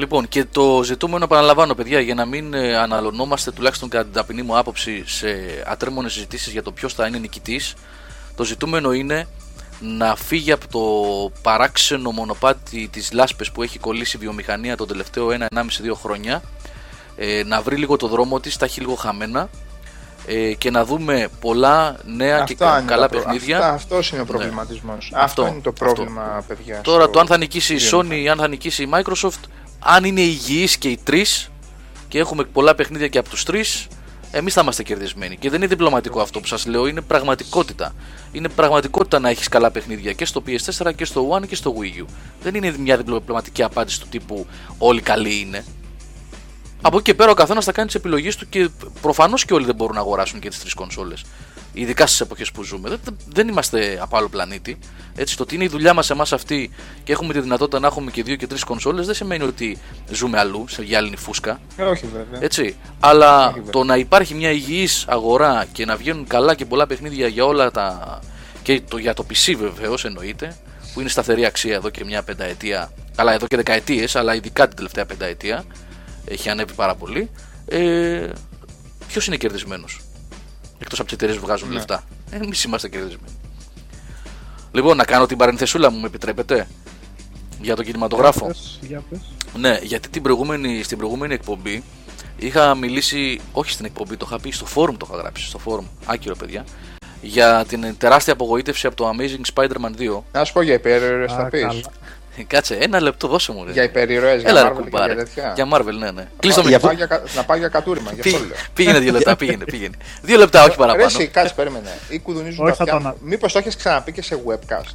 [0.00, 4.42] Λοιπόν, και το ζητούμενο, επαναλαμβάνω, παιδιά, για να μην ε, αναλωνόμαστε τουλάχιστον κατά την ταπεινή
[4.42, 5.26] μου άποψη σε
[5.66, 7.74] ατρέμονες συζητήσεις για το ποιος θα είναι νικητής,
[8.36, 9.26] το ζητούμενο είναι
[9.80, 10.80] να φύγει από το
[11.42, 15.40] παράξενο μονοπάτι της λάσπες που έχει κολλήσει η βιομηχανία τον τελευταίο 1-1,5-2
[15.94, 16.42] χρόνια
[17.16, 19.48] ε, να βρει λίγο το δρόμο της, τα έχει λίγο χαμένα
[20.26, 23.56] ε, και να δούμε πολλά νέα και Αυτά είναι καλά τα προ- παιχνίδια.
[23.58, 25.10] Αυτά, αυτός είναι ο προβληματισμός.
[25.14, 25.84] Αυτό, Αυτό, είναι το αυτό.
[25.84, 26.80] πρόβλημα, παιδιά.
[26.80, 29.40] Τώρα στο- το αν θα νικήσει η στο Sony ή αν θα νικήσει η Microsoft,
[29.80, 31.50] αν είναι υγιείς και οι τρεις
[32.08, 33.86] και έχουμε πολλά παιχνίδια και από τους τρεις,
[34.30, 35.36] εμείς θα είμαστε κερδισμένοι.
[35.36, 37.94] Και δεν είναι διπλωματικό αυτό που σας λέω, είναι πραγματικότητα.
[38.32, 42.02] Είναι πραγματικότητα να έχεις καλά παιχνίδια και στο PS4 και στο One και στο Wii
[42.02, 42.04] U.
[42.42, 44.46] Δεν είναι μια διπλωματική απάντηση του τύπου
[44.78, 45.64] όλοι καλοί είναι.
[46.82, 48.68] Από εκεί και πέρα ο καθένας θα κάνει τις επιλογές του και
[49.00, 51.24] προφανώς και όλοι δεν μπορούν να αγοράσουν και τις τρεις κονσόλες.
[51.72, 52.88] Ειδικά στις εποχές που ζούμε.
[52.88, 54.78] Δεν, δεν είμαστε από άλλο πλανήτη.
[55.14, 56.70] Έτσι, το ότι είναι η δουλειά μας εμάς αυτή
[57.04, 59.78] και έχουμε τη δυνατότητα να έχουμε και δύο και τρεις κονσόλες δεν σημαίνει ότι
[60.10, 61.60] ζούμε αλλού, σε γυάλινη φούσκα.
[61.76, 62.40] Ε, όχι βέβαια.
[62.42, 62.76] Έτσι.
[63.00, 63.70] Αλλά Όχι, βέβαια.
[63.70, 67.70] το να υπάρχει μια υγιής αγορά και να βγαίνουν καλά και πολλά παιχνίδια για όλα
[67.70, 68.18] τα.
[68.62, 70.56] και το, για το PC βεβαίως εννοείται,
[70.94, 72.92] που είναι σταθερή αξία εδώ και μια πενταετία.
[73.16, 75.64] Καλά, εδώ και δεκαετίες, αλλά ειδικά την τελευταία πενταετία
[76.24, 77.30] έχει ανέβει πάρα πολύ.
[77.66, 78.28] Ε,
[79.08, 80.00] Ποιος είναι κερδισμένος,
[80.80, 81.74] εκτός από τις εταιρείες που βγάζουν Ναι.
[81.74, 82.04] λεφτά.
[82.30, 83.36] Εμείς είμαστε κερδισμένοι.
[84.72, 86.66] Λοιπόν, να κάνω την παρενθεσούλα μου, με επιτρέπετε,
[87.60, 88.46] για τον κινηματογράφο.
[88.46, 89.18] Πες, για πες.
[89.58, 91.82] Ναι, γιατί την προηγούμενη, στην προηγούμενη εκπομπή
[92.38, 95.86] είχα μιλήσει, όχι στην εκπομπή, το είχα πει στο φόρουμ το είχα γράψει, στο φόρουμ,
[96.06, 96.64] άκυρο παιδιά,
[97.22, 100.22] για την τεράστια απογοήτευση από το Amazing Spider-Man 2.
[100.32, 101.84] Να σου πω για υπερηρωές θα Α, πεις.
[102.48, 102.60] Καλά.
[102.60, 103.64] Κάτσε, ένα λεπτό δώσε μου.
[103.64, 103.72] Ρε.
[103.72, 105.12] Για υπερηρωές, για Έλα ρε Marvel και κουμπάρε.
[105.14, 105.52] για τέτοια.
[105.56, 106.28] Για Marvel, ναι, ναι.
[106.38, 108.56] Κλείστο Να με πάω για κα- Να πάω για κατούριμα, γι' αυτό λέω.
[108.74, 109.96] Πήγαινε δύο λεπτά, πήγαινε, πήγαινε.
[110.22, 111.04] Δύο λεπτά, όχι Ρε παραπάνω.
[111.04, 111.98] εσύ, κάτσε, περίμενε.
[112.08, 113.08] Ή κουδουνίζουν Όχι, τα θα το αυτιά.
[113.08, 114.94] ανα- Μήπως το έχεις ξαναπεί και σε webcast;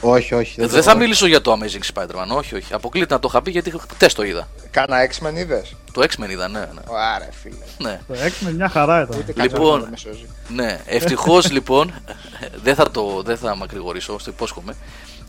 [0.00, 0.66] Όχι, όχι.
[0.66, 2.74] Δεν θα μιλήσω για το Amazing Spider-Man, όχι, όχι.
[2.74, 4.48] Αποκλείται να το είχα πει γιατί χτες το είδα.
[4.70, 6.80] Κάνα X-Men είδες; Το X-Men είδα, ναι, ναι.
[7.14, 7.54] Άρε φίλε.
[7.90, 8.00] ναι.
[8.08, 9.18] Το X-Men μια χαρά ήταν.
[9.18, 10.26] Ούτε Λοιπόν, κάτσε να με σώζει.
[10.48, 11.92] Ναι, ευτυχώς λοιπόν.
[12.64, 14.74] δεν θα το δεν θα μακρηγορήσω, στο υπόσχομαι.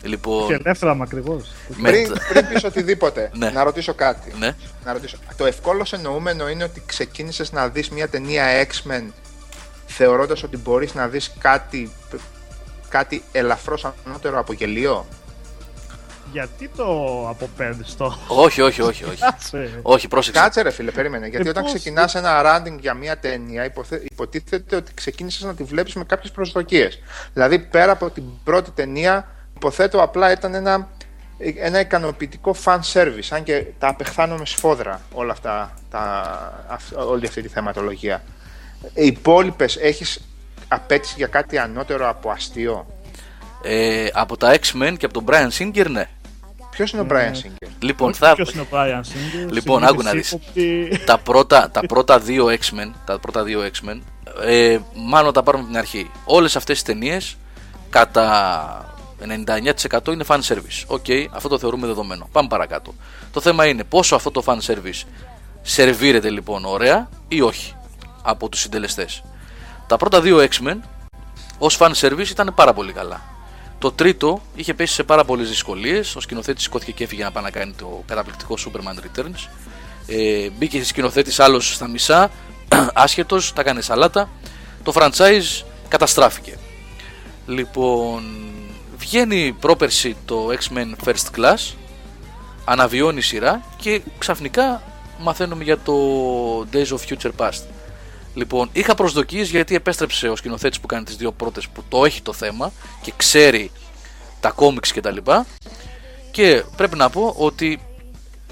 [0.02, 0.52] Και Λοιπόν.
[0.52, 1.50] ελεύθερα μακριγώς.
[1.68, 3.50] με Πριν, τα- πριν πεις οτιδήποτε, Ναι.
[3.50, 4.32] να ρωτήσω κάτι.
[4.38, 4.54] Ναι.
[4.84, 5.16] Να ρωτήσω.
[5.36, 9.02] Το ευκόλως εννοούμενο είναι ότι ξεκίνησες να δεις μια ταινία X-Men
[9.86, 11.90] θεωρώντας ότι μπορείς να δεις κάτι,
[12.88, 15.06] κάτι ελαφρώς ανώτερο από γελίο;
[16.32, 16.84] Γιατί το
[17.28, 18.16] αποπέμπεις το.
[18.28, 19.20] Όχι, όχι, όχι, όχι.
[19.20, 19.78] Κάτσε.
[19.82, 20.40] όχι, πρόσεξε.
[20.40, 21.26] Κάτσε ρε φίλε, περίμενε.
[21.26, 25.54] Γιατί Ε, όταν πώς; ξεκινάς ένα ράντινγκ για μια ταινία, υποθε- υποτίθεται ότι ξεκίνησες να
[25.54, 26.98] τη βλέπεις με κάποιες προσδοκίες.
[27.32, 29.28] Δηλαδή, πέρα από την πρώτη ταινία,
[29.60, 30.88] υποθέτω απλά ήταν ένα,
[31.56, 33.28] ένα ικανοποιητικό fan service.
[33.30, 38.22] Αν και τα απεχθάνω με σφόδρα όλα αυτά, τα, αυ- όλη αυτή τη θεματολογία.
[38.94, 40.20] Οι υπόλοιπες έχεις
[40.68, 42.86] απέτηση για κάτι ανώτερο από αστείο;
[43.62, 46.08] Ε, από τα X-Men και από τον Brian Singer, ναι.
[46.70, 49.50] Ποιος είναι ο Brian Singer; Λοιπόν, θα, Ποιος είναι ο Brian Singer.
[49.52, 50.30] Λοιπόν, συνήθις άκου να δεις.
[50.32, 51.00] ύποπτη.
[51.04, 54.00] τα, πρώτα, τα πρώτα δύο X-Men, τα πρώτα δύο X-Men,
[54.46, 56.10] ε, μάλλον τα πάρουμε από την αρχή.
[56.24, 57.36] Όλες αυτές τις ταινίες
[57.90, 60.84] κατά 99% είναι fan service.
[60.86, 62.28] OK, αυτό το θεωρούμε δεδομένο.
[62.32, 62.94] Πάμε παρακάτω.
[63.32, 65.06] Το θέμα είναι πόσο αυτό το fan service
[65.62, 67.74] σερβίρεται λοιπόν ωραία ή όχι
[68.22, 69.22] από τους συντελεστές.
[69.86, 70.76] Τα πρώτα δύο X-Men
[71.58, 73.20] ως fan service ήταν πάρα πολύ καλά.
[73.78, 76.16] Το τρίτο είχε πέσει σε πάρα πολλές δυσκολίες.
[76.16, 79.48] Ο σκηνοθέτης σηκώθηκε και έφυγε να πάει να κάνει το καταπληκτικό Superman Returns.
[80.06, 82.30] Ε, μπήκε σκηνοθέτης άλλος στα μισά,
[82.94, 84.28] άσχετος, τα έκανε σαλάτα.
[84.82, 86.58] Το franchise καταστράφηκε.
[87.46, 88.49] Λοιπόν,
[89.00, 91.74] βγαίνει πρόπερση το X-Men First Class,
[92.64, 94.82] αναβιώνει η σειρά και ξαφνικά
[95.18, 95.94] μαθαίνουμε για το
[96.72, 97.62] Days of Future Past.
[98.34, 102.22] Λοιπόν, είχα προσδοκίες γιατί επέστρεψε ο σκηνοθέτης που κάνει τις δύο πρώτες που το έχει
[102.22, 102.72] το θέμα
[103.02, 103.70] και ξέρει
[104.40, 105.46] τα κόμιξ και τα λοιπά
[106.30, 107.80] και πρέπει να πω ότι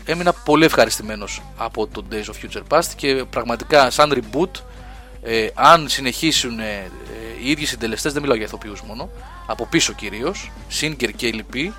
[0.05, 4.51] έμεινα πολύ ευχαριστημένος από το Days of Future Past και πραγματικά σαν reboot
[5.23, 6.91] ε, αν συνεχίσουν ε,
[7.43, 9.09] οι ίδιοι συντελεστές, δεν μιλάω για ηθοποιούς μόνο
[9.47, 11.71] από πίσω κυρίως, Singer και LP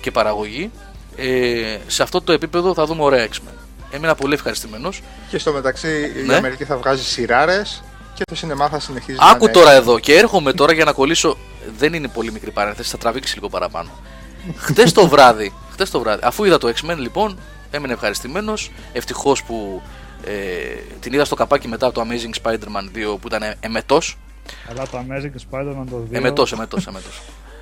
[0.00, 0.70] και παραγωγή
[1.16, 3.56] ε, σε αυτό το επίπεδο θα δούμε ωραία X-Men
[3.90, 6.34] έμεινα πολύ ευχαριστημένος Και στο μεταξύ η Ναι.
[6.34, 7.82] Αμερική θα βγάζει σειράρες
[8.14, 10.92] και το σινεμά θα συνεχίζει Άκου να είναι τώρα εδώ και έρχομαι τώρα για να
[10.92, 11.36] κολλήσω.
[11.78, 13.90] Δεν είναι πολύ μικρή παρένθεση, θα τραβήξει λίγο παραπάνω.
[14.56, 17.38] Χτες το βράδυ, χτες το βράδυ, αφού είδα το X-Men λοιπόν,
[17.70, 18.70] έμεινε ευχαριστημένος.
[18.92, 19.82] Ευτυχώς που
[20.24, 20.32] ε,
[21.00, 24.18] την είδα στο καπάκι μετά από το Amazing Spider-Man 2 που ήταν εμετός.
[24.70, 26.12] Αλλά το Amazing Spider-Man το 2.
[26.12, 27.08] Εμετό, εμετό, εμετό.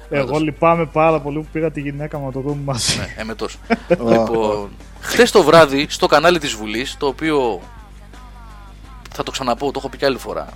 [0.09, 2.99] Εγώ λυπάμαι πάρα πολύ που πήγα τη γυναίκα μου να το δούμε μαζί.
[2.99, 3.47] ναι, εμετό.
[3.89, 4.71] λοιπόν,
[5.01, 7.61] χτε το βράδυ στο κανάλι της Βουλής, το οποίο
[9.15, 10.49] θα το ξαναπώ, το έχω πει και άλλη φορά.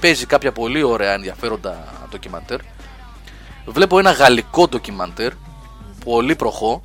[0.00, 2.60] Παίζει κάποια πολύ ωραία ενδιαφέροντα ντοκιμαντέρ.
[3.66, 5.32] Βλέπω ένα γαλλικό ντοκιμαντέρ
[6.04, 6.82] πολύ προχώ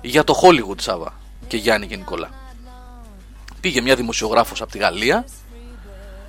[0.00, 1.12] για το Hollywood Σάβα
[1.46, 2.30] και Γιάννη και Νικόλα.
[3.60, 5.24] Πήγε μια δημοσιογράφος από τη Γαλλία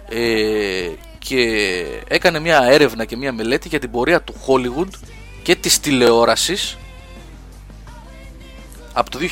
[0.10, 0.90] ε,
[1.30, 4.88] και έκανε μια έρευνα και μια μελέτη για την πορεία του Hollywood
[5.44, 6.78] και της τηλεόρασης
[8.94, 9.26] από το 2011,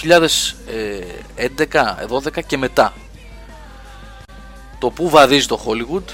[2.09, 2.93] 12 και μετά.
[4.79, 6.09] Το που βαδίζει το Hollywood,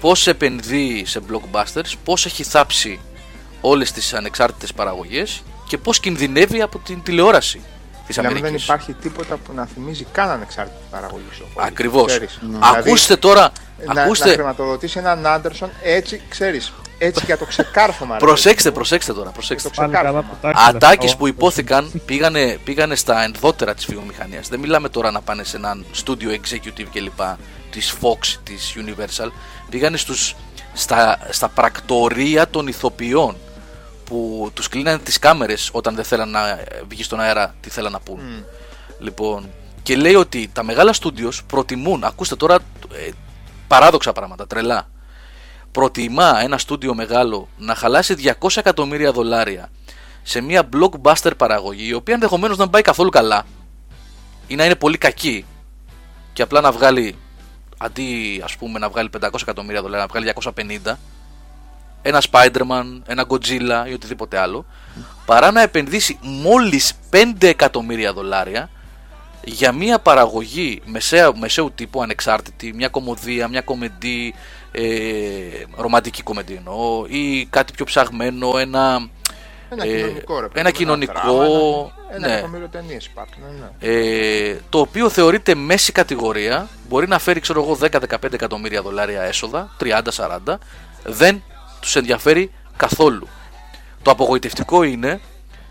[0.00, 3.00] πώς επενδύει σε blockbusters, πώς έχει θάψει
[3.60, 7.60] όλες τις ανεξάρτητες παραγωγές και πώς κινδυνεύει από την τηλεόραση
[8.06, 8.66] της Δηλαδή Αμερικής.
[8.66, 12.06] δεν υπάρχει τίποτα που να θυμίζει καν ανεξάρτητη παραγωγή στο Hollywood, Ακριβώς.
[12.06, 12.40] ξέρεις.
[12.76, 13.52] Ακούστε τώρα,
[13.94, 18.12] να, ακούστε, να χρηματοδοτήσει έναν Άντερσον έτσι, ξέρεις, έτσι για το ξεκάρφωμα.
[18.18, 18.74] ρε προσέξτε, παιδί μου.
[18.74, 19.68] προσέξτε τώρα, προσέξτε.
[19.68, 20.32] Το Πάλι καλά ξεκάρφωμα.
[20.34, 21.16] που τα έχεις, Ατάκες λεφτά.
[21.16, 24.48] που υπόθηκαν πήγανε, πήγανε στα ενδότερα της βιομηχανίας.
[24.48, 27.20] Δεν μιλάμε τώρα να πάνε σε έναν studio executive κλπ.
[27.70, 29.28] της Fox, της Universal.
[29.70, 30.34] Πήγανε στους,
[30.72, 33.36] στα, στα πρακτορία των ηθοποιών
[34.04, 37.92] που τους κλείνανε τις κάμερες όταν δεν θέλαν να ε, βγει στον αέρα τι θέλαν
[37.92, 38.18] να πούν.
[38.98, 39.50] Λοιπόν,
[39.82, 42.54] και λέει ότι τα μεγάλα στούντιος προτιμούν, ακούστε τώρα
[42.92, 43.10] ε,
[43.66, 44.88] παράδοξα πράγματα, τρελά.
[45.70, 49.70] Προτιμά ένα στούντιο μεγάλο να χαλάσει 200 εκατομμύρια δολάρια
[50.22, 53.46] σε μια blockbuster παραγωγή, η οποία ενδεχομένως να μην πάει καθόλου καλά
[54.46, 55.44] ή να είναι πολύ κακή
[56.32, 57.16] και απλά να βγάλει
[57.78, 60.32] αντί ας πούμε να βγάλει 500 εκατομμύρια δολάρια, να βγάλει
[60.84, 60.94] 250
[62.06, 64.64] ένα Spider-Man, ένα Godzilla ή οτιδήποτε άλλο,
[65.26, 68.70] παρά να επενδύσει μόλις 5 εκατομμύρια δολάρια
[69.44, 74.34] για μια παραγωγή μεσαίου, μεσαίου τύπου ανεξάρτητη, μια κομμωδία, μια κομμεντή,
[74.72, 74.82] ε,
[75.76, 79.08] ρομαντική κομμεντή εννοώ, ή κάτι πιο ψαγμένο, ένα,
[79.68, 82.32] Ένα ε, κοινωνικό ρε παιδί ένα μου, κοινωνικό, δράμα, ένα, ένα ναι.
[82.32, 83.42] εκατομμύριο ταινίες υπάρχουν.
[83.42, 83.98] Ναι, ναι.
[84.50, 89.76] ε, το οποίο θεωρείται μέση κατηγορία, μπορεί να φέρει ξέρω εγώ 10-15 εκατομμύρια δολάρια έσοδα,
[89.80, 90.56] 30-40,
[91.04, 91.42] δεν
[91.84, 93.28] τους ενδιαφέρει καθόλου.
[94.02, 95.20] Το απογοητευτικό είναι,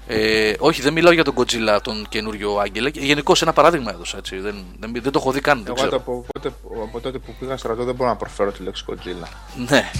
[0.08, 4.40] ε, όχι δεν μιλάω για τον Godzilla τον καινούριο Άγγελε, γενικώς ένα παράδειγμα έδωσα έτσι,
[4.40, 5.96] δεν, δεν, δεν το έχω δει καν, δεν Εγώ ξέρω.
[5.96, 9.28] από, τότε, από τότε που πήγα στρατό δεν μπορώ να προφέρω τη λέξη Godzilla.
[9.70, 9.92] Ναι.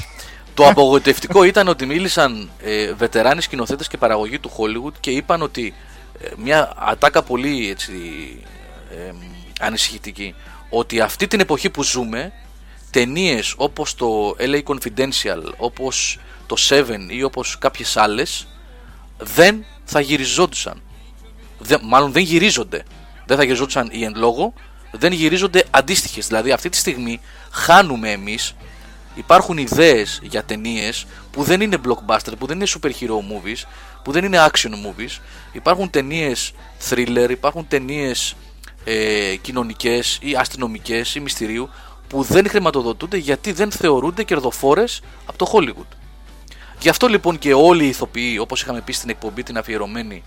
[0.54, 5.74] Το απογοητευτικό ήταν ότι μίλησαν ε, βετεράνοι σκηνοθέτες και παραγωγοί του Hollywood και είπαν ότι
[6.20, 7.94] ε, μια ατάκα πολύ έτσι,
[8.92, 9.14] ε,
[9.60, 10.36] ανησυχητική
[10.70, 12.34] ότι αυτή την εποχή που ζούμε
[12.94, 18.48] ταινίες όπως το LA Confidential, όπως το Seven ή όπως κάποιες άλλες
[19.18, 20.82] δεν θα γυριζόντουσαν.
[21.60, 22.84] Δεν, μάλλον δεν γυρίζονται.
[23.26, 24.54] Δεν θα γυριζόντουσαν οι εν λόγω,
[24.92, 26.28] δεν γυρίζονται αντίστοιχες.
[26.28, 27.20] Δηλαδή αυτή τη στιγμή
[27.52, 28.56] χάνουμε εμείς.
[29.16, 33.64] Υπάρχουν ιδέες για ταινίες που δεν είναι blockbuster, που δεν είναι super hero movies,
[34.04, 35.20] που δεν είναι action movies.
[35.52, 36.52] Υπάρχουν ταινίες
[36.90, 38.36] thriller, υπάρχουν ταινίες
[38.84, 41.70] ε, κοινωνικές ή αστυνομικές ή μυστηρίου
[42.14, 45.96] που δεν χρηματοδοτούνται γιατί δεν θεωρούνται κερδοφόρες από το Hollywood.
[46.80, 50.24] Γι' αυτό λοιπόν και όλοι οι ηθοποιοί, όπως είχαμε πει στην εκπομπή την αφιερωμένη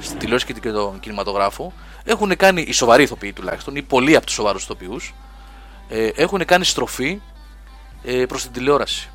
[0.00, 1.72] στην τηλεόραση και τον κινηματογράφο,
[2.04, 5.14] έχουν κάνει, οι σοβαροί ηθοποιοί τουλάχιστον, ή πολλοί από τους σοβαρούς ηθοποιούς,
[5.88, 7.20] ε, έχουν κάνει στροφή
[8.04, 9.08] ε, προς την τηλεόραση.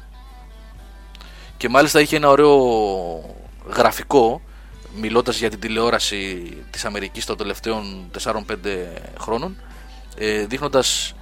[1.58, 2.56] Και μάλιστα είχε ένα ωραίο
[3.76, 4.42] γραφικό,
[4.96, 8.44] μιλώντας για την τηλεόραση της Αμερικής των τελευταίων 4-5
[9.20, 9.58] χρόνων,
[10.18, 11.17] ε, δείχνοντας ε,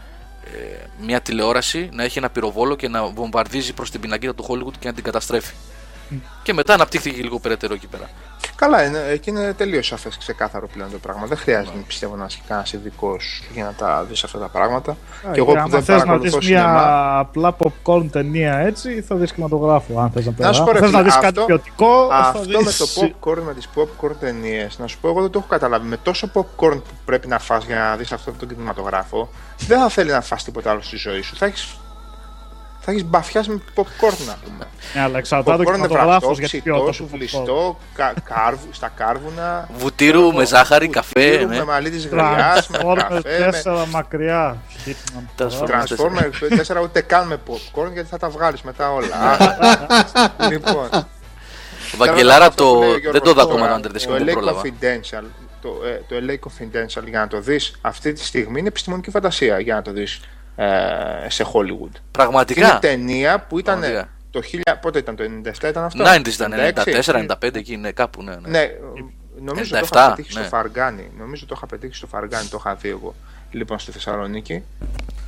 [0.99, 4.87] μια τηλεόραση να έχει ένα πυροβόλο και να βομβαρδίζει προς την πινακίδα του Hollywood και
[4.87, 5.53] να την καταστρέφει.
[6.43, 8.09] Και μετά αναπτύχθηκε λίγο περαιτέρω εκεί πέρα.
[8.55, 11.25] Καλά, είναι, εκεί είναι τελείως σαφές ξεκάθαρο πλέον το πράγμα.
[11.25, 14.97] Δεν χρειάζεται, πιστεύω, να είσαι κανένας ειδικός για να τα δεις αυτά τα πράγματα.
[15.31, 17.19] και εγώ που Αν δεν θες να παρακολουθώ δεις μια σινεμά.
[17.19, 19.99] απλά popcorn ταινία έτσι, θα δεις κινηματογράφο.
[19.99, 22.07] Αν θες να, Να σου πω, Αν ρε θες να φίλε, δεις αυτό- κάτι ποιοτικό,
[22.09, 22.77] θα Αυτό με δεις...
[22.77, 25.87] το popcorn, με τις popcorn ταινίες, να σου πω, εγώ δεν το έχω καταλάβει.
[25.87, 29.29] Με τόσο popcorn που πρέπει να φας για να δεις αυτό τον κινηματογράφο,
[29.67, 31.35] δεν θα θέλει να φας τίποτα άλλο στη ζωή σου.
[31.35, 31.75] Θα έχεις
[32.85, 34.65] θα έχεις μπαφιάσει με popcorn να πούμε.
[34.93, 37.17] Ναι, αλλά εξαρτάται ο popcorn είναι βραστό, κινηματογράφος γιατί ψητό, ποιότητα σου του popcorn.
[37.17, 39.69] φλιστό, κα, κάρβου, στα κάρβουνα.
[39.77, 41.29] Βουτύρου με ζάχαρη, καφέ.
[41.31, 41.57] βουτύρου, Ναι.
[41.57, 44.57] Με μαλλί της γριλιάς, με Transformers καφέ, με 4 μακριά.
[44.85, 45.41] Hitman.
[45.41, 45.67] Transformers.
[45.67, 49.37] Transformers 4 ούτε καν με popcorn γιατί θα τα βγάλεις μετά όλα.
[50.51, 50.89] λοιπόν,
[51.97, 52.79] Βαγγελάρα αυτό που το.
[52.79, 54.61] λέει ο Δεν Γιώργος το είδα τώρα, ακόμα το Underdesk, Το δεν LA πρόλαβα.
[54.61, 55.23] Confidential,
[55.61, 59.59] το, ε, το LA Confidential για να το δεις αυτή τη στιγμή είναι επιστημονική φαντασία
[59.59, 60.19] για να το δεις
[60.55, 61.95] ε, σε Hollywood.
[61.95, 62.79] Είναι Πραγματικά.
[62.79, 64.09] ταινία που ήταν Πραγματικά.
[64.29, 67.27] το 1000, πότε ήταν το 97 ήταν αυτό; 90 ήταν, 96.
[67.41, 68.35] 94-95 εκεί, ναι, κάπου, ναι.
[68.35, 68.49] ναι.
[68.49, 68.67] Ναι,
[69.41, 70.39] νομίζω το 97, είχα πετύχει ναι.
[70.39, 71.11] στο Φαργάνι.
[71.17, 73.15] Νομίζω το είχα πετύχει στο Φαργάνι, το είχα δει εγώ.
[73.51, 74.63] Λοιπόν, στη Θεσσαλονίκη.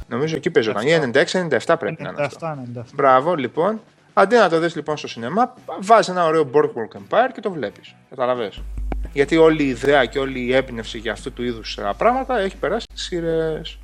[0.08, 0.88] Νομίζω εκεί παίζονταν.
[0.88, 2.58] Ή 96-97 πρέπει να είναι αυτό.
[2.76, 2.84] 97, 97.
[2.94, 3.82] Μπράβο, λοιπόν.
[4.14, 7.96] Αντί να το δεις λοιπόν στο σινεμά, βάζεις ένα ωραίο Boardwalk Empire και το βλέπεις.
[8.10, 8.62] Καταλαβες.
[9.14, 12.56] Γιατί όλη η ιδέα και όλη η έμπνευση για αυτού του είδους τα πράγματα έχει
[12.56, 13.78] περάσει στις σειρές.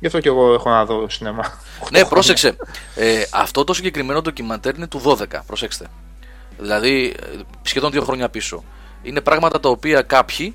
[0.00, 1.52] Γι' αυτό και εγώ έχω να δω σινεμά.
[1.90, 2.56] Ναι, πρόσεξε.
[2.94, 5.24] Ε, αυτό το συγκεκριμένο ντοκιμαντέρ είναι του 12.
[5.46, 5.86] Προσέξτε.
[6.58, 7.26] Δηλαδή, ε,
[7.62, 8.64] σχεδόν δύο χρόνια πίσω.
[9.02, 10.54] είναι πράγματα τα οποία κάποιοι,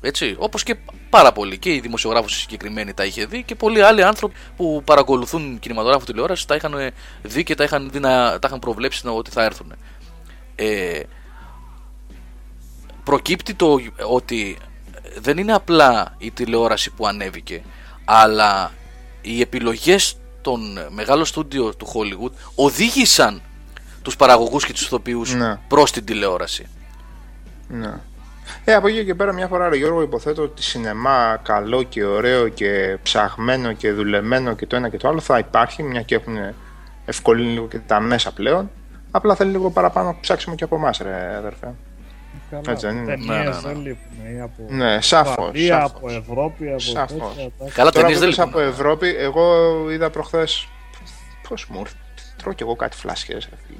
[0.00, 0.76] έτσι, όπως και
[1.10, 5.58] πάρα πολλοί, και οι δημοσιογράφοι συγκεκριμένοι τα είχε δει και πολλοί άλλοι άνθρωποι που παρακολουθούν
[5.58, 6.90] κινηματογράφο τηλεόραση τα είχαν
[7.22, 9.72] δει και τα είχαν, δει να, τα είχαν προβλέψει να- ότι θα έρθουν.
[10.54, 11.00] Ε,
[13.04, 13.78] προκύπτει το
[14.08, 14.58] ότι
[15.18, 17.62] δεν είναι απλά η τηλεόραση που ανέβηκε,
[18.10, 18.72] αλλά
[19.20, 20.60] οι επιλογές των
[20.90, 23.42] μεγάλων στούντιο του Hollywood οδήγησαν
[24.02, 25.58] τους παραγωγούς και τους ηθοποιούς Ναι.
[25.68, 26.66] προς την τηλεόραση.
[27.68, 27.92] Ναι.
[28.64, 32.48] Ε, από εκεί και πέρα μια φορά, ρε Γιώργο, υποθέτω ότι σινεμά καλό και ωραίο
[32.48, 36.36] και ψαγμένο και δουλεμένο και το ένα και το άλλο θα υπάρχει, μια και έχουν
[37.04, 38.70] ευκολύνει λίγο και τα μέσα πλέον.
[39.10, 41.74] Απλά θέλει λίγο παραπάνω ψάξιμο και από εμάς, ρε αδερφέ.
[42.50, 43.06] Καλά, Έτσι δεν είναι.
[43.06, 43.60] ταινίες Ναι, ναι, ναι.
[43.60, 44.36] δεν λείπουν.
[44.36, 45.90] ή από Ναι, σαφώς, Βαρδία, σαφώς.
[45.96, 47.08] από Ευρώπη, από Σαφώς.
[47.34, 47.74] τέτοια, εντάξει.
[47.74, 48.60] Καλά Τώρα ταινίες που δεν είπες λείπουν.
[48.62, 49.44] από Ευρώπη, εγώ
[49.90, 50.68] είδα προχθές.
[51.48, 51.94] Πώς μου ήρθε.
[52.36, 53.78] Τρώω κι εγώ κάτι φλάσχες, ρε φίλε.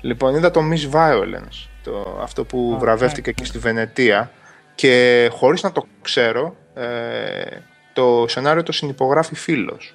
[0.00, 4.30] Λοιπόν, είδα το Miss Violence, το, αυτό που Α, βραβεύτηκε ναι, και στη Βενετία
[4.74, 7.56] και χωρίς να το ξέρω, ε,
[7.92, 9.94] το σενάριο το συνυπογράφει φίλος.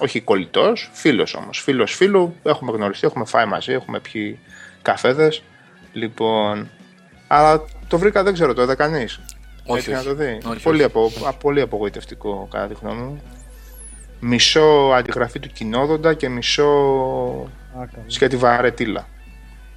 [0.00, 1.60] Όχι κολλητός, φίλος όμως.
[1.60, 4.38] Φίλος φίλου, έχουμε γνωριστεί, έχουμε φάει μαζί, έχουμε πιει
[4.82, 5.42] καφέδες.
[5.92, 6.70] Λοιπόν,
[7.28, 9.20] αλλά το βρήκα, δεν ξέρω, το είδα κανείς.
[9.64, 10.06] Όχι, Έτσι να όχι.
[10.06, 10.38] το δει.
[10.50, 10.84] Όχι, πολύ, όχι.
[10.84, 13.22] απο, α, πολύ απογοητευτικό κατά τη γνώμη μου.
[14.20, 16.64] Μισό αντιγραφή του κοινόδοντα και μισό
[17.72, 18.04] Α, καλά.
[18.06, 19.06] σκέτη βαρετήλα.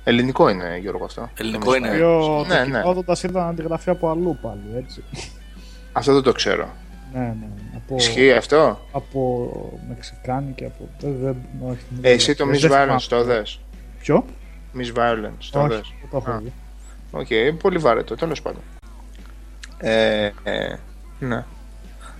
[0.03, 1.89] Ελληνικό είναι, Γιώργο, αυτό; Ελληνικό είναι.
[1.89, 1.95] Ναι.
[1.95, 2.77] οποίο Ναι, το ναι.
[2.77, 5.03] κοιτώντας ήταν αντιγραφή από αλλού πάλι, έτσι.
[5.91, 6.69] Αυτό δεν το ξέρω.
[7.13, 7.47] Ναι, ναι.
[7.75, 9.49] Από, Ισχύει αυτό; από
[9.89, 10.89] Μεξικάνη και από...
[10.99, 11.35] Δεν, δεν,
[11.69, 12.95] όχι, δεν Ε, εσύ το δεν Miss θυμάμαι.
[12.95, 13.59] Violence το δες;
[13.99, 14.25] Ποιο;
[14.77, 16.37] Miss Violence το όχι, δες; δεν το έχω Α.
[16.43, 16.51] δει.
[17.11, 17.27] Οκ,
[17.61, 18.61] πολύ βαρετό, τέλος πάντων.
[19.77, 20.75] Ε, ε,
[21.19, 21.43] ναι.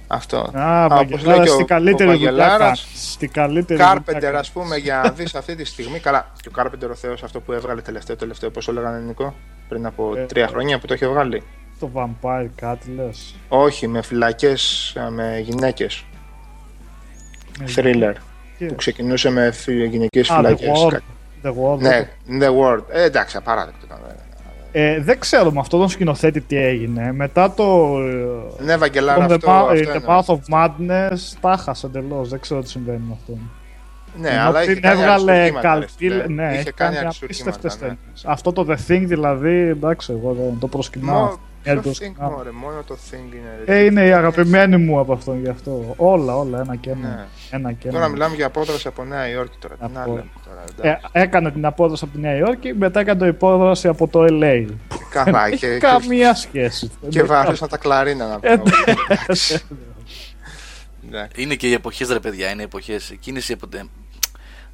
[0.08, 0.38] Αυτό.
[0.54, 3.12] Α, όπως Βαγγελάρα, λέει και ο- στην καλύτερη ο δουλειά Βαγγελάρας, κάνεις.
[3.12, 4.50] Στην καλύτερη δουλειά Κάρπεντερ, ας κάνεις.
[4.52, 6.00] πούμε, για να δεις αυτή τη στιγμή.
[6.00, 9.36] Καλά, και ο Κάρπεντερ ο Θεός, αυτό που έβγαλε τελευταίο, τελευταίο, πώς το λέγανε Νικό,
[9.70, 10.48] πριν από Ε, τρία ε.
[10.48, 11.44] χρόνια που το είχε βγάλει.
[11.80, 13.36] Το Vampire κάτι λες.
[13.48, 16.06] Όχι, με φυλακές, με γυναίκες.
[17.76, 18.14] Thriller.
[18.58, 20.70] Και- Που ξεκινούσε με γυναικές Α, The φυλακές.
[20.86, 20.98] Ward.
[21.48, 21.80] The Ward.
[21.80, 22.10] Ναι,
[22.40, 22.84] The World.
[22.90, 24.00] Ε, εντάξει, απαράδεκτο ήταν.
[24.72, 24.94] Ε.
[24.94, 27.12] Ε, δεν ξέρω με αυτόν τον σκηνοθέτη τι έγινε.
[27.14, 27.98] Μετά το.
[28.60, 30.02] ε, Ναι, Βαγγελάρα, το αυτό, The, Ma- αυτό ε, εννοώ.
[30.06, 32.30] The Path of Madness τα χάσε εντελώς.
[32.30, 33.52] Δεν ξέρω τι συμβαίνει με αυτόν.
[34.20, 35.96] Ναι, Ενώ αλλά είχε πριν κάνει έβγαλε αριστουργήματα, ρε καλπίλ.
[35.98, 36.28] φίλε.
[36.28, 37.88] Ναι, είχε έχει κάνει κάνει αριστουργήματα, απίστευτες ναι.
[37.88, 38.26] ταινίες.
[38.26, 41.38] Αυτό το The Thing δηλαδή, εντάξει, εγώ δεν το προσκυνάω.
[41.66, 42.30] Μόνο Ε, το το think, σκηνάω.
[42.32, 43.60] μωρέ, μόνο το think είναι.
[43.66, 43.76] ρε.
[43.80, 45.94] Ε, είναι η αγαπημένη μου από αυτόν γι' αυτό.
[45.98, 47.08] Όλα, όλα, ένα και ένα.
[47.08, 47.26] Ναι.
[47.52, 47.98] Ένα και ένα.
[47.98, 49.76] Τώρα μιλάμε για απόδραση από Νέα Υόρκη τώρα.
[49.76, 50.64] Τι να Από- λέμε τώρα.
[50.82, 51.06] Ε, εντάξει.
[51.12, 54.66] έκανε την απόδοση από τη Νέα Υόρκη, μετά έκανε την υπόδοση από το LA.
[55.10, 56.92] Καλά, Δεν και, έχει και, καμία σχέση.
[57.10, 58.72] και βάρεσαν τα κλαρίνα να Ε, πούμε.
[59.28, 59.62] Εντάξει.
[61.36, 63.10] Είναι και οι εποχές ρε παιδιά, είναι οι εποχές.
[63.12, 63.86] Εκείνες οι εποχές,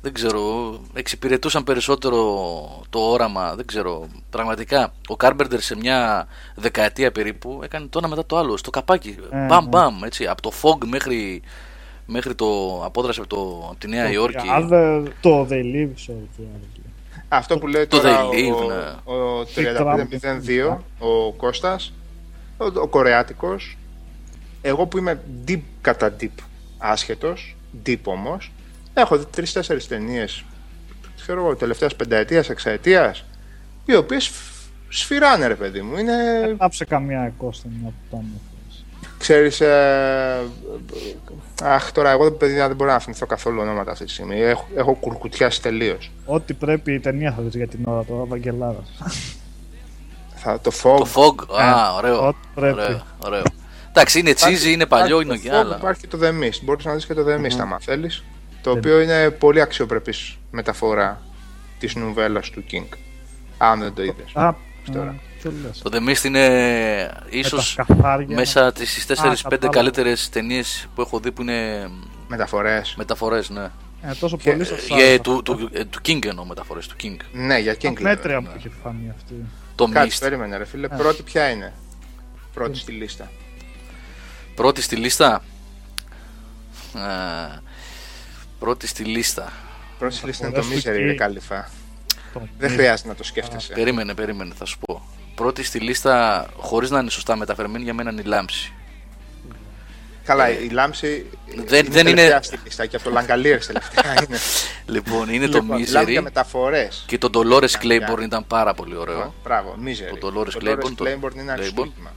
[0.01, 2.17] δεν ξέρω, εξυπηρετούσαν περισσότερο
[2.89, 4.07] το όραμα, δεν ξέρω.
[4.29, 9.15] Πραγματικά, ο Κάρμπερντερ σε μια δεκαετία περίπου έκανε το ένα μετά το άλλο, στο καπάκι.
[9.31, 9.69] Ε, μπαμ ναι.
[9.69, 11.41] μπαμ, έτσι, από το Fog μέχρι,
[12.05, 14.47] μέχρι το απόδραση από, το, από τη Νέα Υόρκη.
[14.49, 16.27] The Other- Το They Live, sorry.
[16.37, 16.67] τι άλλο.
[17.29, 19.15] Αυτό που λέει Το τώρα They Live, ο, ναι.
[19.17, 19.63] ο Τι
[20.69, 21.93] 3502, ο Κώστας,
[22.57, 23.77] ο, ο Κορεάτικος,
[24.61, 26.43] εγώ που είμαι deep κατά deep
[26.77, 27.55] άσχετος,
[27.85, 28.51] deep όμως,
[29.01, 30.43] έχω δει τρεις-τέσσερις ταινίες,
[31.21, 33.23] ξέρω εγώ, τελευταίας πενταετίας, εξαετίας,
[33.85, 34.35] οι οποίες σφ-
[34.89, 36.13] σφυράνε ρε παιδί μου, είναι
[36.45, 38.27] Δεν άψε καμία κόστα μια πουτάνα.
[39.17, 40.43] Ξέρεις, ε,
[41.63, 44.41] αχ τώρα εγώ παιδιά δεν μπορώ να θυμηθώ καθόλου ονόματα αυτή τη στιγμή.
[44.41, 46.11] Έχω, έχω κουρκουτιάσει τελείως.
[46.25, 48.91] Ό,τι πρέπει η ταινία θα δεις για την ώρα τώρα, Βαγγελάρας.
[50.35, 50.97] Θα το Fog.
[50.97, 52.27] Το Fog, α, ωραίο.
[52.27, 52.79] Ό,τι πρέπει.
[52.79, 53.43] ωραίο, ωραίο.
[53.89, 55.75] Εντάξει, είναι τσίζι, είναι παλιό, είναι Υπάρχει και το Fog, άλλα.
[55.75, 56.59] Υπάρχει και το The Mist.
[56.63, 58.23] Μπορείς να δεις και το The Mist άμα θέλεις.
[58.67, 61.21] Το οποίο είναι πολύ αξιοπρεπής μεταφορά
[61.79, 62.97] της νουβέλας του King.
[63.57, 64.31] Αν δεν το είδες.
[64.33, 64.55] Α,
[64.93, 65.09] τώρα.
[65.09, 65.79] α, ποιο λες.
[65.81, 68.35] Το The Mist είναι ίσως τα σκαθάρια.
[68.35, 69.69] μέσα στις 4-5 κατάλαβα.
[69.69, 71.89] καλύτερες ταινίες που έχω δει που είναι
[72.27, 72.93] Μεταφορές.
[72.97, 73.69] μεταφορές, ναι.
[74.01, 75.19] Ε, τόσο Και- πολύ σας Ε, άρεσε.
[75.19, 77.17] του, του, ε, του King εννοώ μεταφορές, του King.
[77.33, 77.77] Ναι, για King.
[77.81, 78.09] Τα λέμε.
[78.09, 79.33] μέτρια που είχε φανεί αυτή.
[79.75, 80.19] Το Κάτσε, Mist.
[80.21, 80.87] περίμενε ρε φίλε.
[80.87, 81.73] Πρώτη ποια είναι;
[82.53, 83.31] Πρώτη στη λίστα.
[84.55, 85.43] Πρώτη στη λίστα.
[88.57, 89.51] Α, πρώτη στη λίστα.
[89.99, 91.15] Πρώτη στη λίστα είναι το Μεταφορές του Misery, ρε King.
[91.15, 91.69] καλυφά.
[92.33, 93.73] Το Δεν χρειάζεται να το σκέφτεσαι.
[93.73, 95.01] Περίμενε, περίμενε, θα σου πω.
[95.35, 98.71] Πρώτη στη λίστα, χωρίς να είναι σωστά μεταφερμένη, για μένα είναι η Λάμψη.
[100.23, 103.65] Καλά, η λάμψη Ε, Δεν- είναι δεν είναι- τελευταία στη λίστα και από το Λαγκαλίερ
[103.65, 104.37] τελευταία είναι.
[104.85, 107.03] Λοιπόν, είναι το Λοιπόν, μιλάμε για Misery μεταφορές.
[107.07, 108.09] και το Dolores Καμιά.
[108.13, 109.33] Claiborne ήταν πάρα πολύ ωραίο.
[109.43, 110.17] Μπράβο, Misery.
[110.19, 111.49] Το Dolores το Claiborne, το Claiborne είναι Claiborne.
[111.51, 112.13] αριστούργημα.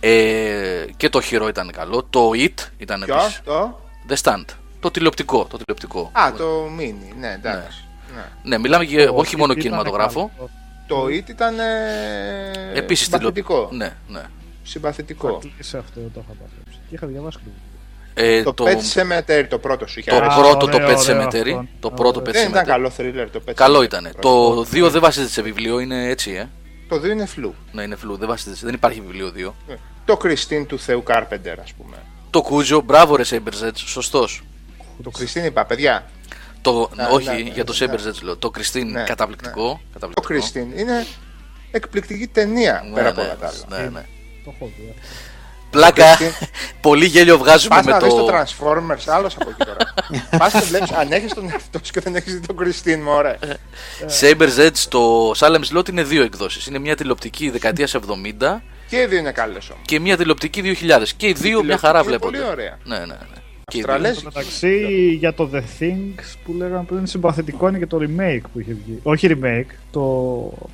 [0.00, 2.06] Ε, και το χειρό ήταν καλό.
[2.10, 3.40] Το It ήταν Ποιο, επίσης.
[3.44, 3.80] το...
[4.08, 4.44] The Stand.
[4.86, 5.44] Το τηλεοπτικό.
[5.50, 6.10] Το τηλεοπτικό.
[6.12, 7.84] Α, το Mini, ναι, εντάξει.
[8.14, 8.22] Ναι.
[8.42, 10.30] Ναι, μιλάμε για Το όχι μόνο ήταν κινηματογράφο.
[10.36, 10.50] καλό.
[10.86, 13.68] Το It ήταν ε, Επίσης συμπαθητικό.
[13.72, 14.22] Ναι, ναι.
[14.62, 15.38] συμπαθητικό.
[15.56, 16.80] Κλείσε αυτό, δεν το είχα παρέψει.
[16.88, 17.44] Και είχα διαβάσει και
[18.14, 20.38] το Ε, Το, το, Pet Cemetery το πρώτο σου είχε το αρέσει.
[20.38, 21.48] Α, πρώτο το ωραίο, Pet ωραίο Cemetery.
[21.50, 21.66] αυτό.
[21.80, 22.32] Το πρώτο Pet Ωραίο.
[22.42, 22.66] Δεν ήταν Cemetery.
[22.66, 24.08] καλό thriller το Pet Καλό Cemetery ήταν.
[24.12, 24.54] πρώτο.
[24.54, 26.48] Το 2 δεν βασίζεται σε βιβλίο, είναι έτσι, ε;
[26.88, 27.54] Το 2 είναι φλου.
[27.72, 29.54] Ναι, είναι φλού, δεν, βασίζεται, σε- δεν υπάρχει βιβλίο 2.
[29.68, 31.96] Ε, Το Christine του Θεού Κάρπεντερ, ας πούμε.
[32.30, 34.42] Το Κούζο, μπράβο ρε Saber σωστός.
[35.02, 36.04] Το Christine είπα, παιδιά.
[36.62, 37.86] Το, Ναι, όχι, ναι, ναι, για το ναι.
[37.94, 38.36] Saber λέω.
[38.36, 39.80] Το Christine, Ναι, καταπληκτικό.
[39.92, 40.46] Το καταπληκτικό.
[40.74, 41.06] Christine είναι
[41.70, 43.82] εκπληκτική ταινία Ναι, πέρα από ναι, όλα τα άλλα.
[43.82, 44.04] ναι, ναι.
[44.44, 44.94] Το έχω δει.
[45.00, 45.14] αυτό.
[45.70, 46.46] Πλάκα, Christine-
[46.80, 48.32] πολύ γέλιο βγάζουμε Πας με να δεις το το...
[48.36, 49.78] Transformers, άλλος από εκεί τώρα.
[50.38, 53.38] Πας και βλέπεις, αν έχεις τον εαυτό σου και δεν έχεις δει τον Christine, μωρέ.
[54.20, 56.66] Saber's Edge στο Salem Slot είναι δύο εκδόσεις.
[56.66, 59.82] Είναι μια τηλεοπτική δεκαετίας 70 Και οι δύο είναι καλές όμως.
[59.86, 61.02] και μια τηλεοπτική 2000.
[61.16, 62.38] Και οι δύο μια χαρά είναι βλέπονται.
[62.38, 62.78] πολύ ωραία.
[62.84, 63.16] Ναι, ναι, ναι.
[63.70, 63.92] Και οι δύο.
[63.92, 64.16] Αυστραλές.
[64.16, 68.60] Στο μεταξύ, για το The Things που λέγαμε πριν συμπαθητικό είναι και το remake που
[68.60, 69.00] είχε βγει.
[69.02, 70.00] Όχι remake, το,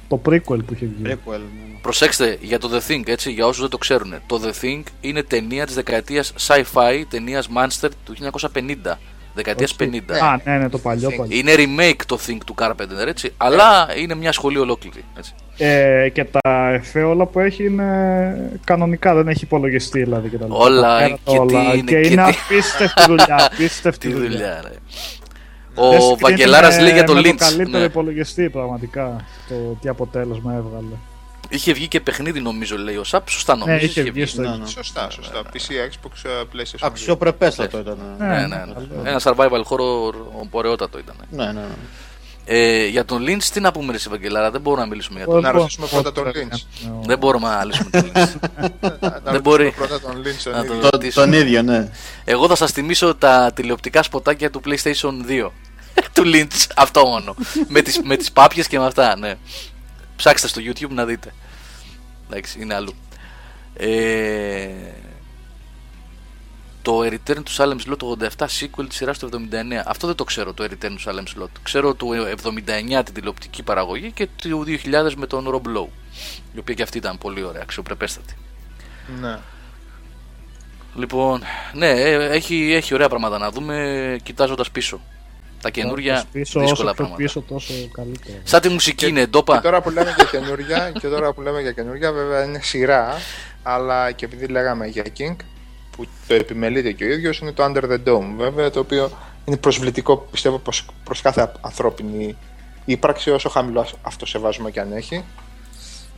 [0.09, 1.03] το prequel που είχε βγει.
[1.05, 1.79] Prequel, ναι.
[1.83, 4.15] Προσέξτε για το The Thing, έτσι, για όσους δεν το ξέρουν.
[4.27, 8.99] Το The Thing είναι ταινία της δεκαετίας sci-fi, ταινίας Monster του 1950.
[9.35, 10.13] Δεκαετίας 50.
[10.23, 11.17] Α, ναι, ναι, το παλιό Thing.
[11.17, 11.37] παλιό.
[11.39, 15.05] Είναι remake το Think του Carpenter, έτσι, αλλά είναι μια σχολή ολόκληρη.
[15.19, 15.35] Έτσι.
[15.57, 20.45] Ε, και τα εφέ όλα που έχει είναι κανονικά, δεν έχει υπολογιστεί δηλαδή και τα
[20.45, 20.57] λοιπά.
[20.57, 21.61] Όλα, Τα πέρατα και τι όλα.
[21.75, 23.37] είναι, και και είναι τι- απίστευτη δουλειά.
[23.53, 24.29] Απίστευτη Τι δουλειά.
[24.31, 24.69] δουλειά, ρε.
[25.75, 27.25] Δεν Ο συγκρίνεται Βαγγελάρας με- λέει για το με Lynch.
[27.25, 27.85] Το καλύτερο Ναι.
[27.85, 30.95] υπολογιστή πραγματικά το τι αποτέλεσμα έβγαλε.
[31.49, 33.29] Είχε βγει και παιχνίδι νομίζω, λέει ο Σαπ.
[33.29, 33.77] Σωστά νομίζω.
[33.77, 34.67] Ναι, είχε βγει στο Ναι, ναι.
[34.67, 35.41] Σωστά, σωστά.
[35.53, 35.57] PC,
[35.91, 36.79] Xbox, ε, PlayStation.
[36.81, 37.99] Αξιοπρεπέστατο ήταν.
[38.19, 39.11] Ναι, ναι, ναι.
[39.11, 40.15] Ένα survival horror
[40.51, 41.17] ωραιότατο ήταν.
[41.31, 41.53] Ναι, ναι.
[41.53, 41.61] ναι.
[42.45, 45.41] Ε, για τον Lynch, τι να πούμε, Ρε Βαγγελάρα, δεν μπορούμε να μιλήσουμε για τον
[45.41, 46.61] Να Λοιπόν, ρωτήσουμε πρώτα τον πρώτα, Lynch.
[46.83, 48.35] ναι, Δεν μπορούμε να λύσουμε τον Lynch.
[49.01, 49.71] Να ρωτήσουμε μπορεί.
[49.71, 50.43] Πρώτα τον Lynch.
[50.45, 50.75] τον Να ίδιο.
[50.75, 51.25] το- Το- ρωτήσουμε.
[51.25, 51.89] Τον ίδιο, ναι.
[52.25, 55.53] Εγώ θα σας θυμίσω τα τηλεοπτικά σποτάκια του PlayStation 2.
[56.15, 57.35] του Lynch, αυτό μόνο.
[57.69, 59.35] με τις, με τις πάπιες και με αυτά, ναι.
[60.17, 61.33] Ψάξτε στο YouTube να δείτε.
[62.31, 62.93] Εντάξει, είναι αλλού.
[63.75, 64.67] Ε,
[66.83, 69.83] το Return του Salem Slot το 87 sequel της σειράς του 79.
[69.87, 71.49] Αυτό δεν το ξέρω το Return του Salem Slot.
[71.63, 72.09] Ξέρω του
[72.43, 75.89] 79 την τηλεοπτική παραγωγή και του 2000 με τον Rob Lowe.
[76.55, 78.35] Η οποία και αυτή ήταν πολύ ωραία, αξιοπρεπέστατη.
[79.21, 79.39] Ναι.
[80.95, 81.43] Λοιπόν,
[81.73, 85.01] ναι, ε, έχει, έχει ωραία πράγματα να δούμε κοιτάζοντας πίσω.
[85.63, 87.17] Τα καινούργια πίσω, δύσκολα όσο πιο πράγματα.
[87.23, 88.39] πίσω τόσο καλύτερο.
[88.45, 89.61] Σαν τη μουσική είναι, Και ντόπα.
[89.61, 93.17] τώρα που λέμε για καινούργια, και τώρα που λέμε για καινούργια, βέβαια είναι σειρά,
[93.63, 95.37] αλλά και επειδή λέγαμε για King,
[95.97, 99.11] που το επιμελείται και ο ίδιος, είναι το Under the Dome, βέβαια, το οποίο
[99.45, 102.37] είναι προσβλητικό, πιστεύω, προς, προς κάθε ανθρώπινη
[102.85, 105.25] ύπαρξη, όσο χαμηλό αυτοσεβασμό και αν έχει.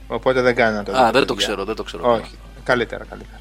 [0.07, 1.49] Οπότε δεν κάνει να το Α, δείτε, δεν το παιδιά.
[1.49, 2.13] ξέρω, δεν το ξέρω.
[2.13, 2.35] Όχι,
[2.65, 3.41] καλύτερα, καλύτερα.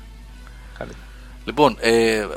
[0.77, 1.01] καλύτερα.
[1.45, 2.27] Λοιπόν, ε,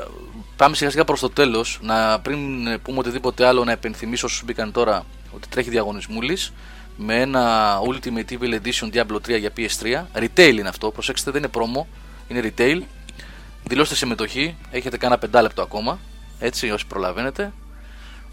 [0.55, 1.79] πάμε σιγά σιγά προς το τέλος.
[1.81, 6.53] Να, πριν ε, πούμε οτιδήποτε άλλο, να επενθυμίσω όσους μπήκαν τώρα ότι τρέχει διαγωνισμούλης
[6.97, 10.03] με ένα Ultimate Evil Edition Diablo 3 για PS3.
[10.21, 11.85] Retail είναι αυτό, προσέξτε, δεν είναι promo,
[12.27, 12.81] είναι retail.
[13.67, 15.99] Δηλώστε συμμετοχή, έχετε κάνα πεντάλεπτο ακόμα.
[16.39, 17.53] Έτσι, όσοι προλαβαίνετε,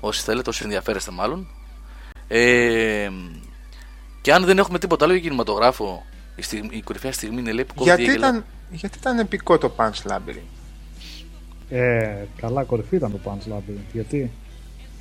[0.01, 1.47] όσοι θέλετε, όσοι ενδιαφέρεστε μάλλον.
[2.29, 3.11] Ε,
[4.21, 6.05] και αν δεν έχουμε τίποτα άλλο για κινηματογράφο,
[6.37, 8.29] η, στιγμή, η κορυφαία στιγμή είναι λέει που κόβει Γιατί διέγελα.
[8.29, 10.55] ήταν, γιατί ήταν επικό το Punch Labyrinth;
[11.69, 13.93] Ε, καλά κορυφή ήταν το Punch Labyrinth.
[13.93, 14.31] Γιατί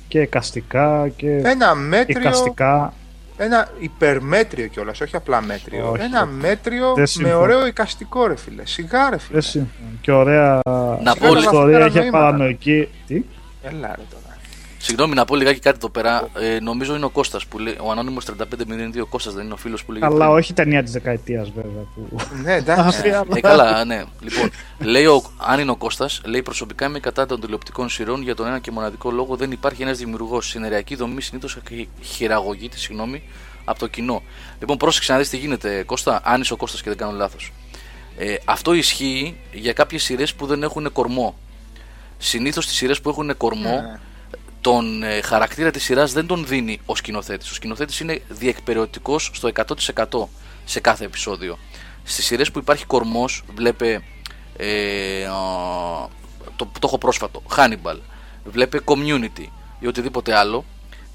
[0.08, 2.94] και εικαστικά και Ένα μέτριο εικαστικά.
[3.36, 5.90] Ένα υπερμέτριο κιόλας, όχι απλά μέτριο.
[5.90, 6.02] Όχι.
[6.02, 7.38] ένα μέτριο Δεν με συμφωνώ.
[7.40, 8.66] ωραίο εικαστικό, ρε φίλε.
[8.66, 9.40] Σιγά, ρε φίλε.
[9.40, 9.88] Δεν συμφωνώ.
[10.00, 10.60] Και ωραία
[11.02, 12.18] Να πω ιστορία, λίγα είχε νοήματα.
[12.18, 12.88] παρανοϊκή.
[13.06, 13.14] Τι;
[13.62, 14.23] Έλα, ρε τώρα.
[14.86, 16.28] Συγγνώμη να πω λιγάκι κάτι εδώ πέρα.
[16.38, 17.76] Ε, νομίζω είναι ο Κώστας που λέει.
[17.80, 20.00] Ο Ανώνυμος 3502 Κώστας δεν είναι ο φίλος που λέει.
[20.00, 21.82] Καλά, όχι ταινία τη δεκαετίας βέβαια.
[21.94, 22.16] Που...
[22.42, 23.00] ναι, εντάξει.
[23.34, 24.04] Ε, καλά, ναι.
[24.20, 28.34] Λοιπόν, λέει ο, αν είναι ο Κώστας, λέει προσωπικά είμαι κατά των τηλεοπτικών σειρών για
[28.34, 30.48] τον ένα και μοναδικό λόγο δεν υπάρχει ένας δημιουργός.
[30.48, 31.58] Συνεριακή δομή συνήθως
[32.00, 33.22] χειραγωγείται, συγγνώμη,
[33.64, 34.22] από το κοινό.
[34.60, 37.52] Λοιπόν, πρόσεξε να δεις τι γίνεται, Κώστα, αν είσαι ο Κώστας και δεν κάνω λάθος.
[38.16, 41.36] Ε, αυτό ισχύει για κάποιες σειρές που δεν έχουν κορμό.
[42.18, 44.00] Συνήθως τις σειρές που έχουν κορμό, Ναι.
[44.64, 47.50] Τον ε, χαρακτήρα της σειράς δεν τον δίνει ο σκηνοθέτης.
[47.50, 50.28] Ο σκηνοθέτης είναι διεκπαιρεωτικός στο 100%
[50.64, 51.58] σε κάθε επεισόδιο.
[52.02, 54.02] Στις σειρές που υπάρχει κορμός, βλέπε
[54.56, 55.32] ε, α,
[56.56, 57.98] το, το έχω πρόσφατο, Hannibal,
[58.44, 59.46] βλέπε Community
[59.78, 60.64] ή οτιδήποτε άλλο,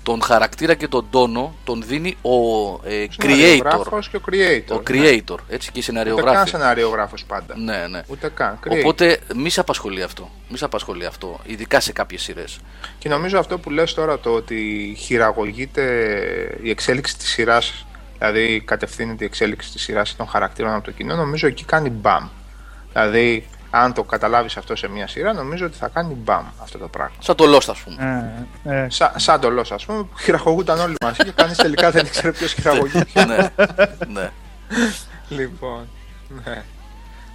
[0.09, 2.35] τον χαρακτήρα και τον τόνο τον δίνει ο
[2.83, 3.23] ε, creator.
[3.23, 4.75] Σεναριογράφος και ο creator.
[4.75, 5.09] Ο ναι.
[5.09, 6.49] creator, έτσι και η Ούτε καν σεναριογράφη.
[6.49, 7.57] σεναριογράφος πάντα.
[7.57, 8.01] Ναι, ναι.
[8.07, 8.59] Ούτε καν.
[8.63, 8.79] Creator.
[8.79, 10.29] Οπότε μη σε απασχολεί αυτό.
[10.49, 11.39] Μη σε απασχολεί αυτό.
[11.45, 12.59] Ειδικά σε κάποιες σειρές.
[12.97, 15.83] Και νομίζω αυτό που λες τώρα το ότι χειραγωγείται
[16.61, 17.85] η εξέλιξη της σειράς,
[18.17, 22.27] δηλαδή κατευθύνεται η εξέλιξη της σειράς των χαρακτήρων από το κοινό, νομίζω εκεί κάνει μπαμ.
[22.93, 26.87] Δηλαδή αν το καταλάβεις αυτό σε μια σειρά, νομίζω ότι θα κάνει μπαμ αυτό το
[26.87, 27.15] πράγμα.
[27.19, 28.31] Σαν το Lost, ας πούμε.
[28.63, 31.91] Ε, ε, Σα, σαν το Lost, ας πούμε, που χειραγωγούταν όλοι μαζί και κανείς τελικά
[31.91, 33.05] δεν ήξερε ποιος χειραγωγεί.
[33.05, 33.27] ποιον.
[33.27, 33.49] ναι,
[34.07, 34.29] ναι.
[35.29, 35.87] λοιπόν,
[36.45, 36.63] ναι.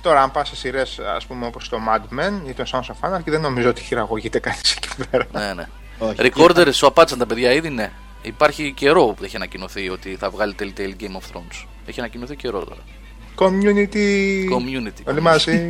[0.02, 3.08] Τώρα, αν πας σε σειρές, ας πούμε, όπως το Mad Men ή το Sons of
[3.10, 5.26] Anarchy, δεν νομίζω ότι χειραγωγείται κανείς εκεί πέρα.
[5.32, 5.64] ναι, ναι.
[5.98, 6.16] Όχι.
[6.18, 7.90] Recorder, σου απάντησαν τα παιδιά ήδη, ναι.
[8.22, 11.66] Υπάρχει καιρό που έχει ανακοινωθεί ότι θα βγάλει Telltale Game of Thrones.
[11.86, 12.80] Έχει ανακοινωθεί καιρό τώρα.
[13.38, 14.44] Community.
[14.52, 15.04] Community.
[15.08, 15.68] Όλοι μαζί.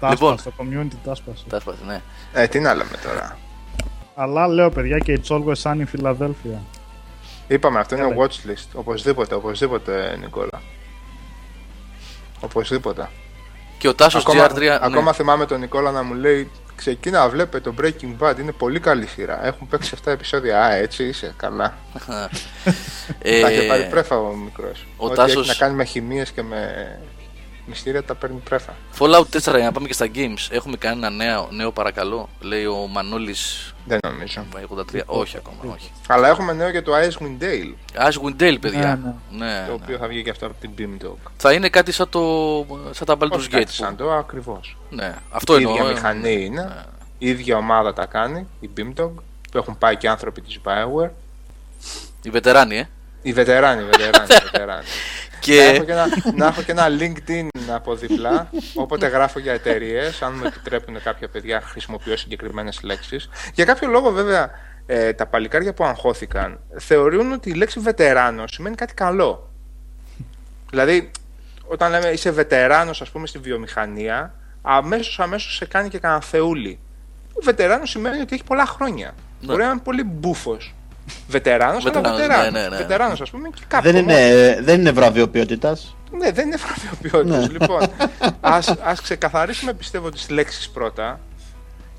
[0.00, 0.32] τα Λοιπόν.
[0.34, 1.44] άσπασε, το community τα άσπασε.
[1.48, 2.02] Τα έσπασε, ναι.
[2.32, 3.38] ε, τι να λέμε τώρα.
[4.14, 6.58] Αλλά λέω παιδιά και It's Always Sunny Philadelphia.
[7.48, 8.16] Είπαμε, αυτό είναι Έλα.
[8.16, 8.66] watch list.
[8.74, 10.62] Οπωσδήποτε, οπωσδήποτε, Νικόλα.
[12.40, 13.08] Οπωσδήποτε.
[13.78, 14.58] Και ο Τάσος Ακόμα, GR3.
[14.58, 14.78] ναι.
[14.80, 16.50] ακόμα θυμάμαι τον Νικόλα να μου λέει
[16.84, 19.46] Ξεκίνα, βλέπε το Breaking Bad, είναι πολύ καλή σειρά.
[19.46, 20.62] Έχουν παίξει 7 επεισόδια.
[20.64, 21.74] Α, έτσι είσαι, καλά.
[23.18, 24.86] Ε, Τα είχε πάρει πρέφα ο μικρός.
[24.96, 26.58] ο Ό,τι Τάσος- έχει να κάνει με χημίες και με
[27.66, 28.74] μυστήρια τα παίρνει πρέφα.
[28.98, 30.46] Fallout 4, για να πάμε και στα games.
[30.50, 32.28] Έχουμε κανένα νέο, νέο παρακαλώ.
[32.40, 34.44] Λέει ο Μανώλης Δεν νομίζω.
[34.94, 35.00] 83.
[35.06, 35.90] όχι ακόμα, όχι.
[36.08, 37.74] Αλλά έχουμε νέο για το Icewind Dale,
[38.08, 39.00] Icewind Dale, παιδιά.
[39.30, 39.78] Ναι, Ναι, το ναι.
[39.82, 41.30] οποίο θα βγει και αυτό από την Beam Dog.
[41.36, 42.20] Θα είναι κάτι σαν, το,
[42.90, 43.52] σαν τα Baldur's Όχι Gate.
[43.52, 44.76] κάτι που- σαν το, ακριβώς.
[44.90, 45.74] Ναι, αυτό Η εννοώ.
[45.76, 45.92] ίδια ε.
[45.92, 46.84] μηχανή είναι.
[47.18, 49.10] Η ίδια ομάδα τα κάνει, η Beam Dog,
[49.50, 51.10] που έχουν πάει και άνθρωποι της Bioware.
[52.22, 52.88] Οι βετεράνοι, ε.
[53.22, 54.26] Οι βετεράνοι, οι βετεράνοι,
[55.50, 55.78] οι βετεράνοι.
[55.82, 58.50] Να, έχω Και και ένα, να έχω και ένα LinkedIn από διπλά.
[58.74, 63.28] Όποτε γράφω για εταιρείες, αν μου επιτρέπουν κάποια παιδιά, χρησιμοποιώ συγκεκριμένες λέξεις.
[63.54, 64.50] Για κάποιο λόγο, βέβαια,
[64.86, 69.50] ε, τα παλικάρια που αγχώθηκαν θεωρούν ότι η λέξη βετεράνος σημαίνει κάτι καλό.
[70.70, 71.10] Δηλαδή,
[71.66, 76.78] όταν λέμε είσαι βετεράνος ας πούμε στη βιομηχανία, αμέσως αμέσως σε κάνει και κανένα θεούλη.
[77.42, 79.14] Βετεράνος σημαίνει ότι έχει πολλά χρόνια.
[79.42, 80.74] Μπορεί να είναι πολύ μπούφος.
[81.28, 82.52] Βετεράνος, αλλά Βετεράνος, βετεράνος.
[82.52, 82.76] ναι, ναι, ναι.
[82.76, 83.82] Βετεράνος, ας πούμε, και κάπου.
[83.82, 85.76] Δεν είναι, δεν είναι βραβείο ποιότητα.
[86.18, 87.50] Ναι, δεν είναι βραβειοποιότητας.
[87.50, 87.80] λοιπόν,
[88.40, 91.20] ας, ας ξεκαθαρίσουμε πιστεύω τις λέξεις πρώτα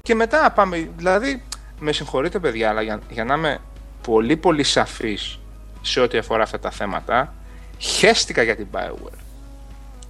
[0.02, 1.44] και μετά να πάμε, δηλαδή,
[1.80, 3.60] με συγχωρείτε παιδιά, αλλά για, για να είμαι
[4.02, 5.40] πολύ πολύ σαφής
[5.82, 7.34] σε ό,τι αφορά αυτά τα θέματα,
[7.78, 9.18] χέστηκα για την Bioware.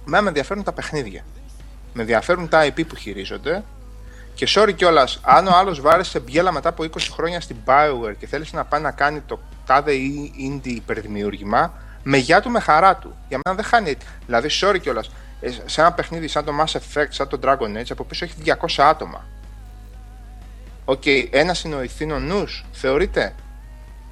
[0.04, 1.24] Μένα με ενδιαφέρουν τα παιχνίδια.
[1.92, 3.62] Με ενδιαφέρουν τα IP που χειρίζονται
[4.34, 8.26] και sorry κιόλας, αν ο άλλος βάρεσε μπιέλα μετά από 20 χρόνια στην Bioware και
[8.26, 12.96] θέλει να πάει να κάνει το τάδε ή indie υπερδημιούργημα, με γεια του με χαρά
[12.96, 13.14] του.
[13.28, 13.96] Για μένα δεν χάνει.
[14.26, 15.10] Δηλαδή, sorry κιόλας,
[15.64, 18.82] σε ένα παιχνίδι σαν το Mass Effect, σαν το Dragon Age, από πίσω έχει 200
[18.82, 19.24] άτομα.
[20.84, 23.34] Οκ, ένας είναι ο ιθύνων νους, θεωρείτε;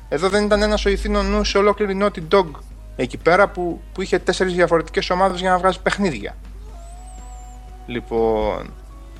[0.09, 2.51] Εδώ δεν ήταν ένας ο ιθύνων νους σε ολόκληρη Naughty Dog.
[2.97, 6.37] Εκεί πέρα που, που είχε τέσσερις διαφορετικές ομάδες για να βγάζει παιχνίδια.
[7.87, 8.73] Λοιπόν.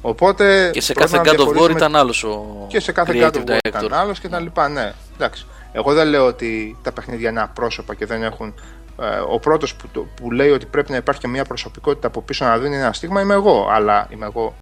[0.03, 0.71] Οπότε.
[0.73, 3.13] Και σε πρώτα κάθε να God of War διαχωρίσουμε- ήταν άλλος ο και σε κάθε
[3.15, 3.59] creative God of War director.
[3.67, 4.69] ήταν άλλος και τα λοιπά.
[4.69, 5.47] Ναι, εντάξει.
[5.73, 8.55] Εγώ δεν λέω ότι τα παιχνίδια είναι απρόσωπα και δεν έχουν.
[9.01, 12.23] ε, ο πρώτος που, το- που λέει ότι πρέπει να υπάρχει και μια προσωπικότητα από
[12.23, 13.69] πίσω να δίνει ένα στίγμα είμαι εγώ.
[13.71, 14.55] Αλλά είμαι εγώ.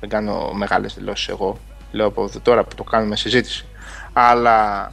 [0.00, 1.58] Δεν κάνω μεγάλες δηλώσεις εγώ.
[1.92, 3.66] Λέω από εδώ τώρα που το κάνουμε συζήτηση.
[4.12, 4.92] Αλλά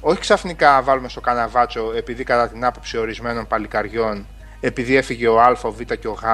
[0.00, 4.26] όχι ξαφνικά βάλουμε στο καναβάτσο επειδή κατά την άποψη ορισμένων παλικαριών,
[4.60, 6.24] επειδή έφυγε ο Α, ο Β και ο Γ,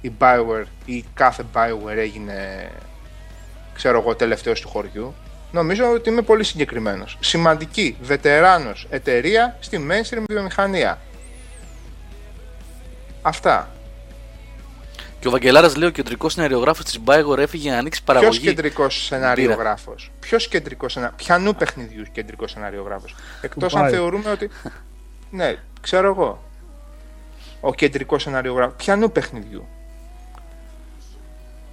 [0.00, 2.70] η Bioware ή κάθε Bioware έγινε
[3.74, 5.14] ξέρω εγώ, τελευταίος του χωριού.
[5.52, 7.16] Νομίζω ότι είμαι πολύ συγκεκριμένος.
[7.20, 10.98] Σημαντική, βετεράνος εταιρεία στη mainstream βιομηχανία.
[13.22, 13.70] Αυτά.
[15.20, 18.40] Και ο Βαγγελάρας λέει: Ο κεντρικός σεναριογράφος της Bioware έφυγε να ανοίξει Ποιος παραγωγή.
[18.40, 21.24] κεντρικό σεναριογράφος; Ποιος κεντρικός σεναριογράφο.
[21.26, 23.90] Πιανού παιχνιδιού κεντρικός σεναριογράφος; Εκτός αν πάει.
[23.90, 24.50] θεωρούμε ότι.
[25.30, 26.42] Ναι, ξέρω εγώ.
[27.60, 28.74] Ο κεντρικός σεναριογράφος.
[28.76, 29.66] Πιανού παιχνιδιού.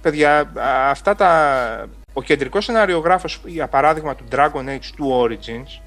[0.06, 1.88] Παιδιά, α, αυτά τα.
[2.12, 5.80] Ο κεντρικός σεναριογράφο, για παράδειγμα του Dragon Age του Origins,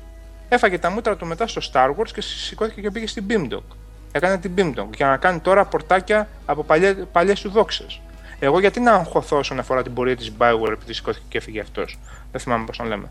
[0.49, 3.63] έφαγε τα μούτρα του μετά στο Star Wars και σηκώθηκε και πήγε στην Beamdog.
[4.11, 6.65] Έκανε την Beamdog για να κάνει τώρα πορτάκια από
[7.11, 8.01] παλιές του δόξες.
[8.39, 11.99] Εγώ γιατί να αγχωθώ όσον αφορά την πορεία της Bioware επειδή σηκώθηκε και έφυγε αυτός.
[12.31, 13.07] Δεν θυμάμαι πώς τον λέμε.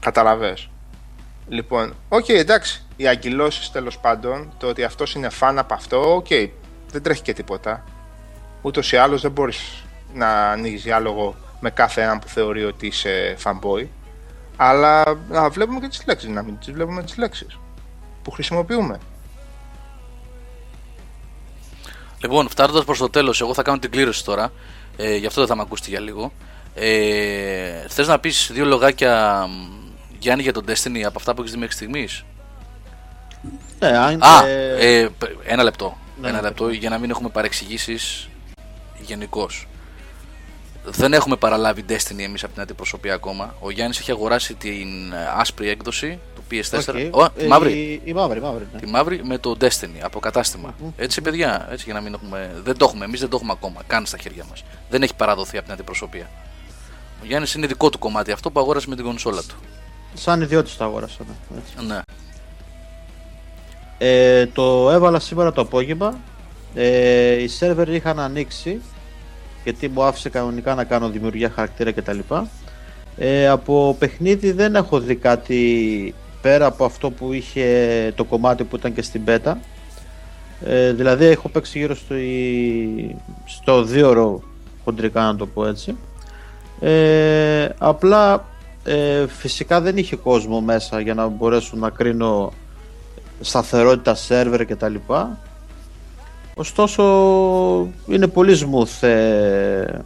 [0.00, 0.56] Κατάλαβες.
[1.48, 2.84] Λοιπόν, οκ, εντάξει.
[2.96, 6.28] Οι αγκυλώσεις τέλος πάντων, το ότι αυτός είναι φαν από αυτό, οκ,
[6.90, 7.84] δεν τρέχει και τίποτα.
[8.66, 9.84] Ούτως ή άλλως δεν μπορείς
[10.14, 13.86] να ανοίγεις διάλογο με κάθε έναν που θεωρεί ότι είσαι fanboy.
[14.56, 17.58] Αλλά να βλέπουμε και τις λέξεις, να μην τις βλέπουμε τις λέξεις
[18.22, 18.98] που χρησιμοποιούμε.
[22.22, 24.52] Λοιπόν, φτάνοντας προς το τέλος, εγώ θα κάνω την κλήρωση τώρα.
[24.96, 26.32] Ε, γι' αυτό δεν θα με ακούσετε για λίγο.
[26.74, 29.52] Ε, Θες να πεις δύο λογάκια, μ,
[30.18, 32.24] Γιάννη, για τον Destiny από αυτά που έχεις δει μέχρι στιγμής;
[33.78, 35.96] Ναι, αν Α, και- ε, π- ένα λεπτό.
[36.20, 38.28] Ναι, ένα ναι, λεπτό για να μην έχουμε παρεξηγήσεις
[39.00, 39.68] γενικώς.
[40.88, 43.54] Δεν έχουμε παραλάβει Destiny εμείς από την αντιπροσωπεία ακόμα.
[43.60, 46.94] Ο Γιάννης έχει αγοράσει την ε, άσπρη έκδοση του PS4.
[46.94, 47.10] Όχι.
[47.12, 47.72] Ω, τη Ε, μαύρη.
[47.72, 48.66] Η, η μαύρη, η μαύρη.
[48.72, 48.80] Ναι.
[48.80, 50.74] Τη μαύρη με το Destiny από κατάστημα.
[50.96, 52.60] Έτσι, παιδιά, έτσι για να μην έχουμε.
[52.64, 54.64] Δεν το έχουμε, εμείς δεν το έχουμε ακόμα καν στα χέρια μας.
[54.90, 56.30] Δεν έχει παραδοθεί από την αντιπροσωπεία.
[57.22, 59.54] Ο Γιάννης είναι δικό του κομμάτι αυτό που αγόρασε με την κονσόλα του.
[60.14, 61.18] Σαν ιδιώτης το αγόρασα.
[61.48, 61.58] Ναι.
[61.58, 61.86] Έτσι.
[61.86, 62.00] Ναι.
[63.98, 66.18] Ε, το έβαλα σήμερα το απόγευμα.
[66.78, 68.80] Ε, οι σερβερ είχαν ανοίξει
[69.64, 72.18] γιατί μου άφησε κανονικά να κάνω δημιουργία χαρακτήρα κτλ.
[73.16, 78.76] Ε, από παιχνίδι δεν έχω δει κάτι πέρα από αυτό που είχε το κομμάτι που
[78.76, 79.52] ήταν και στην beta.
[80.64, 82.14] Ε, δηλαδή έχω παίξει γύρω στο,
[83.44, 84.42] στο δύο ώρο
[84.84, 85.96] χοντρικά να το πω έτσι.
[86.80, 88.44] Ε, απλά
[88.84, 92.52] ε, φυσικά δεν είχε κόσμο μέσα για να μπορέσω να κρίνω
[93.40, 95.38] σταθερότητα σερβερ και τα λοιπά.
[96.58, 97.02] Ωστόσο
[98.06, 99.98] είναι πολύ smooth ε,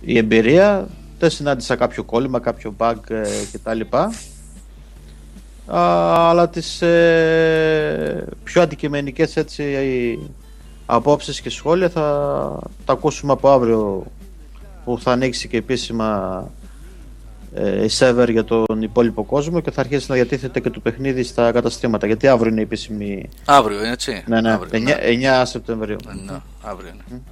[0.00, 0.88] η εμπειρία.
[1.18, 4.12] Δεν συνάντησα κάποιο κόλλημα, κάποιο bug ε, και τα λοιπά.
[5.66, 5.80] Α,
[6.28, 10.18] αλλά τις ε, πιο αντικειμενικές έτσι
[10.86, 12.02] απόψεις και σχόλια θα
[12.84, 14.06] τα ακούσουμε από αύριο
[14.84, 16.57] που θα ανοίξει και επίσημα ε,
[17.56, 21.52] η server για τον υπόλοιπο κόσμο και θα αρχίσει να διατίθεται και το παιχνίδι στα
[21.52, 22.06] καταστήματα.
[22.06, 23.28] Γιατί αύριο είναι η επίσημη.
[23.44, 24.24] Αύριο, έτσι.
[24.26, 25.96] Ναι, ναι, Αύριο, 9, 9 Σεπτεμβρίου.
[26.06, 27.22] Ναι, ναι, αύριο είναι.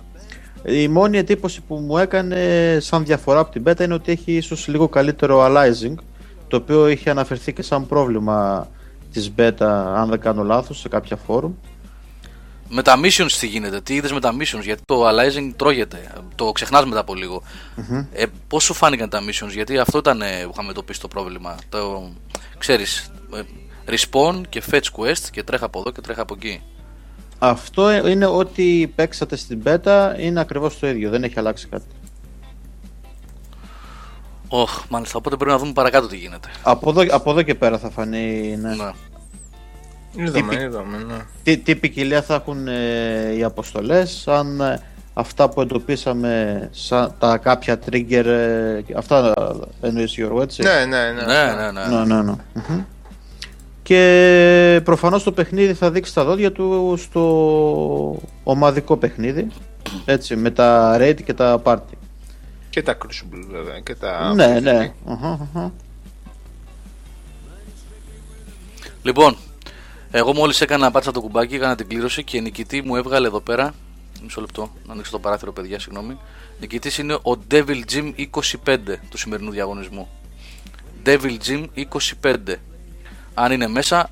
[0.68, 4.68] Η μόνη εντύπωση που μου έκανε σαν διαφορά από την beta είναι ότι έχει ίσως
[4.68, 5.94] λίγο καλύτερο aliasing
[6.48, 8.68] το οποίο είχε αναφερθεί και σαν πρόβλημα
[9.12, 11.50] της beta αν δεν κάνω λάθος σε κάποια forum.
[12.68, 16.12] Με τα missions τι γίνεται, τι είδες με τα missions, γιατί το aliasing τρώγεται.
[16.34, 17.42] Το ξεχνάς μετά από λίγο.
[18.12, 21.56] Ε, Πώς σου φάνηκαν τα missions, γιατί αυτό ήταν ε, που είχαμε εντοπίσει το πρόβλημα.
[21.68, 22.10] Το,
[22.58, 23.40] ξέρεις, ε,
[23.88, 26.62] respawn και fetch quest και τρέχα από εδώ και τρέχα από εκεί.
[27.38, 31.84] Αυτό είναι ό,τι παίξατε στην beta είναι ακριβώς το ίδιο, δεν έχει αλλάξει κάτι.
[34.48, 36.48] Οχ, μάλιστα, οπότε πρέπει να δούμε παρακάτω τι γίνεται.
[36.62, 38.74] Από εδώ, από εδώ και πέρα θα φανεί ναι.
[38.74, 38.90] Ναι.
[40.16, 41.14] Είδαμε, είδαμε, ναι.
[41.42, 44.80] τι, τι ποικιλία θα έχουν ε, οι αποστολές, αν ε,
[45.14, 49.34] αυτά που εντοπίσαμε σαν τα κάποια trigger, ε, αυτά
[49.80, 51.24] εννοείς Γιώργο, έτσι; Ναι, ναι, ναι.
[51.24, 52.04] Ναι, ναι, ναι.
[52.04, 52.34] ναι, ναι, ναι.
[52.68, 52.84] Μμμ.
[53.82, 59.46] Και προφανώς το παιχνίδι θα δείξει τα δόντια του στο ομαδικό παιχνίδι,
[60.04, 61.96] έτσι, με τα raid και τα party.
[62.70, 63.80] Και τα Crucible βέβαια.
[63.80, 64.34] Και τα...
[64.34, 64.92] ναι, ναι.
[65.06, 65.72] Αχα, αχα.
[69.02, 69.36] Λοιπόν,
[70.16, 73.74] εγώ μόλις έκανα πάτσα το κουμπάκι, έκανα την κλήρωση και νικητή μου έβγαλε εδώ πέρα.
[74.22, 76.18] Μισό λεπτό, να ανοίξω το παράθυρο, παιδιά, συγγνώμη.
[76.60, 78.12] Νικητής είναι ο Devil Jim
[78.64, 78.76] 25
[79.10, 80.08] του σημερινού διαγωνισμού.
[81.04, 81.66] Devil Jim
[82.22, 82.36] 25.
[83.34, 84.10] Αν είναι μέσα,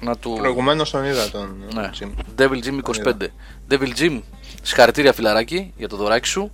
[0.00, 0.34] να του.
[0.38, 1.90] Προηγουμένως τον είδα τον Ναι.
[2.00, 2.40] Jim.
[2.40, 3.32] Devil Jim 25.
[3.70, 4.20] Devil Jim,
[4.62, 6.50] συγχαρητήρια φιλαράκι για το δωράκι σου.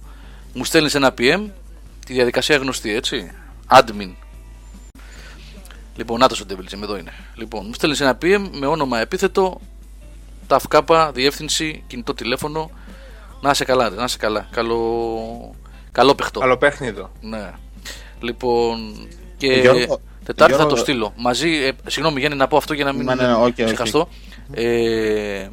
[0.52, 1.50] Μου στέλνεις ένα PM.
[2.06, 3.30] Τη διαδικασία γνωστή, έτσι.
[3.68, 4.12] Admin.
[5.96, 7.12] Λοιπόν, νάτος ο Devil Jim, εδώ είναι.
[7.34, 9.60] Λοιπόν, μου στέλνεις ένα PM με όνομα επίθετο,
[10.46, 12.70] ταυκάπα, διεύθυνση, κινητό τηλέφωνο.
[13.40, 14.48] Να είσαι καλά, ρε, να είσαι καλά.
[14.50, 15.54] Καλό,
[15.92, 16.40] καλό παιχτό.
[16.40, 17.10] Καλό παιχνίδο.
[17.20, 17.50] Ναι.
[18.20, 21.12] Λοιπόν, και Ε, Γιώργο, Τετάρτη θα Γιώργο- το στείλω.
[21.16, 23.52] Μαζί, ε, συγγνώμη Γιάννη, να πω αυτό για να μην Ναι, ναι, ναι, OK, OK.
[23.64, 24.08] ξεχαστώ.
[24.52, 25.48] Ε,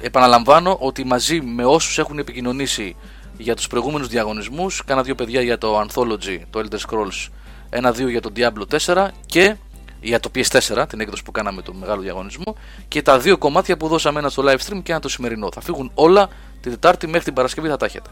[0.00, 2.96] επαναλαμβάνω ότι μαζί με όσους έχουν επικοινωνήσει
[3.38, 7.28] για τους προηγούμενους διαγωνισμούς, κάνα δύο παιδιά για το Anthology, το Elder Scrolls,
[7.70, 9.54] ένα-δύο για το Diablo 4 και
[10.00, 12.56] για το PS4, την έκδοση που κάναμε το μεγάλο διαγωνισμό,
[12.88, 15.48] και τα δύο κομμάτια που δώσαμε ένα στο live stream και ένα το σημερινό.
[15.54, 16.28] Θα φύγουν όλα
[16.60, 18.10] την Τετάρτη μέχρι την Παρασκευή θα τα έχετε.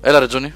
[0.00, 0.54] Έλα ρε Τζόνι.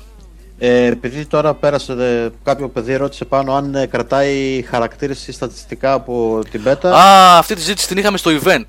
[0.59, 5.93] Ε, επειδή τώρα πέρασε ε, κάποιο παιδί ρώτησε πάνω αν ε, κρατάει χαρακτήρες ή στατιστικά
[5.93, 6.87] από την beta.
[6.87, 8.65] Α, αυτή τη ζήτηση την είχαμε στο event.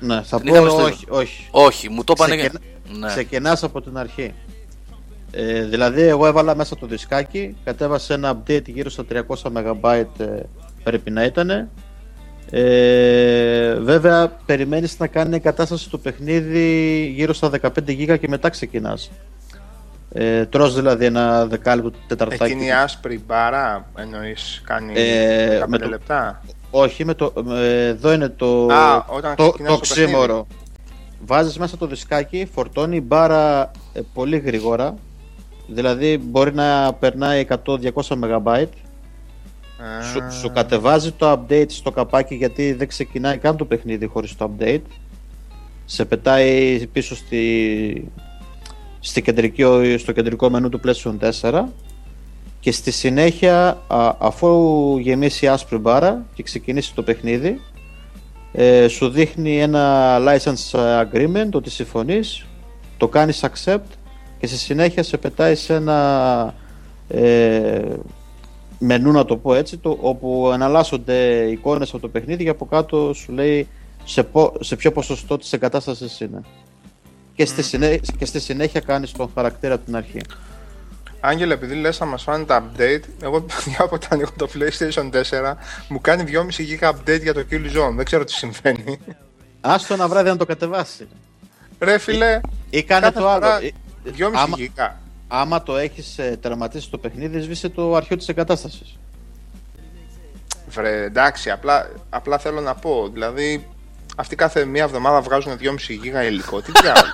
[0.00, 1.48] ναι, θα την πω είχαμε στο- όχι, όχι.
[1.50, 2.36] Όχι, μου το είπανε.
[2.36, 2.60] Ξεκινά-
[2.98, 3.06] Ναι.
[3.06, 4.34] Ξεκινάς από την αρχή.
[5.30, 10.24] Ε, δηλαδή εγώ έβαλα μέσα το δισκάκι, κατέβασε ένα update γύρω στα 300 MB ε,
[10.82, 11.68] πρέπει να ήταν.
[12.50, 19.10] Ε, βέβαια περιμένεις να κάνει εγκατάσταση το παιχνίδι γύρω στα 15 GB και μετά ξεκινάς.
[20.12, 22.42] Ε, τρως δηλαδή ένα δεκάλεπτο τεταρτάκι.
[22.42, 27.86] Εκείνη η άσπρη μπάρα εννοείς κάνει Ε, 15 με το- λεπτά; Όχι, με το, ε,
[27.86, 30.10] εδώ είναι το, Α, όταν το, ξεκινάς το το παιχνίδι.
[30.10, 30.46] ξύμορο.
[31.26, 34.94] Βάζεις μέσα το δισκάκι, φορτώνει η μπάρα ε, πολύ γρήγορα.
[35.70, 37.80] Δηλαδή μπορεί να περνάει 100-200
[38.22, 38.46] MB.
[38.48, 44.36] Α, Σου, σου κατεβάζει το update στο καπάκι γιατί δεν ξεκινάει καν το παιχνίδι χωρίς
[44.36, 44.82] το update.
[45.84, 48.12] Σε πετάει πίσω στη,
[49.00, 51.64] στη κεντρική, στο κεντρικό μενού του PlayStation 4
[52.60, 57.60] και στη συνέχεια α, αφού γεμίσει η άσπρη μπάρα και ξεκινήσει το παιχνίδι
[58.52, 62.46] ε, σου δείχνει ένα license agreement ότι συμφωνείς
[62.96, 63.98] το κάνεις accept
[64.38, 66.54] και στη συνέχεια σε πετάει σε ένα
[67.08, 67.80] ε,
[68.78, 73.12] μενού να το πω έτσι, το, όπου εναλλάσσονται εικόνες από το παιχνίδι και από κάτω
[73.14, 73.68] σου λέει
[74.04, 76.40] σε, πο- σε ποιο ποσοστό της εγκατάστασης είναι.
[77.34, 80.20] Και στη, συνέ- και στη συνέχεια κάνεις τον χαρακτήρα από την αρχή.
[81.20, 85.10] Άγγελε, επειδή λες να μας φάνε τα update, εγώ παιδιά από όταν ανοίγω το PlayStation
[85.10, 85.54] 4
[85.88, 87.92] μου κάνει 2,5 GB update για το Killzone.
[87.96, 88.98] Δεν ξέρω τι συμβαίνει.
[89.60, 91.08] Άστο ένα βράδυ να το κατεβάσει.
[91.80, 92.40] Ρε φίλε,
[92.70, 93.40] Ή κάνε κάθε το άλλο.
[93.44, 93.70] φορά Ε,
[94.04, 94.90] 2,5 άμα- GB.
[95.28, 98.98] Άμα το έχεις ε, τερματίσει το παιχνίδι, σβήσε το αρχείο της εγκατάστασης.
[100.68, 103.08] Βρε, εντάξει, απλά, απλά θέλω να πω.
[103.12, 103.66] Δηλαδή,
[104.16, 106.60] αυτοί κάθε μία εβδομάδα βγάζουν 2,5 GB υλικό.
[106.60, 107.10] Τι διάλογο.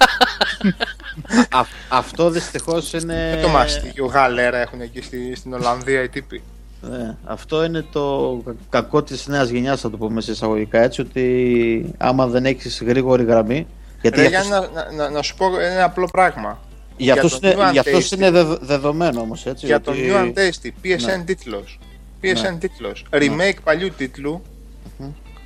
[1.51, 3.31] Α, αυτό δυστυχώς είναι...
[3.35, 6.43] Δεν το μαστίγιο γαλέρα έχουν εκεί στη, στην Ολλανδία οι τύποι.
[6.81, 11.01] Ναι, αυτό είναι το κα- κακό της νέας γενιάς, θα το πούμε σε εισαγωγικά έτσι,
[11.01, 13.67] ότι άμα δεν έχεις γρήγορη γραμμή,
[14.03, 16.59] γιατί Ρε, για Γιάννη, αυτούς, να, να, να, να σου πω ένα απλό πράγμα.
[16.97, 19.67] Για αυτούς το είναι, New για αυτούς Untasted- είναι δεδο- δεδομένο όμως, έτσι.
[19.67, 21.25] Για τον ότι- New Untasty, PSN Ναι.
[21.25, 21.79] τίτλος.
[22.23, 23.05] PSN τίτλος.
[23.11, 24.43] Remake παλιού τίτλου.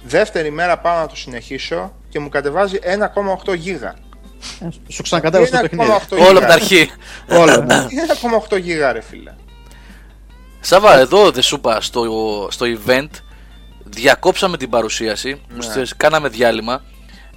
[0.05, 3.95] Δεύτερη μέρα πάω να το συνεχίσω και μου κατεβάζει 1,8 γίγα.
[4.61, 5.83] Ε, Σου ξανακατέβασε το παιχνίδι.
[5.91, 6.41] 1,8 Όλο από γίγα.
[6.47, 6.91] την αρχή.
[7.29, 7.75] Όλα, ναι.
[7.91, 9.33] Είναι 1,8 γίγα ρε φίλε.
[10.61, 12.03] Σάβα, εδώ δεν σου είπα στο,
[12.51, 13.09] στο event
[13.85, 16.83] διακόψαμε την παρουσίαση, ουσιαστικά κάναμε διάλειμμα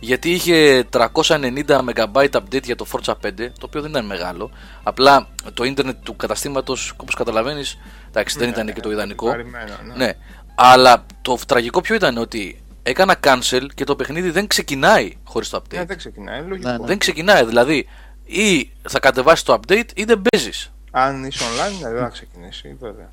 [0.03, 4.51] γιατί είχε 390 MB update για το Forza 5, το οποίο δεν ήταν μεγάλο.
[4.83, 9.25] Απλά το ίντερνετ του καταστήματος, όπως καταλαβαίνεις, εντάξει, δεν ήταν και το ιδανικό.
[9.25, 10.05] Βαρημένο, ναι.
[10.05, 10.13] Ναι.
[10.55, 15.57] Αλλά το τραγικό ποιο ήταν ότι έκανα cancel και το παιχνίδι δεν ξεκινάει χωρίς το
[15.57, 15.77] update.
[15.77, 16.69] Ναι, δεν ξεκινάει, λογικό.
[16.69, 16.85] Ναι, ναι.
[16.85, 17.87] Δεν ξεκινάει, δηλαδή
[18.23, 20.71] ή θα κατεβάσεις το update ή δεν παίζεις.
[20.91, 23.09] Αν είσαι online, ναι, δεν θα ξεκινήσει, βέβαια.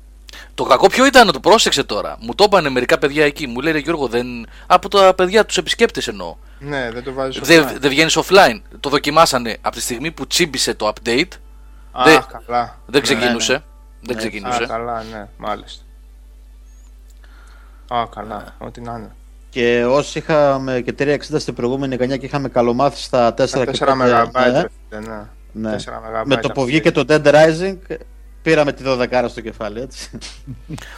[0.55, 2.17] Το κακό ποιο ήταν, το πρόσεξε τώρα.
[2.19, 3.47] Μου το είπανε μερικά παιδιά εκεί.
[3.47, 4.25] Μου λέει «Ρε Γιώργο, δεν.
[4.67, 6.35] Από τα παιδιά, τους επισκέπτες εννοώ.
[6.59, 8.61] Ναι, δεν το βάζεις Δεν δεν βγαίνεις offline.
[8.79, 11.27] Το δοκιμάσανε από τη στιγμή που τσίμπησε το update.
[11.91, 12.77] Α, δεν- καλά.
[12.85, 13.51] Δεν ναι, ξεκινούσε.
[13.53, 13.59] ναι.
[14.01, 14.65] Δεν Ναι, Α, ξεκινούσε.
[14.65, 15.83] καλά, ναι, μάλιστα.
[17.87, 19.11] Α, καλά, ό,τι να είναι.
[19.49, 23.77] Και όσοι είχαμε και 360 στην προηγούμενη γενιά και είχαμε καλομάθει στα 4 Τα και
[23.79, 24.51] 4 5, MB,
[24.89, 25.69] ναι, ναι.
[25.69, 25.75] ναι.
[25.75, 26.23] 4 MB.
[26.25, 27.77] Με το που βγήκε το Dead Rising,
[28.49, 30.09] πήραμε τη 12 στο κεφάλι, έτσι.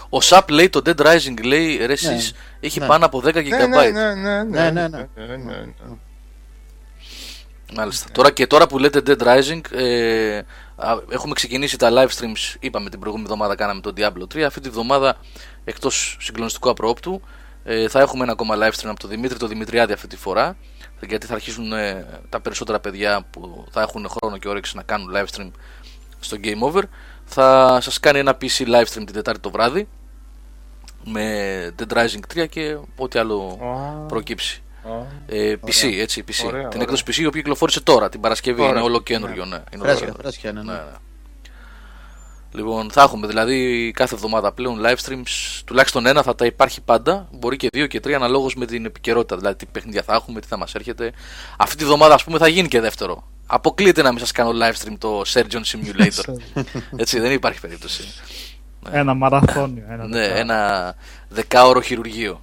[0.10, 2.86] Ο Σαπ λέει το Dead Rising λέει ρε εσείς, έχει Ναι.
[2.86, 3.50] πάνω από 10 GB.
[3.50, 5.08] Ναι, ναι, ναι, ναι, Ναι, ναι, ναι.
[5.16, 5.96] ναι, ναι, ναι.
[7.76, 8.10] Μάλιστα.
[8.12, 10.38] Τώρα και τώρα που λέτε Dead Rising, ε,
[10.76, 12.56] α, έχουμε ξεκινήσει τα live streams.
[12.60, 14.42] Είπαμε την προηγούμενη εβδομάδα κάναμε το Diablo 3.
[14.42, 15.18] Αυτή τη βδομάδα,
[15.64, 17.22] εκτός συγκλονιστικού απρόπτου,
[17.64, 20.58] ε, θα έχουμε ένα ακόμα live stream από τον Δημήτρη, το Δημητριάδη αυτή τη φορά.
[21.08, 25.12] Γιατί θα αρχίσουν ε, τα περισσότερα παιδιά που θα έχουν χρόνο και όρεξη να κάνουν
[25.16, 25.52] live stream
[26.20, 26.82] στο Game Over.
[27.34, 29.88] Θα σας κάνει ένα PC live stream την Τετάρτη το βράδυ
[31.04, 34.64] με Dead Rising 3 και ό,τι άλλο Ω, προκύψει.
[34.84, 35.06] ω.
[35.28, 36.46] Ε, PC, έτσι, PC.
[36.46, 36.82] Ωραία, την ωραία.
[36.82, 38.62] έκδοση PC η οποία κυκλοφόρησε τώρα, την Παρασκευή.
[38.62, 38.74] Ωραία.
[38.74, 39.56] Είναι όλο καινούριο, ναι.
[39.74, 40.22] Είναι όλο Φρέσκια, καινούριο.
[40.22, 40.72] φρέσκια, ναι, ναι.
[40.72, 40.96] Ναι, ναι.
[42.54, 45.62] Λοιπόν, θα έχουμε δηλαδή κάθε εβδομάδα πλέον live streams.
[45.66, 47.28] Τουλάχιστον ένα θα τα υπάρχει πάντα.
[47.32, 49.38] Μπορεί και δύο και τρία αναλόγως με την επικαιρότητα.
[49.38, 51.12] Δηλαδή, τι παιχνίδια θα έχουμε, τι θα μας έρχεται.
[51.58, 53.24] Αυτή τη βδομάδα, ας πούμε, θα γίνει και δεύτερο.
[53.54, 56.36] Αποκλείεται να μην σας κάνω live stream το Surgeon Simulator.
[57.02, 58.04] Έτσι, δεν υπάρχει περίπτωση.
[58.92, 59.84] Ένα μαραθώνιο.
[59.90, 60.40] Ένα ναι, δεκάωρο.
[60.40, 60.96] ένα
[61.30, 62.42] δεκάωρο χειρουργείο.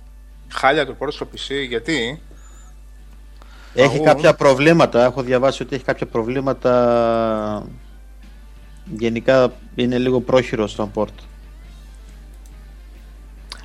[0.48, 2.20] Χάλια το πρώτο στο PC, γιατί;
[3.74, 4.04] Έχει Αγού.
[4.04, 5.04] κάποια προβλήματα.
[5.04, 7.66] Έχω διαβάσει ότι έχει κάποια προβλήματα.
[8.84, 11.14] Γενικά είναι λίγο πρόχειρο στο port.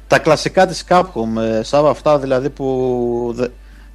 [0.07, 3.49] Τα κλασικά της Capcom, ε, σαν αυτά δηλαδή που...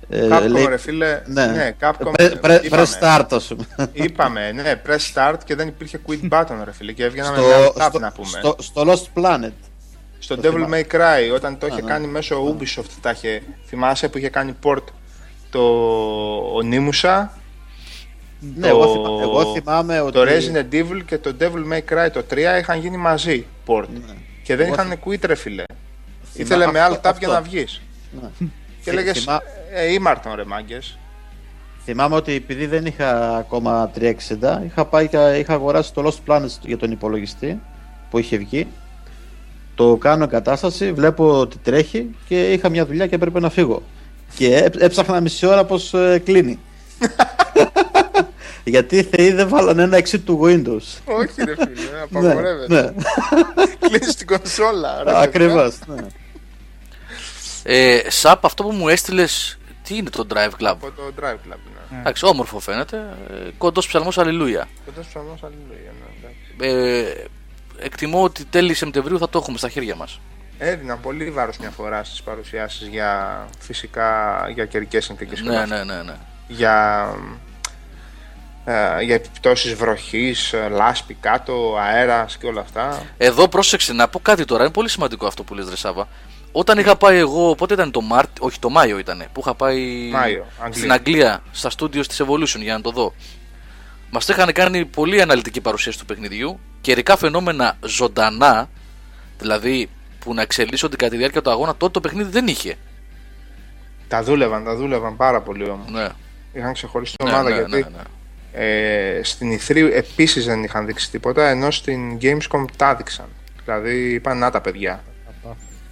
[0.09, 2.87] δε- ε, Capcom λέει- ρε φίλε, ναι, ναι, Capcom, Pre- pre- είπαμε.
[2.87, 3.89] press start ας πούμε.
[3.93, 7.47] είπαμε, ναι, press start και δεν υπήρχε quit button ρε φίλε και έβγαινα με στο,
[7.47, 8.29] μια tab στο, να πούμε.
[8.29, 9.51] στο, στο Lost Planet.
[10.19, 10.87] Στο το Devil θυμάμαι.
[10.91, 14.55] May Cry, όταν το είχε Α, κάνει μέσω Ubisoft, τα είχε, θυμάσαι που είχε κάνει
[14.65, 14.83] port
[15.51, 15.61] το
[16.55, 17.27] ο Nimusa,
[18.57, 20.13] Ναι, εγώ, θυμά- εγώ θυμάμαι ότι...
[20.13, 23.85] το Resident Evil και το Devil May Cry το 3 είχαν γίνει μαζί port.
[24.07, 24.15] Ναι.
[24.43, 25.63] Και δεν Εγώ είχαν quit ρε φίλε.
[26.33, 27.31] θυμά- Ήθελε με αυτό- άλλο tab για αυτό.
[27.33, 27.81] να βγεις.
[28.21, 28.49] Ναι.
[28.85, 29.43] Και Θυ- λέγες, θυμά-
[29.75, 30.99] ε, ήμαρτον ρε μάγκες.
[31.85, 36.47] Θυμάμαι ότι επειδή δεν είχα ακόμα 360, είχα, πάει, και είχα αγοράσει το Lost Planet
[36.63, 37.61] για τον υπολογιστή
[38.11, 38.67] που είχε βγει.
[39.75, 43.83] Το κάνω εγκατάσταση, βλέπω ότι τρέχει και είχα μια δουλειά και έπρεπε να φύγω.
[44.37, 46.59] Και έψ- έψαχνα μισή ώρα πως ε, κλείνει.
[48.65, 50.99] Γιατί οι θεοί δεν βάλανε ένα exit του Windows.
[51.05, 52.75] Όχι ρε φίλε, ναι, απαγορεύεται.
[52.83, 52.91] ναι,
[53.89, 54.99] Κλείνεις την κονσόλα.
[54.99, 55.19] ρε παιδιά.
[55.19, 55.79] ακριβώς.
[55.87, 56.07] Ναι.
[57.63, 61.57] Ε, Σαπ, αυτό που μου έστειλες, τι είναι το Drive Club; Από το Drive Club,
[61.91, 61.99] ναι.
[62.01, 62.97] Εντάξει, όμορφο φαίνεται.
[63.31, 64.69] Ε, Κοντός ψαλμός Αλληλούια.
[64.85, 67.21] Κοντά στους αλλούς, αλληλούια, ναι, εντάξει.
[67.81, 70.21] Ε, εκτιμώ ότι τέλη Σεπτεμβρίου θα το έχουμε στα χέρια μας.
[70.59, 75.75] Έδινα πολύ βάρος μια φορά στις παρουσιάσεις για φυσικά για καιρικές συνθήκες και όλα Ναι,
[75.75, 75.85] αυτά.
[75.85, 76.17] ναι, ναι, ναι.
[76.49, 77.07] για
[78.65, 83.03] ε, για επιπτώσεις βροχής, ε, λάσπη κάτω, αέρας και όλα αυτά.
[83.19, 86.09] Εδώ πρόσεξε να πω κάτι τώρα, είναι πολύ σημαντικό αυτό που λες ρε Σάβα.
[86.53, 90.09] Όταν είχα πάει εγώ, πότε ήταν το Μάρτιο, όχι το Μάιο ήταν, που είχα πάει
[90.13, 90.79] Μάιο, Αγγλία.
[90.79, 93.15] στην Αγγλία, στα στούντιο της Evolution για να το δω.
[94.11, 98.69] Μας το είχαν κάνει πολύ αναλυτική παρουσίαση του παιχνιδιού, καιρικά φαινόμενα ζωντανά,
[99.39, 99.89] δηλαδή
[100.19, 102.77] που να εξελίσσονται κατά τη διάρκεια του αγώνα, τότε το παιχνίδι δεν είχε.
[104.09, 105.91] Τα δούλευαν, τα δούλευαν πάρα πολύ όμως.
[105.91, 106.09] Ναι,
[106.53, 108.03] Είχαν ξεχωριστή ναι, ομάδα ναι, γιατί ναι, ναι.
[108.53, 113.27] Ε, στην E3 επίσης δεν είχαν δείξει τίποτα, ενώ στην Gamescom τα έδειξαν.
[113.65, 115.03] Δηλαδή είπαν να τα παιδιά.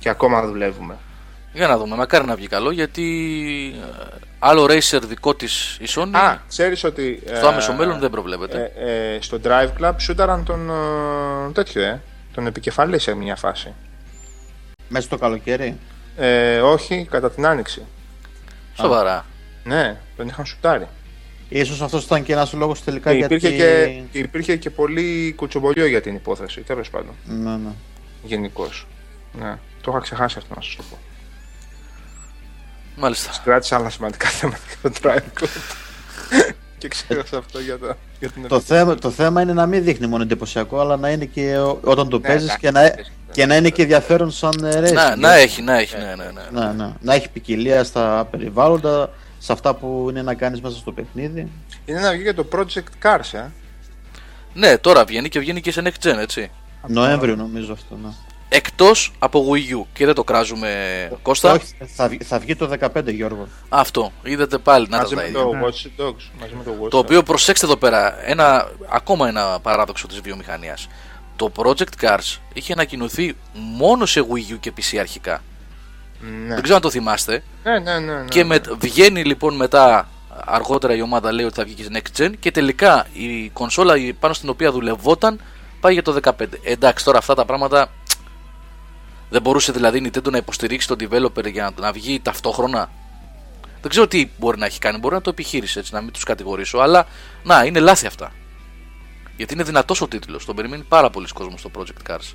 [0.06, 0.96] Και ακόμα δουλεύουμε.
[1.52, 3.04] Για να δούμε, μακάρι να βγει καλό, γιατί
[3.74, 7.22] ε, άλλο racer δικό της η Sony, Α, ξέρεις ότι...
[7.26, 8.72] στο ε, άμεσο μέλλον δεν προβλέπεται.
[8.76, 10.70] ε, ε, στο Drive Club σούταραν τον
[11.48, 12.02] ε, τέτοιο, ε,
[12.34, 13.74] τον επικεφαλής σε μια φάση.
[14.88, 15.78] Μέσα στο καλοκαίρι;
[16.16, 17.82] Ε, όχι, κατά την άνοιξη.
[18.74, 19.26] Σοβαρά.
[19.64, 20.88] Ναι, τον είχαν σουτάρει.
[21.48, 23.34] Ίσως αυτός ήταν και ένας λόγος τελικά Και γιατί...
[23.34, 27.70] υπήρχε, και, και υπήρχε και πολύ κουτσομπολιό για την υπόθεση, τέλος πάντων, Ναι, ναι.
[28.22, 28.86] γενικώς.
[29.40, 30.98] Ναι, το είχα ξεχάσει αυτό να σας το πω.
[32.96, 33.30] Μάλιστα.
[33.44, 35.48] κράτησα άλλα σημαντικά θέματα για το Drive Club.
[36.78, 40.06] και ξέχασα αυτό για, το, για την Το θέμα, το θέμα είναι να μην δείχνει
[40.06, 43.10] μόνο εντυπωσιακό, αλλά να είναι και ο- όταν το Ναι, παίζεις εντάξει, και να, εντάξει,
[43.32, 44.92] και να είναι και ενδιαφέρον σαν ε, racing.
[44.92, 46.60] Να, να έχει, να έχει, ναι, ναι, ναι.
[46.64, 46.92] Ναι, ναι.
[47.00, 51.50] Να έχει ποικιλία στα περιβάλλοντα, σε αυτά που είναι να κάνεις μέσα στο παιχνίδι.
[51.84, 53.44] Είναι να βγει και το Project Cars, ε.
[54.54, 56.50] Ναι, τώρα βγαίνει και βγαίνει και σε next gen, έτσι.
[56.86, 58.08] Νοέμβριο νομίζω αυτό, ναι.
[58.56, 59.84] Εκτός από Wii U.
[59.92, 60.70] Και δεν το κράζουμε,
[61.22, 61.52] Κώστα.
[61.52, 61.64] Όχι,
[61.94, 63.48] θα, βγει- θα βγει το 15 Γιώργο.
[63.68, 64.12] Αυτό.
[64.22, 65.40] Είδατε πάλι να τα μαζί τα με ίδια.
[65.40, 66.30] το Watch Dogs.
[66.40, 67.00] Μαζί με το Watch Το Dogs.
[67.04, 70.88] οποίο προσέξτε εδώ πέρα, ένα, ακόμα ένα παράδοξο της βιομηχανίας.
[71.36, 75.42] Το Project Cars είχε ανακοινωθεί μόνο σε Wii U και PC αρχικά.
[76.20, 76.54] Ναι.
[76.54, 77.42] Δεν ξέρω αν το θυμάστε.
[77.64, 78.44] Ναι, ναι, ναι, ναι, και ναι.
[78.48, 80.08] με, βγαίνει λοιπόν μετά,
[80.44, 83.96] αργότερα η ομάδα λέει ότι θα βγει και σε Next Gen και τελικά η κονσόλα
[83.96, 85.40] η- πάνω στην οποία δουλευόταν
[85.80, 86.30] πάει για το 15.
[86.64, 87.88] Εντάξει, τώρα αυτά τα πράγματα
[89.30, 92.90] δεν μπορούσε δηλαδή η Nintendo να υποστηρίξει τον developer για να, να βγει ταυτόχρονα.
[93.80, 96.24] Δεν ξέρω τι μπορεί να έχει κάνει, μπορεί να το επιχείρησε έτσι, να μην τους
[96.24, 97.06] κατηγορήσω, αλλά
[97.44, 98.32] να, είναι λάθη αυτά.
[99.36, 102.34] Γιατί είναι δυνατός ο τίτλος, τον περιμένει πάρα πολλοί κόσμος στο Project Cars.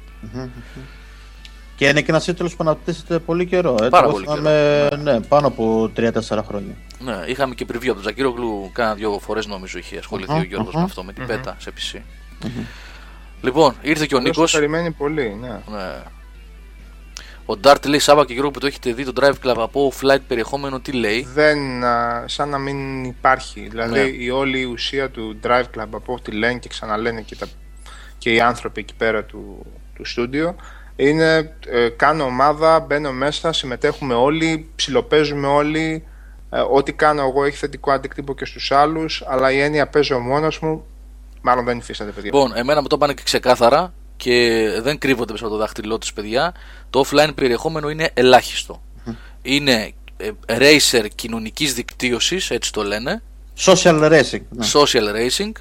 [1.75, 3.71] Και είναι και ένας τίτλος που αναπτύσσεται πολύ καιρό.
[3.73, 3.89] Έτσι.
[3.89, 6.11] Πάρα Εγώ πολύ θυμάμαι, ναι, πάνω από 3-4
[6.47, 6.73] χρόνια.
[6.99, 10.43] Ναι, είχαμε και preview από τον Τζακύρογλου, κάνα δύο φορές νομίζω είχε ασχοληθεί Αχα, ο
[10.43, 10.77] Γιώργος αχα.
[10.77, 11.99] με αυτό, με την πέτα σε PC.
[13.41, 14.51] Λοιπόν, ήρθε και ο Αυτός Νίκος.
[14.51, 15.47] το περιμένει πολύ, ναι.
[15.47, 15.93] Ναι.
[17.51, 20.19] Ο Ντάρτ λέει Σάβα και Γιώργο που το έχετε δει το Drive Club από offline
[20.27, 23.67] περιεχόμενο, τι λέει; Δεν, α, σαν να μην υπάρχει.
[23.69, 23.99] Δηλαδή Ναι.
[23.99, 27.45] η όλη η ουσία του Drive Club από ό,τι λένε και ξαναλένε και, τα,
[28.17, 29.65] και οι άνθρωποι εκεί πέρα του,
[29.95, 30.55] του στούντιο
[30.95, 36.03] είναι ε, κάνω ομάδα, μπαίνω μέσα, συμμετέχουμε όλοι, ψιλοπαίζουμε όλοι.
[36.49, 40.59] Ε, ό,τι κάνω εγώ έχει θετικό αντίκτυπο και στους άλλους, αλλά η έννοια παίζω μόνος
[40.59, 40.85] μου,
[41.41, 42.31] μάλλον δεν υφίσταται παιδιά.
[42.33, 46.13] Λοιπόν, εμένα μου το πάνε και ξεκάθαρα και δεν κρύβονται μέσα από το δάχτυλό τους,
[46.13, 46.53] παιδιά.
[46.91, 48.81] Το offline περιεχόμενο είναι ελάχιστο.
[49.41, 53.21] Είναι ε, racer κοινωνικής δικτύωσης, έτσι το λένε.
[53.65, 54.41] Social racing.
[54.49, 54.67] Ναι.
[54.73, 55.51] social racing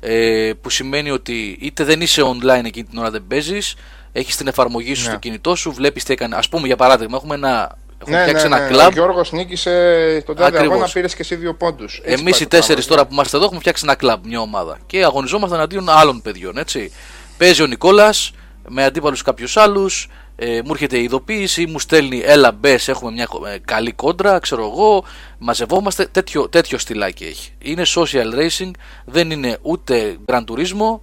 [0.00, 3.74] ε, που σημαίνει ότι είτε δεν είσαι online εκείνη την ώρα δεν παίζεις,
[4.12, 5.08] έχεις την εφαρμογή σου Ναι.
[5.10, 6.36] στο κινητό σου, βλέπεις τι έκανε.
[6.36, 7.76] Α πούμε για παράδειγμα, έχουμε ένα.
[8.00, 8.70] Έχουμε ναι, φτιάξει ναι, ένα ναι.
[8.74, 8.88] κλαμπ.
[8.88, 10.76] Ο Γιώργος νίκησε τον τάδε Ακριβώς.
[10.76, 12.00] αγώνα, πήρες και εσύ δύο πόντους.
[12.04, 12.88] Έτσι Εμείς πάει οι το τέσσερις πράγμα.
[12.94, 14.78] τώρα που είμαστε εδώ έχουμε φτιάξει ένα κλαμπ, μια ομάδα.
[14.86, 16.92] Και αγωνιζόμαστε εναντίον άλλων παιδιών, έτσι.
[17.38, 18.30] Παίζει ο Νικόλας
[18.68, 20.08] με αντίπαλους κάποιους άλλους.
[20.40, 24.64] Ε, μου έρχεται η ειδοποίηση, μου στέλνει έλα μπες, έχουμε μια ε, καλή κόντρα, ξέρω
[24.64, 25.04] εγώ.
[25.38, 27.52] Μαζευόμαστε, τέτοιο, τέτοιο στυλάκι έχει.
[27.58, 28.70] Είναι social racing,
[29.04, 31.00] δεν είναι ούτε Gran Turismo.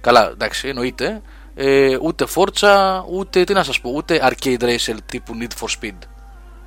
[0.00, 1.22] Καλά, εντάξει, εννοείται.
[1.54, 5.98] Ε, ούτε Forza, ούτε τι να σας πω, ούτε arcade racer τύπου Need for Speed.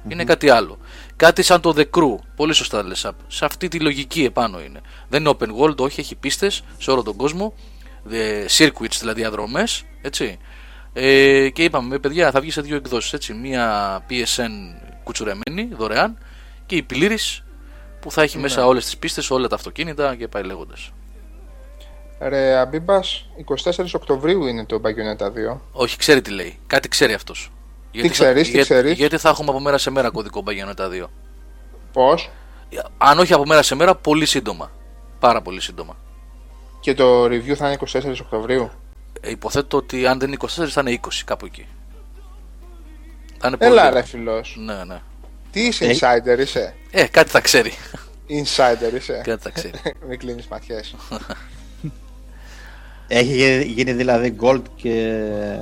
[0.08, 0.78] Είναι κάτι άλλο.
[1.16, 2.16] Κάτι σαν το The Crew.
[2.36, 3.06] Πολύ σωστά λες.
[3.06, 3.16] Απ.
[3.28, 4.82] Σε αυτή τη λογική επάνω είναι.
[5.10, 7.54] Δεν είναι open world, όχι, έχει πίστες σε όλο τον κόσμο.
[8.12, 10.40] The circuits, δηλαδή διαδρομές, έτσι.
[10.98, 13.34] Ε, και είπαμε, παιδιά, θα βγει σε δύο εκδόσεις, έτσι.
[13.34, 14.50] Μία PSN
[15.04, 16.18] κουτσουρεμένη, δωρεάν,
[16.66, 17.44] και η πλήρης
[18.00, 20.92] που θα έχει μέσα όλες τις πίστες, όλα τα αυτοκίνητα και πάει λέγοντας.
[22.20, 25.62] Ρε Αμπίμπας, 24 Οκτωβρίου είναι το Bayonetta 2.
[25.72, 26.60] Όχι, ξέρει τι λέει.
[26.68, 27.52] Κάτι ξέρει αυτός.
[27.92, 30.90] Γιατί ξέρεις, θα, τι για- ξέρεις; Γιατί θα έχουμε από μέρα σε μέρα κωδικό Bayonetta
[30.90, 31.10] 2.
[31.94, 32.30] Πώς;
[32.98, 34.72] Αν όχι από μέρα σε μέρα, πολύ σύντομα.
[35.20, 35.96] Πάρα πολύ σύντομα.
[36.80, 38.72] Και το review θα είναι 24 Οκτωβρίου.
[39.26, 41.66] Ε, υποθέτω ότι αν δεν είναι 24 θα είναι 20 κάπου εκεί.
[43.40, 44.02] Θα είναι πολύ Έλα γρήγορα.
[44.02, 44.56] ρε φιλός.
[44.60, 45.02] Ναι, ναι.
[45.52, 45.94] Τι είσαι Ε.
[45.94, 47.72] insider είσαι; Ε, κάτι θα ξέρει.
[48.30, 49.22] Insider είσαι.
[49.24, 49.74] κάτι θα ξέρει.
[50.08, 50.96] Μην κλείνεις ματιές.
[53.08, 55.16] Έχει γίνει δηλαδή gold και.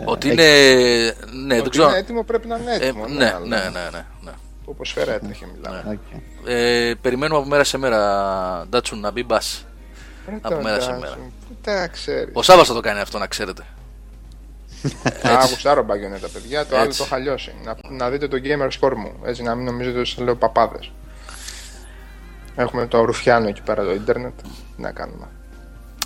[0.05, 1.15] ότι έχει- είναι.
[1.45, 1.87] Ναι, δεν Ότι ξέρω.
[1.89, 3.07] είναι έτοιμο πρέπει να είναι Ε, έτοιμο.
[3.07, 4.31] ναι, αλλά ναι, ναι, ναι, ναι.
[4.65, 5.83] Όπως φέρα έτρεχε μιλάμε.
[5.87, 5.91] Ναι.
[5.91, 6.21] Οκ.
[6.49, 9.65] Ε, περιμένουμε από μέρα σε μέρα, Ντάτσουν, να μπει μπας.
[10.29, 11.17] Ρε από τον μέρα σε Τάσο, μέρα.
[11.47, 12.29] Πού τα ξέρεις.
[12.33, 13.63] Ο Σάβα θα το κάνει αυτό, να ξέρετε.
[15.23, 16.65] Α, γουστάρω μπαγιονέτα, παιδιά.
[16.65, 16.97] Το άλλο Έτσι.
[16.97, 17.53] το είχα λιώσει.
[17.63, 19.13] Να, να δείτε το gamer score μου.
[19.23, 20.91] Έτσι, να μην νομίζετε ότι σας λέω παπάδες.
[22.55, 24.41] Έχουμε το Ρουφιάνο εκεί πέρα το ίντερνετ.
[24.75, 25.27] Τι να κάνουμε.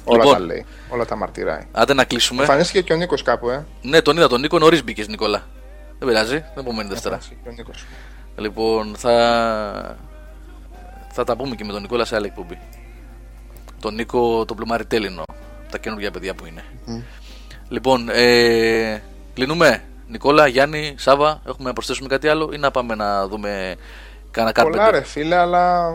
[0.04, 0.34] Όλα Λοιπόν.
[0.34, 0.66] τα λέει.
[0.90, 1.68] Όλα τα μαρτυράει.
[1.72, 2.42] Άντε να κλείσουμε.
[2.42, 3.66] Εμφανίστηκε και ο Νίκος κάπου, ε.
[3.82, 5.44] Ναι, τον είδα τον Νίκο, νωρίς μπήκες Νικόλα.
[6.00, 7.16] Δεν πειράζει, την επόμενη Δευτέρα.
[7.16, 7.86] Εμφανίστηκε και ο Νίκος.
[8.36, 9.98] Λοιπόν, θα.
[11.12, 12.60] Θα τα πούμε και με τον Νικόλα σε άλλη εκπομπή.
[13.80, 15.24] Τον Νίκο, τον πλουμαριτέλη εννοώ.
[15.72, 16.64] Τα καινούργια παιδιά που είναι.
[17.70, 19.02] Λοιπόν, ε,
[19.34, 19.84] κλείνουμε.
[20.10, 23.76] Νικόλα, Γιάννη, Σάβα, έχουμε να προσθέσουμε κάτι άλλο ή να πάμε να δούμε
[24.32, 24.94] κάνα Πολλά κάρπεντερ.
[24.94, 25.90] ρε φίλε, αλλά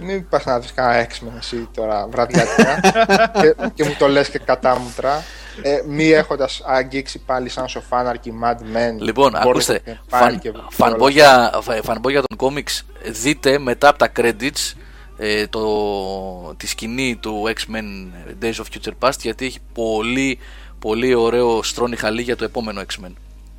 [0.00, 2.80] μην πας να δεις κανένα έξιμεν εσύ τώρα βραδιάτικα
[3.40, 5.22] και, και μου το λες και κατάμουτρα.
[5.62, 8.98] Ε, μη έχοντας αγγίξει πάλι σαν σοφάναρκη Mad Men.
[8.98, 12.84] Λοιπόν, Boardwalk ακούστε, Empire φαν, και φανμπόγια, φα- φανμπόγια των κόμιξ,
[13.22, 14.72] δείτε μετά από τα credits
[15.18, 18.06] ε, το, τη σκηνή του X-Men
[18.42, 20.38] Days of Future Past γιατί έχει πολύ,
[20.78, 23.12] πολύ ωραίο στρώνει χαλί για το επόμενο X-Men,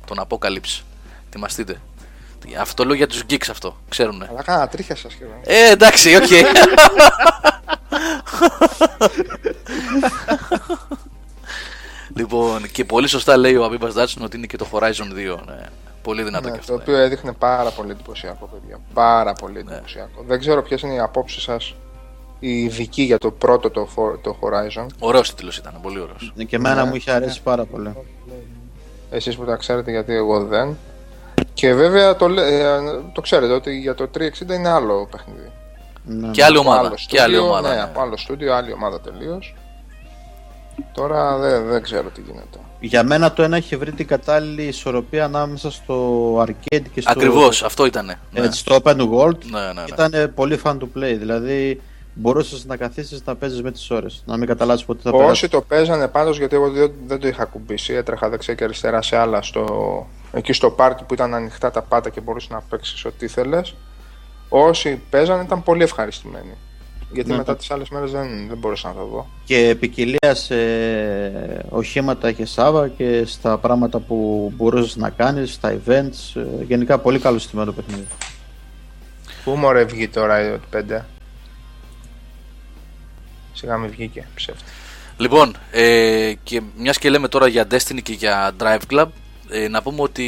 [0.06, 0.82] τον Apocalypse.
[1.30, 1.80] Θυμαστείτε.
[2.58, 4.26] Αυτό λέω για τους geeks αυτό, ξέρουνε.
[4.30, 5.34] Αλλά κάνα τρίχια σας σχεδόν.
[5.44, 6.22] Ε, εντάξει, οκ.
[12.16, 15.38] λοιπόν, και πολύ σωστά λέει ο Αμπίμπας Δάτσον ότι είναι και το Horizon 2.
[15.46, 15.68] Ναι.
[16.02, 16.74] Πολύ δυνατό Ναι, και το αυτό.
[16.92, 18.78] οποίο έδειχνε πάρα πολύ εντυπωσιακό, παιδιά.
[18.94, 19.72] Πάρα πολύ Ναι.
[19.72, 20.24] εντυπωσιακό.
[20.26, 21.74] Δεν ξέρω ποιες είναι οι απόψεις σας,
[22.38, 24.86] οι ειδικοί για το πρώτο το, For- το Horizon.
[24.98, 26.32] Ωραίος τίτλος ήταν, πολύ ωραίος.
[26.46, 26.88] Και εμένα Ναι.
[26.88, 27.92] μου είχε αρέσει πάρα πολύ.
[29.10, 30.76] Εσείς που τα ξέρετε γιατί εγώ δεν.
[31.54, 32.78] Και βέβαια το, λέ- ε,
[33.12, 35.50] το ξέρετε ότι για το 360 είναι άλλο παιχνίδι.
[36.04, 36.30] Ναι.
[36.30, 36.86] Και άλλη Από ομάδα.
[36.86, 37.68] άλλο Και άλλη στούντιο, ομάδα.
[37.68, 37.82] Ναι, ναι.
[37.82, 39.54] από άλλο στούντιο, άλλη ομάδα τελείως.
[40.92, 42.58] Τώρα δεν, δεν ξέρω τι γίνεται.
[42.80, 47.62] Για μένα το ένα είχε βρει την κατάλληλη ισορροπία ανάμεσα στο arcade και στο, Ακριβώς,
[47.62, 48.18] αυτό ήτανε.
[48.32, 48.40] Ναι.
[48.40, 49.44] έτσι, στο open world.
[49.50, 49.84] Ναι, ναι, ναι.
[49.88, 51.16] Ήταν πολύ fun to play.
[51.18, 51.80] Δηλαδή
[52.14, 54.22] μπορούσες να καθίσεις να παίζεις με τις ώρες.
[54.26, 55.30] Να μην καταλάβεις πότε θα περάσει.
[55.30, 59.02] Όσοι το παίζανε πάντως γιατί εγώ δεν, δεν το είχα κουμπίσει, έτρεχα δεξιά και αριστερά
[59.02, 63.04] σε άλλα στο, εκεί στο πάρτι που ήταν ανοιχτά τα πάντα και μπορούσες να παίξεις
[63.04, 63.60] ό,τι ήθελε.
[64.48, 66.56] Όσοι παίζανε ήταν πολύ ευχαριστημένοι.
[67.12, 67.36] Γιατί Ναι.
[67.36, 69.26] μετά τις άλλες μέρες δεν, δεν μπορούσα να το δω.
[69.44, 70.54] Και ποικιλία σε
[71.68, 76.40] οχήματα είχε Σάβα και στα πράγματα που μπορούσες να κάνεις, στα events.
[76.60, 78.06] ε, Γενικά πολύ καλό στημένο παιχνίδι.
[79.44, 81.00] Πού μωρέ βγει τώρα η 5
[83.52, 84.62] Σιγά μην βγήκε, ψεύτη.
[85.16, 89.06] Λοιπόν, ε, και μιας και λέμε τώρα για Destiny και για Drive Club,
[89.50, 90.24] ε, να πούμε ότι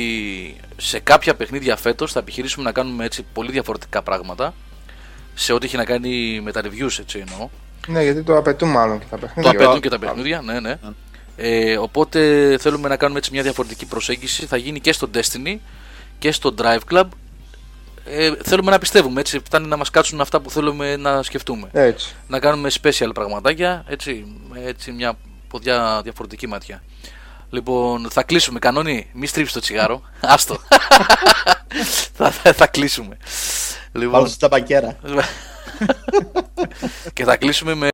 [0.76, 4.54] σε κάποια παιχνίδια φέτος θα επιχειρήσουμε να κάνουμε έτσι πολύ διαφορετικά πράγματα
[5.34, 7.48] σε ό,τι έχει να κάνει με τα reviews, έτσι εννοώ.
[7.86, 9.50] Ναι, γιατί το απαιτούν μάλλον και τα Το παιχνίδια.
[9.50, 10.78] απαιτούν και τα παιχνίδια, ναι, ναι.
[11.36, 14.46] Ε, οπότε θέλουμε να κάνουμε έτσι μια διαφορετική προσέγγιση.
[14.46, 15.56] Θα γίνει και στο Destiny
[16.18, 17.04] και στο Drive Club.
[18.04, 19.40] Ε, θέλουμε να πιστεύουμε, έτσι.
[19.44, 21.68] Φτάνει να μας κάτσουν αυτά που θέλουμε να σκεφτούμε.
[21.72, 22.14] Έτσι.
[22.28, 25.14] Να κάνουμε special πραγματάκια, έτσι, με έτσι μια
[25.48, 26.82] ποδιά διαφορετική ματιά.
[27.50, 28.58] Λοιπόν, θα κλείσουμε.
[28.58, 30.02] Κανόνι, μη στρίψει το τσιγάρο.
[30.20, 30.58] Άστο.
[32.12, 33.16] θα, θα, θα κλείσουμε.
[33.92, 34.96] Λοιπόν, Πάνω στην ταμπακέρα.
[37.14, 37.88] και θα κλείσουμε με.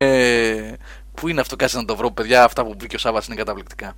[1.13, 2.43] Πού είναι αυτό, κάτσε να το βρω, παιδιά.
[2.43, 3.93] Αυτά που βρήκε ο Σάβα είναι καταπληκτικά.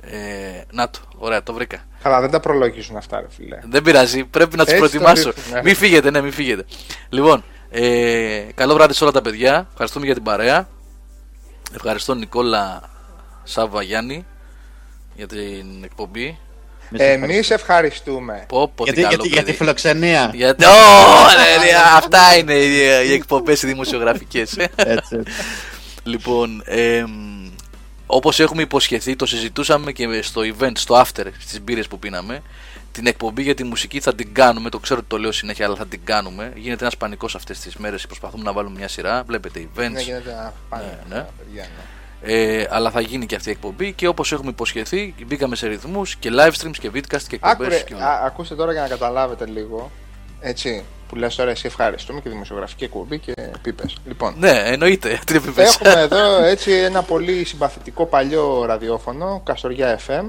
[0.00, 1.84] Ε, να το, ωραία, το βρήκα.
[2.02, 3.58] Καλά, δεν τα προλογίζουν αυτά, ρε φίλε.
[3.68, 5.32] Δεν πειράζει, πρέπει να τους Έτσι το προετοιμάσω.
[5.36, 5.62] ρίχνουν, ναι.
[5.62, 6.64] Μην φύγετε, ναι, μην φύγετε.
[7.08, 9.66] Λοιπόν, ε, καλό βράδυ σε όλα τα παιδιά.
[9.70, 10.68] Ευχαριστούμε για την παρέα.
[11.74, 12.82] Ευχαριστώ Νικόλα
[13.42, 14.26] Σάβα Γιάννη
[15.14, 16.38] για την εκπομπή.
[16.90, 17.32] Εμείς ευχαριστούμε.
[17.34, 18.44] Εμείς ευχαριστούμε.
[18.48, 19.56] Πω, πω, τι γιατί, καλό γιατί, για τη παιδί.
[19.56, 20.30] φιλοξενία.
[20.34, 20.64] Γιατί...
[20.64, 20.68] Ω,
[21.36, 24.56] ρε, ρε, αυτά είναι οι, οι εκπομπές οι δημοσιογραφικές.
[24.56, 25.22] έτσι, έτσι.
[26.02, 27.10] Λοιπόν, εμ,
[28.06, 32.42] όπως έχουμε υποσχεθεί, το συζητούσαμε και στο event, στο after, στις μπύρες που πίναμε.
[32.92, 35.76] Την εκπομπή για τη μουσική θα την κάνουμε, το ξέρω ότι το λέω συνέχεια, αλλά
[35.76, 36.52] θα την κάνουμε.
[36.54, 39.90] Γίνεται ένας πανικός αυτές τις μέρες, προσπαθούμε να βάλουμε μια σειρά, βλέπετε events.
[39.90, 41.26] Ναι, γίνεται να πάνε Ναι, ναι.
[42.20, 42.60] Τα παιδιά, ναι.
[42.60, 46.16] Ε, αλλά θα γίνει και αυτή η εκπομπή και όπως έχουμε υποσχεθεί, μπήκαμε σε ρυθμούς
[46.16, 48.06] και live streams και vidcast και εκπομπές Άκουρε, και όλα.
[48.06, 49.90] α, ακούστε τώρα για να καταλάβετε λίγο.
[50.40, 53.32] Έτσι, που λες τώρα εσύ ευχαριστούμε και δημοσιογραφική εκπομπή και
[53.62, 53.96] πίπες.
[54.06, 55.18] Λοιπόν, Ναι, εννοείται.
[55.26, 55.74] Τι επιπες.
[55.74, 60.24] έχουμε εδώ έτσι ένα πολύ συμπαθητικό παλιό ραδιόφωνο, Καστοριά FM.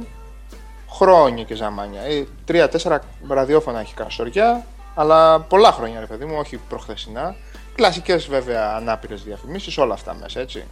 [0.89, 2.01] Χρόνια και ζαμάνια.
[2.01, 4.65] Ε, Τρία-τέσσερα ραδιόφωνα έχει Καστοριά,
[4.95, 7.35] αλλά πολλά χρόνια ρε παιδί μου, όχι προχθεσινά.
[7.75, 10.63] Κλασικές βέβαια ανάπηρες διαφημίσεις, όλα αυτά μέσα έτσι.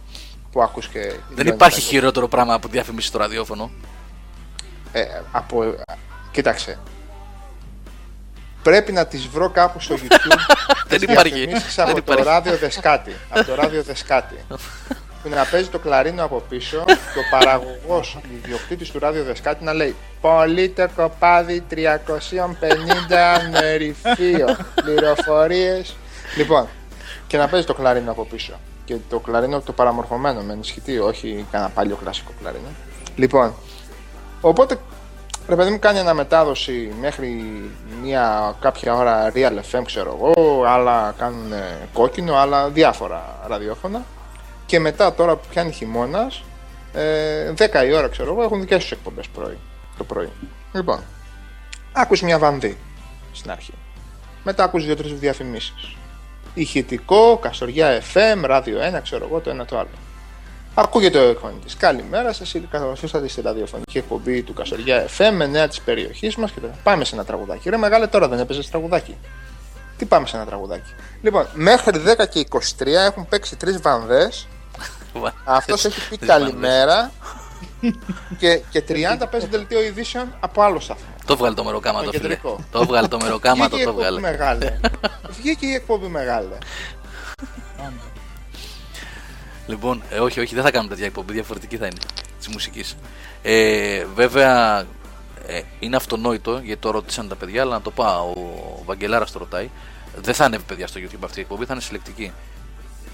[0.52, 1.12] Που ακούς και...
[1.34, 3.70] Δεν υπάρχει χειρότερο πράγμα από διαφήμιση στο ραδιόφωνο.
[4.92, 5.74] Ε, από...
[6.30, 6.78] Κοίταξε.
[8.62, 10.38] Πρέπει να τις βρω κάπου στο YouTube.
[10.88, 11.34] Δεν τις υπάρχει.
[11.34, 12.22] διαφημίσεις Δεν από το υπάρχει.
[12.22, 13.12] ράδιο Δεσκάτη.
[13.30, 14.34] από το ράδιο Δεσκάτη.
[15.22, 19.64] που να παίζει το κλαρίνο από πίσω και ο παραγωγός, ο ιδιοκτήτης του ράδιο Δεσκάτη
[19.64, 21.76] να λέει Πολύ το κοπάδι 350
[23.50, 24.56] με ρηφείο.
[24.74, 25.96] Πληροφορίες.
[26.36, 26.68] Λοιπόν,
[27.26, 28.54] και να παίζει το κλαρίνο από πίσω.
[28.84, 32.68] Και το κλαρίνο το παραμορφωμένο με ενισχυτή, όχι κανένα παλιό κλασικό κλαρίνο.
[33.16, 33.54] Λοιπόν,
[34.40, 34.78] οπότε
[35.48, 37.42] ρε παιδί μου κάνει αναμετάδοση μέχρι
[38.02, 44.04] μια κάποια ώρα Real FM ξέρω εγώ, άλλα κάνουν ε, κόκκινο, άλλα διάφορα ραδιόφωνα
[44.66, 46.42] και μετά τώρα που πιάνει χειμώνας,
[46.92, 49.58] ε, 10 η ώρα ξέρω εγώ, έχουν δικές τους εκπομπές πρωί,
[49.96, 50.30] το πρωί.
[50.72, 51.00] Λοιπόν,
[51.92, 52.78] άκουσες μια βανδύ
[53.32, 53.72] στην αρχή.
[54.44, 55.96] Μετά άκουσες δύο-τρεις διαφημίσεις.
[56.58, 59.88] Ηχητικό, Καστοριά FM, ράδιο 1, ξέρω εγώ το ένα το άλλο.
[60.74, 61.76] Ακούγεται ο εκφωνητής.
[61.76, 66.50] Καλημέρα σας, καλώ ήρθατε στη ραδιοφωνική εκπομπή του Καστοριά FM με νέα της περιοχής μας.
[66.50, 67.70] Και τώρα πάμε σε ένα τραγουδάκι.
[67.70, 69.16] Ρε μεγάλε τώρα δεν έπαιζες τραγουδάκι.
[69.96, 70.94] Τι πάμε σε ένα τραγουδάκι.
[71.22, 72.46] Λοιπόν, μέχρι 10 και
[72.78, 74.48] 23 έχουν παίξει τρεις βανδές.
[75.44, 77.12] Αυτός έχει πει καλημέρα.
[78.38, 81.15] και, και 30 παίζει δελτίο ειδήσεων από άλλο σταθμό.
[81.26, 82.22] Το βγάλε το μεροκάματο, Το φίλε.
[82.22, 82.64] κεντρικό.
[82.70, 84.20] Το βγάλε το μεροκάματο, Βγήκε η το εκπομπή βγάλε.
[84.20, 84.80] μεγάλη.
[85.28, 86.48] Βγήκε η εκπομπή μεγάλη.
[89.66, 91.96] Λοιπόν, ε, όχι, όχι, δεν θα κάνουμε τέτοια εκπομπή, διαφορετική θα είναι
[92.38, 92.96] της μουσικής.
[93.42, 94.78] Ε, βέβαια,
[95.46, 98.30] ε, είναι αυτονόητο γιατί το ρώτησαν τα παιδιά, αλλά να το πάω.
[98.30, 99.70] Ο Βαγγελάρας το ρωτάει.
[100.20, 102.32] Δεν θα ανέβει παιδιά στο YouTube αυτή η εκπομπή, θα είναι συλλεκτική.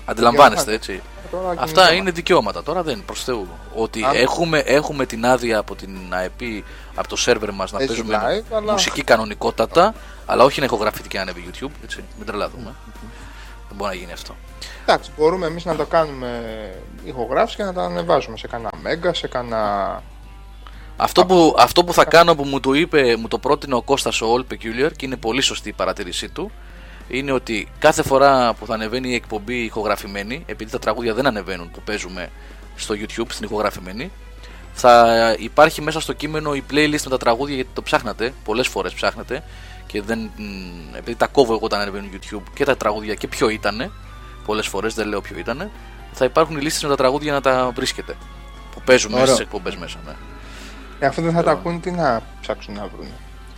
[0.04, 1.02] Αντιλαμβάνεστε έτσι.
[1.30, 1.94] Τώρα Αυτά κινητό.
[1.94, 2.62] είναι δικαιώματα.
[2.62, 3.48] Τώρα δεν είναι προς Θεού.
[3.74, 6.40] Ότι Αν- έχουμε, έχουμε την άδεια από την ΑΕΠ,
[6.94, 8.18] από το σερβερ μας να Έτσι παίζουμε
[8.50, 9.94] live, αλλά- μουσική κανονικότατα,
[10.26, 11.70] αλλά όχι να ηχογραφηθεί και να ανέβει YouTube.
[11.84, 12.74] Έτσι, μην τρελαθούμε.
[13.68, 14.34] Δεν μπορεί να γίνει αυτό.
[14.86, 16.40] Εντάξει, μπορούμε εμείς να το κάνουμε
[17.04, 20.02] ηχογράφηση και να τα ανεβάζουμε σε κανένα Μέγκα, σε κανένα.
[20.96, 24.20] Αυτό που, αυτό που θα κάνω που μου το είπε, μου το πρότεινε ο Κώστας
[24.20, 26.50] ο All Peculiar και είναι πολύ σωστή η παρατήρησή του
[27.08, 31.70] είναι ότι κάθε φορά που θα ανεβαίνει η εκπομπή ηχογραφημένη επειδή τα τραγούδια δεν ανεβαίνουν
[31.70, 32.30] που παίζουμε
[32.76, 34.10] στο YouTube στην ηχογραφημένη
[34.72, 38.92] θα υπάρχει μέσα στο κείμενο η playlist με τα τραγούδια γιατί το ψάχνατε, πολλές φορές
[38.92, 39.42] ψάχνατε
[39.86, 43.48] και δεν, μ, επειδή τα κόβω εγώ όταν ανεβαίνουν YouTube και τα τραγούδια και ποιο
[43.48, 43.90] ήτανε
[44.44, 45.70] πολλές φορές δεν λέω ποιο ήτανε
[46.12, 48.16] θα υπάρχουν οι λίστες με τα τραγούδια να τα βρίσκετε
[48.74, 49.34] που παίζουν μέσα Ωραίο.
[49.34, 50.12] στις εκπομπές μέσα ναι.
[50.98, 53.06] Ε, αφού δεν θα τα ακούν, τι να ψάξουν να βρουν.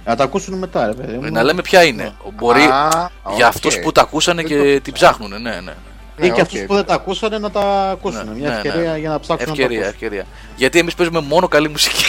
[0.04, 1.24] Να τα ακούσουν μετά, ρε παιδί μου.
[1.24, 2.12] Ε, Να λέμε ποια είναι.
[2.34, 3.52] Μπορεί Α, για οκ.
[3.54, 5.10] αυτούς που τα ακούσανε Δεν και το την ξέρω.
[5.12, 5.42] ψάχνουν.
[5.42, 5.72] Ναι, ναι.
[6.16, 6.40] Ναι, Ή και οκ.
[6.40, 8.24] αυτούς που δεν τα ακούσανε να τα ακούσουν.
[8.28, 8.98] Ναι, Μια ναι, ευκαιρία ναι.
[8.98, 10.06] για να ψάξουν Ευκαιρία, να τα ακούσουν.
[10.06, 10.26] ευκαιρία.
[10.56, 12.04] Γιατί εμείς παίζουμε μόνο καλή μουσική.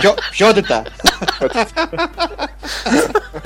[0.00, 0.82] Ποιο, ποιότητα.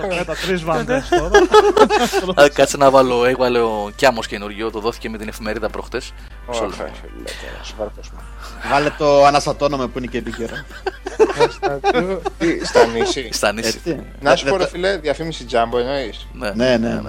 [0.08, 2.42] Με τα τρεις βαντέ τώρα.
[2.42, 6.12] Α, Κάτσε να βάλω, έβαλε ο Κιάμος καινούριο, το δόθηκε με την εφημερίδα προχτές.
[6.48, 6.92] Μισό Ωραία, λεπτό.
[7.00, 8.20] φίλε, τώρα, σου βαρκώσουμε.
[8.70, 10.54] Βάλε το αναστατώνομαι που είναι και επίκαιρο.
[12.38, 13.28] Τι, Στα νησί.
[13.32, 13.68] Στα νησί.
[13.84, 14.00] Έτσι.
[14.20, 16.50] Να σου Δεν πω, ρε τα- φίλε, διαφήμιση τζάμπο εννοείς; Ναι.
[16.54, 17.00] Ναι, ναι,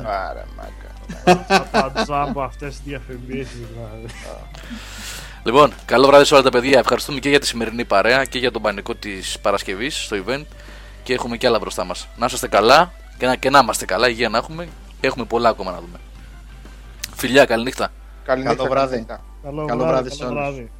[1.08, 1.32] ναι.
[1.48, 1.92] Άρα, μάγκα.
[1.92, 4.06] Τα τζάμπο αυτές τις διαφημίσεις δηλαδή.
[5.44, 6.80] Λοιπόν, καλό βράδυ σε όλα τα παιδιά.
[6.80, 10.44] Ευχαριστούμε και για τη σημερινή παρέα και για τον πανικό της Παρασκευής στο event.
[11.04, 12.08] Και έχουμε και άλλα μπροστά μας.
[12.18, 14.68] Να είσαστε καλά και να, και να είμαστε καλά, υγεία να έχουμε.
[15.02, 15.98] Έχουμε πολλά ακόμα να δούμε.
[17.16, 17.92] Φιλιά, καληνύχτα.
[18.24, 18.90] Καληνύχτα, Καλό βράδυ.
[18.90, 19.24] καληνύχτα.
[19.44, 20.54] Καλό Καλό βράδυ, βράδυ σε καλό όλους.
[20.54, 20.72] βράδυ.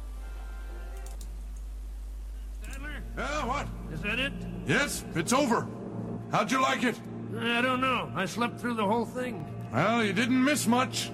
[2.64, 3.66] Sadler, Yeah, what?
[3.94, 4.32] is that it?
[4.74, 4.90] Yes,
[5.20, 5.58] it's over.
[6.32, 6.96] How'd you like it?
[7.58, 8.00] I don't know.
[8.22, 9.34] I slept through the whole thing.
[9.72, 11.10] Well, you didn't miss much.